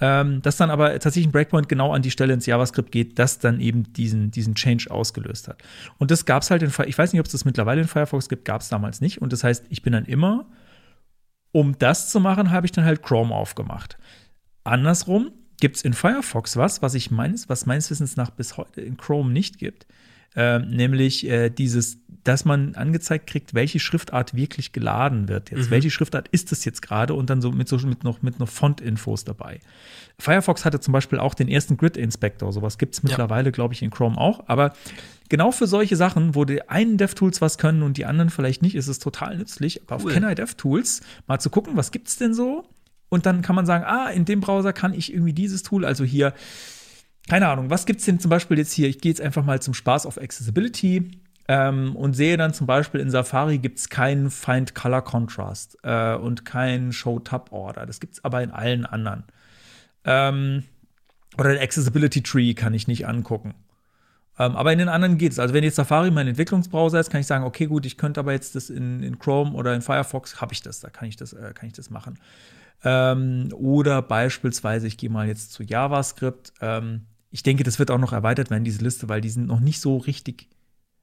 [0.01, 3.37] Ähm, dass dann aber tatsächlich ein Breakpoint genau an die Stelle ins JavaScript geht, das
[3.37, 5.61] dann eben diesen, diesen Change ausgelöst hat.
[5.99, 7.87] Und das gab es halt in Firefox, ich weiß nicht, ob es das mittlerweile in
[7.87, 9.21] Firefox gibt, gab es damals nicht.
[9.21, 10.47] Und das heißt, ich bin dann immer,
[11.51, 13.97] um das zu machen, habe ich dann halt Chrome aufgemacht.
[14.63, 18.81] Andersrum gibt es in Firefox was, was ich meines, was meines Wissens nach bis heute
[18.81, 19.87] in Chrome nicht gibt,
[20.35, 25.51] ähm, nämlich äh, dieses, dass man angezeigt kriegt, welche Schriftart wirklich geladen wird.
[25.51, 28.39] Jetzt, welche Schriftart ist es jetzt gerade und dann so mit so mit noch mit
[28.39, 29.59] noch Font-Infos dabei.
[30.17, 32.51] Firefox hatte zum Beispiel auch den ersten Grid-Inspector.
[32.51, 34.47] Sowas gibt es mittlerweile, glaube ich, in Chrome auch.
[34.47, 34.73] Aber
[35.29, 38.75] genau für solche Sachen, wo die einen DevTools was können und die anderen vielleicht nicht,
[38.75, 39.83] ist es total nützlich.
[39.83, 40.13] Aber auf Cool.
[40.13, 42.65] Can I DevTools mal zu gucken, was gibt es denn so?
[43.09, 46.03] Und dann kann man sagen, ah, in dem Browser kann ich irgendwie dieses Tool, also
[46.03, 46.33] hier,
[47.29, 48.87] keine Ahnung, was gibt es denn zum Beispiel jetzt hier?
[48.87, 51.11] Ich gehe jetzt einfach mal zum Spaß auf Accessibility
[51.47, 56.15] ähm, und sehe dann zum Beispiel in Safari gibt es keinen Find Color Contrast äh,
[56.15, 57.85] und keinen Show Tab Order.
[57.85, 59.23] Das gibt es aber in allen anderen.
[60.05, 60.63] Ähm,
[61.37, 63.53] oder den Accessibility Tree kann ich nicht angucken.
[64.39, 65.39] Ähm, aber in den anderen geht es.
[65.39, 68.31] Also wenn jetzt Safari mein Entwicklungsbrowser ist, kann ich sagen, okay, gut, ich könnte aber
[68.31, 71.33] jetzt das in, in Chrome oder in Firefox, habe ich das, da kann ich das,
[71.33, 72.17] äh, kann ich das machen.
[72.83, 76.53] Ähm, oder beispielsweise, ich gehe mal jetzt zu JavaScript.
[76.61, 79.59] Ähm, ich denke, das wird auch noch erweitert werden, diese Liste, weil die sind noch
[79.59, 80.49] nicht so richtig.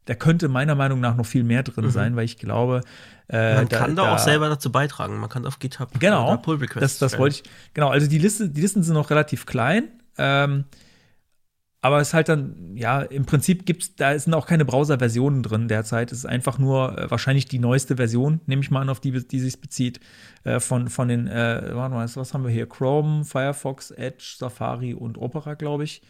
[0.04, 1.90] Da könnte meiner Meinung nach noch viel mehr drin mhm.
[1.90, 2.82] sein, weil ich glaube,
[3.28, 5.18] äh, man kann da, da, auch selber dazu beitragen.
[5.18, 7.50] Man kann auf GitHub genau, Pull Requests das, das wollte ich.
[7.74, 9.88] Genau, also die Liste, die Listen sind noch relativ klein.
[10.18, 10.64] Ähm,
[11.82, 15.66] aber es ist halt dann, ja, im Prinzip gibt's, da sind auch keine Browser-Versionen drin
[15.66, 16.12] derzeit.
[16.12, 19.12] Es ist einfach nur äh, wahrscheinlich die neueste Version, nehme ich mal an, auf die,
[19.26, 19.98] die sich bezieht,
[20.44, 22.68] äh, von, von den, äh, warte mal, was haben wir hier?
[22.68, 26.02] Chrome, Firefox, Edge, Safari und Opera, glaube ich.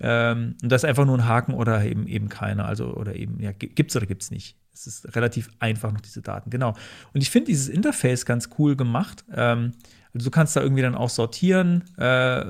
[0.00, 2.64] Ähm, und das ist einfach nur ein Haken oder eben, eben keiner.
[2.64, 4.56] Also, oder eben, ja, gibt's oder gibt's nicht.
[4.74, 6.74] Es ist relativ einfach noch diese Daten, genau.
[7.14, 9.24] Und ich finde dieses Interface ganz cool gemacht.
[9.32, 9.72] Ähm,
[10.14, 12.44] also du kannst da irgendwie dann auch sortieren, äh,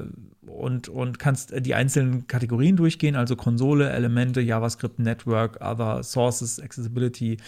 [0.46, 7.38] und, und kannst die einzelnen Kategorien durchgehen, also Konsole, Elemente, JavaScript, Network, Other Sources, Accessibility.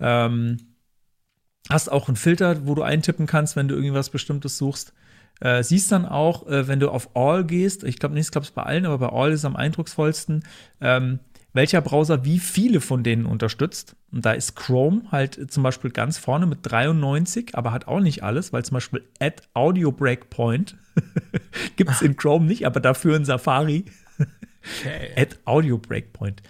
[0.00, 0.58] Ähm,
[1.68, 4.92] hast auch einen Filter, wo du eintippen kannst, wenn du irgendwas Bestimmtes suchst.
[5.40, 8.44] Äh, siehst dann auch, äh, wenn du auf All gehst, ich glaube nicht, ich glaube
[8.44, 10.44] es bei allen, aber bei All ist es am eindrucksvollsten,
[10.80, 11.20] ähm,
[11.52, 13.96] welcher Browser wie viele von denen unterstützt.
[14.10, 18.22] Und da ist Chrome halt zum Beispiel ganz vorne mit 93, aber hat auch nicht
[18.22, 20.76] alles, weil zum Beispiel Add Audio Breakpoint
[21.76, 23.84] gibt es in Chrome nicht, aber dafür in Safari.
[24.18, 25.10] Okay.
[25.16, 26.42] Add Audio Breakpoint.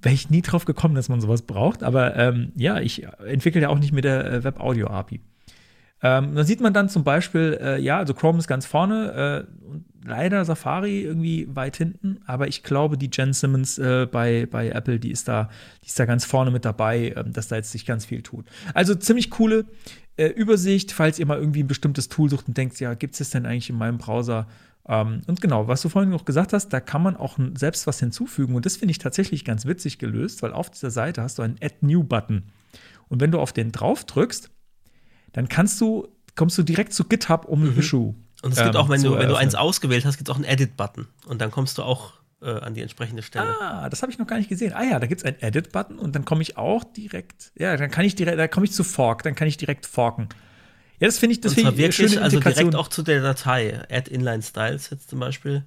[0.00, 3.68] Wäre ich nie drauf gekommen, dass man sowas braucht, aber ähm, ja, ich entwickle ja
[3.68, 5.20] auch nicht mit der äh, Web Audio API.
[6.00, 9.66] Ähm, dann sieht man dann zum Beispiel, äh, ja, also Chrome ist ganz vorne äh,
[9.66, 14.70] und leider Safari irgendwie weit hinten, aber ich glaube, die Jen Simmons äh, bei, bei
[14.70, 15.50] Apple, die ist, da,
[15.82, 18.46] die ist da ganz vorne mit dabei, ähm, dass da jetzt sich ganz viel tut.
[18.74, 19.66] Also ziemlich coole
[20.16, 23.18] äh, Übersicht, falls ihr mal irgendwie ein bestimmtes Tool sucht und denkt, ja, gibt es
[23.18, 24.46] das denn eigentlich in meinem Browser?
[24.86, 28.00] Ähm, und genau, was du vorhin noch gesagt hast, da kann man auch selbst was
[28.00, 31.42] hinzufügen und das finde ich tatsächlich ganz witzig gelöst, weil auf dieser Seite hast du
[31.42, 32.44] einen Add New Button.
[33.08, 34.50] Und wenn du auf den drauf drückst,
[35.32, 37.78] dann kannst du, kommst du direkt zu GitHub, um mhm.
[37.78, 38.14] Issue.
[38.42, 40.36] Und es gibt ähm, auch, wenn du, wenn du eins ausgewählt hast, gibt es auch
[40.36, 41.08] einen Edit-Button.
[41.26, 43.56] Und dann kommst du auch äh, an die entsprechende Stelle.
[43.60, 44.72] Ah, das habe ich noch gar nicht gesehen.
[44.72, 47.90] Ah ja, da gibt es einen Edit-Button und dann komme ich auch direkt, ja, dann
[47.90, 50.28] kann ich direkt, da komme ich zu Fork, dann kann ich direkt forken.
[51.00, 53.82] Ja, das finde ich, das finde ich wirklich, schöne also direkt auch zu der Datei.
[53.90, 55.64] Add Inline Styles jetzt zum Beispiel.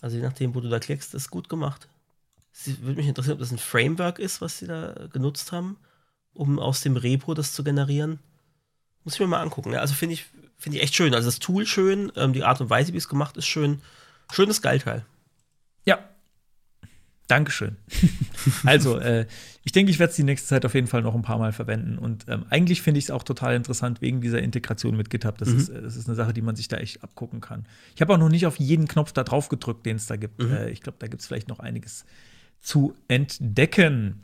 [0.00, 1.88] Also je nachdem, wo du da klickst, ist gut gemacht.
[2.52, 5.76] Es würde mich interessieren, ob das ein Framework ist, was sie da genutzt haben,
[6.32, 8.20] um aus dem Repo das zu generieren.
[9.04, 9.72] Muss ich mir mal angucken.
[9.72, 10.26] Ja, also finde ich,
[10.58, 11.14] find ich echt schön.
[11.14, 13.80] Also das Tool schön, ähm, die Art und Weise, wie es gemacht ist, schön.
[14.32, 15.04] Schönes Geilteil.
[15.84, 16.00] Ja.
[17.28, 17.76] Dankeschön.
[18.64, 19.26] also, äh,
[19.62, 21.52] ich denke, ich werde es die nächste Zeit auf jeden Fall noch ein paar Mal
[21.52, 21.98] verwenden.
[21.98, 25.36] Und ähm, eigentlich finde ich es auch total interessant wegen dieser Integration mit GitHub.
[25.36, 25.58] Das, mhm.
[25.58, 27.66] ist, das ist eine Sache, die man sich da echt abgucken kann.
[27.94, 30.42] Ich habe auch noch nicht auf jeden Knopf da drauf gedrückt, den es da gibt.
[30.42, 30.52] Mhm.
[30.52, 32.06] Äh, ich glaube, da gibt es vielleicht noch einiges
[32.60, 34.22] zu entdecken.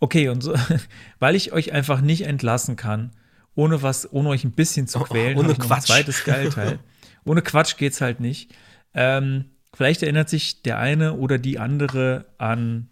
[0.00, 0.54] Okay, und so,
[1.18, 3.12] weil ich euch einfach nicht entlassen kann,
[3.54, 5.36] ohne was, ohne euch ein bisschen zu oh, quälen.
[5.36, 5.90] Oh, ohne Quatsch.
[5.90, 6.78] Ein zweites Geilteil.
[7.24, 8.54] ohne Quatsch geht's halt nicht.
[8.94, 12.88] Ähm, vielleicht erinnert sich der eine oder die andere an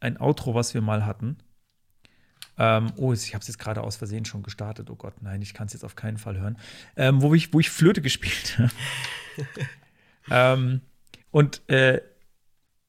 [0.00, 1.36] ein Outro, was wir mal hatten.
[2.58, 4.90] Ähm, oh, ich habe es jetzt gerade aus Versehen schon gestartet.
[4.90, 6.58] Oh Gott, nein, ich kann es jetzt auf keinen Fall hören.
[6.96, 8.58] Ähm, wo, ich, wo ich Flöte gespielt
[10.30, 10.62] habe.
[10.62, 10.80] ähm,
[11.30, 12.00] und äh,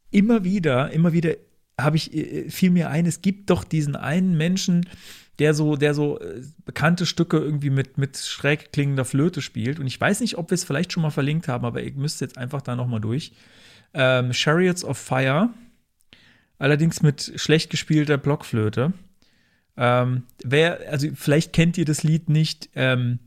[0.09, 1.35] immer wieder, immer wieder
[1.79, 4.85] habe ich, äh, fiel mir ein, es gibt doch diesen einen Menschen,
[5.41, 9.79] der so, der so äh, bekannte Stücke irgendwie mit, mit schräg klingender Flöte spielt.
[9.79, 12.21] Und ich weiß nicht, ob wir es vielleicht schon mal verlinkt haben, aber ihr müsst
[12.21, 13.33] jetzt einfach da noch mal durch.
[13.95, 15.49] Ähm, Chariots of Fire,
[16.59, 18.93] allerdings mit schlecht gespielter Blockflöte.
[19.77, 22.69] Ähm, wer, also vielleicht kennt ihr das Lied nicht.
[22.75, 23.17] Ähm,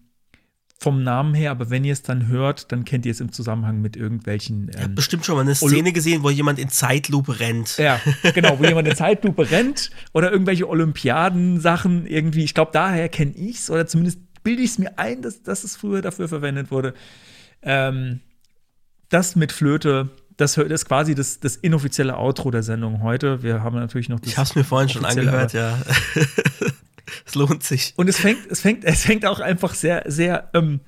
[0.84, 3.80] vom Namen her, aber wenn ihr es dann hört, dann kennt ihr es im Zusammenhang
[3.80, 4.64] mit irgendwelchen.
[4.64, 7.78] Ähm, ich habe bestimmt schon mal eine Szene gesehen, wo jemand in Zeitlupe rennt.
[7.78, 7.98] Ja,
[8.34, 12.44] genau, wo jemand in Zeitlupe rennt oder irgendwelche Olympiadensachen irgendwie.
[12.44, 15.64] Ich glaube, daher kenne ich es oder zumindest bilde ich es mir ein, dass, dass
[15.64, 16.92] es früher dafür verwendet wurde.
[17.62, 18.20] Ähm,
[19.08, 23.42] das mit Flöte, das ist quasi das, das inoffizielle Outro der Sendung heute.
[23.42, 24.30] Wir haben natürlich noch das.
[24.30, 25.78] Ich habe es mir vorhin schon angehört, ja.
[27.26, 27.94] es lohnt sich.
[27.96, 30.80] Und es fängt, es fängt, es fängt auch einfach sehr, sehr ähm,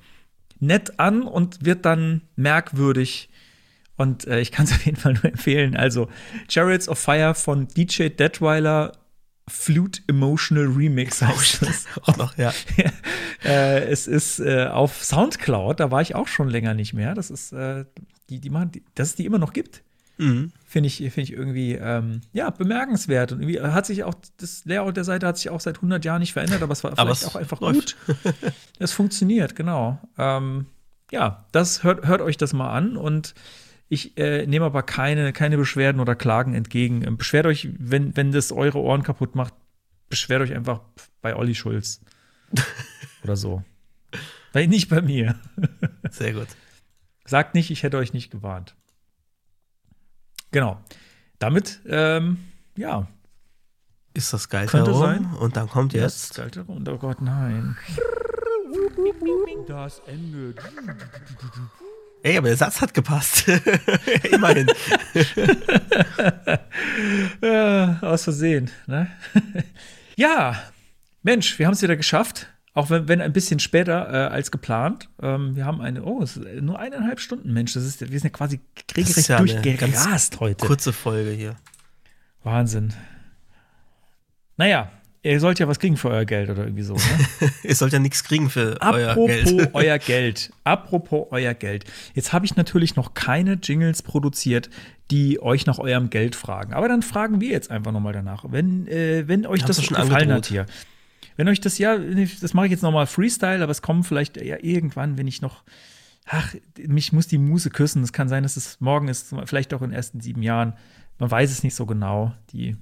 [0.59, 3.29] nett an und wird dann merkwürdig.
[3.95, 5.75] Und äh, ich kann es auf jeden Fall nur empfehlen.
[5.75, 6.09] Also,
[6.49, 8.93] Chariots of Fire von DJ Detweiler
[9.49, 11.85] Flute Emotional Remix heißt es.
[12.03, 12.53] auch noch, ja.
[13.45, 17.13] äh, es ist äh, auf Soundcloud, da war ich auch schon länger nicht mehr.
[17.13, 17.85] Das ist, äh,
[18.29, 19.83] die, die die, dass es die immer noch gibt.
[20.17, 20.51] Mhm.
[20.65, 23.31] Finde ich, find ich irgendwie ähm, ja, bemerkenswert.
[23.31, 26.19] Und irgendwie hat sich auch das Layout der Seite hat sich auch seit 100 Jahren
[26.19, 27.95] nicht verändert, aber es war aber vielleicht es auch einfach läuft.
[28.05, 28.15] gut.
[28.79, 29.99] es funktioniert, genau.
[30.17, 30.65] Ähm,
[31.11, 33.33] ja, das hört, hört euch das mal an und
[33.89, 37.03] ich äh, nehme aber keine, keine Beschwerden oder Klagen entgegen.
[37.05, 39.53] Ähm, Beschwert euch, wenn, wenn das eure Ohren kaputt macht,
[40.09, 40.81] beschwert euch einfach
[41.21, 42.01] bei Olli Schulz.
[43.23, 43.63] oder so.
[44.51, 45.35] Weil nicht bei mir.
[46.09, 46.47] Sehr gut.
[47.25, 48.75] Sagt nicht, ich hätte euch nicht gewarnt.
[50.51, 50.79] Genau.
[51.39, 52.37] Damit, ähm,
[52.75, 53.07] ja,
[54.13, 55.01] Ist das geil Könnte herum?
[55.05, 55.25] sein.
[55.39, 56.29] Und dann kommt jetzt.
[56.29, 56.39] jetzt.
[56.39, 57.77] Alter, und oh Gott, nein.
[59.67, 60.55] Das Ende.
[62.23, 63.45] Ey, aber der Satz hat gepasst.
[64.31, 64.67] Immerhin.
[67.41, 69.09] Ja, aus Versehen, ne?
[70.15, 70.59] ja,
[71.23, 72.47] Mensch, wir haben es wieder geschafft.
[72.77, 75.09] Auch wenn, wenn ein bisschen später äh, als geplant.
[75.19, 77.73] Ähm, wir haben eine, oh, es ist nur eineinhalb Stunden, Mensch.
[77.73, 78.59] Das ist, wir sind ja quasi
[78.95, 80.63] regelrecht ja durchgerast heute.
[80.63, 81.55] Kurze Folge hier.
[82.43, 82.93] Wahnsinn.
[84.57, 84.91] Naja,
[85.23, 86.93] ihr sollt ja was kriegen für euer Geld oder irgendwie so.
[86.93, 87.01] Ne?
[87.63, 89.69] Ihr sollt ja nichts kriegen für euer Apropos Geld.
[89.73, 90.51] euer Geld.
[90.63, 91.83] Apropos euer Geld.
[92.13, 94.69] Jetzt habe ich natürlich noch keine Jingles produziert,
[95.09, 96.73] die euch nach eurem Geld fragen.
[96.73, 98.45] Aber dann fragen wir jetzt einfach nochmal danach.
[98.47, 100.35] Wenn, äh, wenn euch Haben das schon gefallen angedroht?
[100.35, 100.65] hat hier.
[101.37, 104.57] Wenn euch das ja, das mache ich jetzt nochmal Freestyle, aber es kommen vielleicht ja
[104.59, 105.63] irgendwann, wenn ich noch.
[106.25, 108.03] Ach, mich muss die Muse küssen.
[108.03, 110.73] Es kann sein, dass es morgen ist, vielleicht auch in den ersten sieben Jahren.
[111.19, 112.33] Man weiß es nicht so genau.
[112.51, 112.75] Die,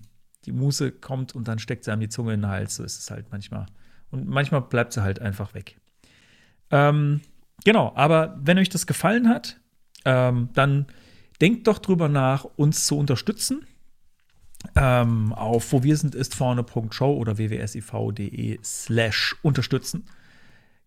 [0.45, 2.77] die Muse kommt und dann steckt sie einem die Zunge in den Hals.
[2.77, 3.67] So ist es halt manchmal.
[4.09, 5.77] Und manchmal bleibt sie halt einfach weg.
[6.71, 7.21] Ähm,
[7.63, 9.59] genau, aber wenn euch das gefallen hat,
[10.05, 10.87] ähm, dann
[11.41, 13.67] denkt doch drüber nach, uns zu unterstützen.
[14.75, 20.05] Ähm, auf wo wir sind ist vorne.show oder wwsiv.de slash unterstützen.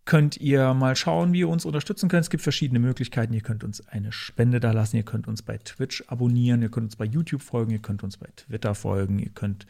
[0.09, 2.23] Könnt ihr mal schauen, wie ihr uns unterstützen könnt.
[2.23, 3.35] Es gibt verschiedene Möglichkeiten.
[3.35, 6.85] Ihr könnt uns eine Spende da lassen, ihr könnt uns bei Twitch abonnieren, ihr könnt
[6.85, 9.67] uns bei YouTube folgen, ihr könnt uns bei Twitter folgen, ihr könnt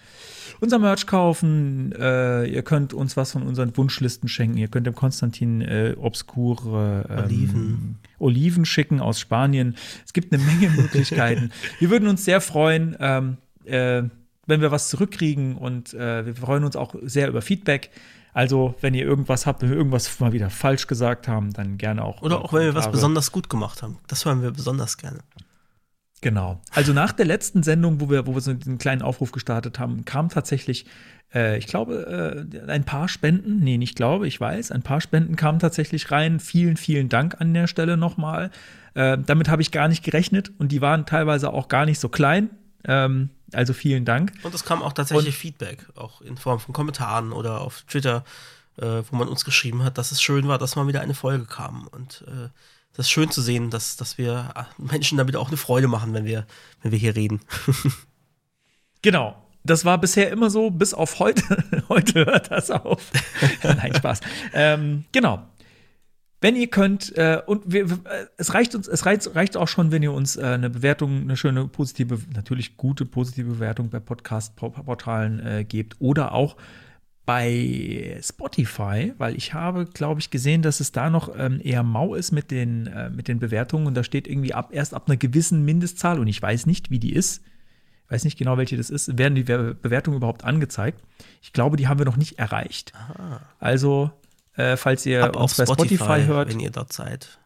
[0.60, 4.94] unser Merch kaufen, äh, ihr könnt uns was von unseren Wunschlisten schenken, ihr könnt dem
[4.94, 7.98] Konstantin äh, obskure ähm, Oliven.
[8.20, 9.74] Oliven schicken aus Spanien.
[10.06, 11.50] Es gibt eine Menge Möglichkeiten.
[11.80, 14.08] wir würden uns sehr freuen, ähm, äh,
[14.46, 17.90] wenn wir was zurückkriegen und äh, wir freuen uns auch sehr über Feedback.
[18.32, 22.04] Also, wenn ihr irgendwas habt, wenn wir irgendwas mal wieder falsch gesagt haben, dann gerne
[22.04, 22.22] auch.
[22.22, 23.98] Oder auch wenn wir was besonders gut gemacht haben.
[24.06, 25.20] Das hören wir besonders gerne.
[26.20, 26.60] Genau.
[26.72, 30.04] Also nach der letzten Sendung, wo wir, wo wir so einen kleinen Aufruf gestartet haben,
[30.04, 30.86] kam tatsächlich,
[31.32, 33.60] äh, ich glaube, äh, ein paar Spenden.
[33.60, 36.40] Nee, nicht glaube, ich weiß, ein paar Spenden kamen tatsächlich rein.
[36.40, 38.50] Vielen, vielen Dank an der Stelle nochmal.
[38.94, 42.08] Äh, damit habe ich gar nicht gerechnet und die waren teilweise auch gar nicht so
[42.08, 42.50] klein.
[42.84, 44.32] Ähm, also vielen Dank.
[44.42, 48.24] Und es kam auch tatsächlich Feedback, auch in Form von Kommentaren oder auf Twitter,
[48.76, 51.44] äh, wo man uns geschrieben hat, dass es schön war, dass mal wieder eine Folge
[51.46, 51.86] kam.
[51.88, 52.48] Und äh,
[52.94, 56.14] das ist schön zu sehen, dass, dass wir äh, Menschen damit auch eine Freude machen,
[56.14, 56.46] wenn wir,
[56.82, 57.40] wenn wir hier reden.
[59.02, 59.36] Genau.
[59.64, 61.42] Das war bisher immer so, bis auf heute.
[61.88, 63.10] heute hört das auf.
[63.62, 64.20] Nein, Spaß.
[64.54, 65.46] ähm, genau.
[66.40, 69.90] Wenn ihr könnt, äh, und wir, äh, es reicht uns, es reicht, reicht auch schon,
[69.90, 75.44] wenn ihr uns äh, eine Bewertung, eine schöne positive, natürlich gute positive Bewertung bei Podcast-Portalen
[75.44, 76.56] äh, gebt oder auch
[77.26, 82.14] bei Spotify, weil ich habe, glaube ich, gesehen, dass es da noch ähm, eher mau
[82.14, 85.16] ist mit den, äh, mit den Bewertungen und da steht irgendwie ab, erst ab einer
[85.18, 87.42] gewissen Mindestzahl und ich weiß nicht, wie die ist.
[88.06, 89.18] Ich weiß nicht genau, welche das ist.
[89.18, 91.02] Werden die Be- Bewertungen überhaupt angezeigt?
[91.42, 92.94] Ich glaube, die haben wir noch nicht erreicht.
[93.58, 94.10] Also,
[94.58, 97.38] äh, falls ihr Ab uns bei Spotify, Spotify, hört, wenn ihr dort seid.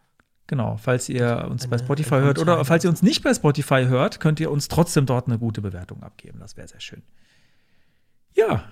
[0.46, 4.18] genau, falls ihr uns bei Spotify hört oder falls ihr uns nicht bei Spotify hört,
[4.20, 6.38] könnt ihr uns trotzdem dort eine gute Bewertung abgeben.
[6.40, 7.02] Das wäre sehr schön.
[8.34, 8.64] Ja.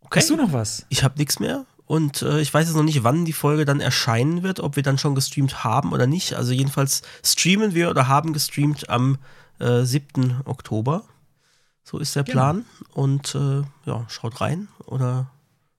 [0.00, 0.20] Okay.
[0.20, 0.84] Hast du noch was?
[0.90, 1.64] Ich habe nichts mehr.
[1.86, 4.82] Und äh, ich weiß jetzt noch nicht, wann die Folge dann erscheinen wird, ob wir
[4.82, 6.34] dann schon gestreamt haben oder nicht.
[6.34, 9.18] Also jedenfalls streamen wir oder haben gestreamt am
[9.60, 10.40] äh, 7.
[10.46, 11.04] Oktober.
[11.82, 12.32] So ist der Genau.
[12.34, 12.64] Plan.
[12.94, 15.30] Und äh, ja, schaut rein oder,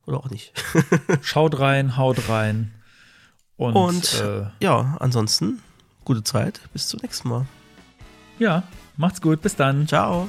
[0.05, 0.53] oder auch nicht.
[1.21, 2.73] Schaut rein, haut rein.
[3.57, 5.61] Und, und äh, ja, ansonsten
[6.03, 6.61] gute Zeit.
[6.73, 7.47] Bis zum nächsten Mal.
[8.37, 8.63] Ja,
[8.97, 9.41] macht's gut.
[9.41, 9.87] Bis dann.
[9.87, 10.27] Ciao.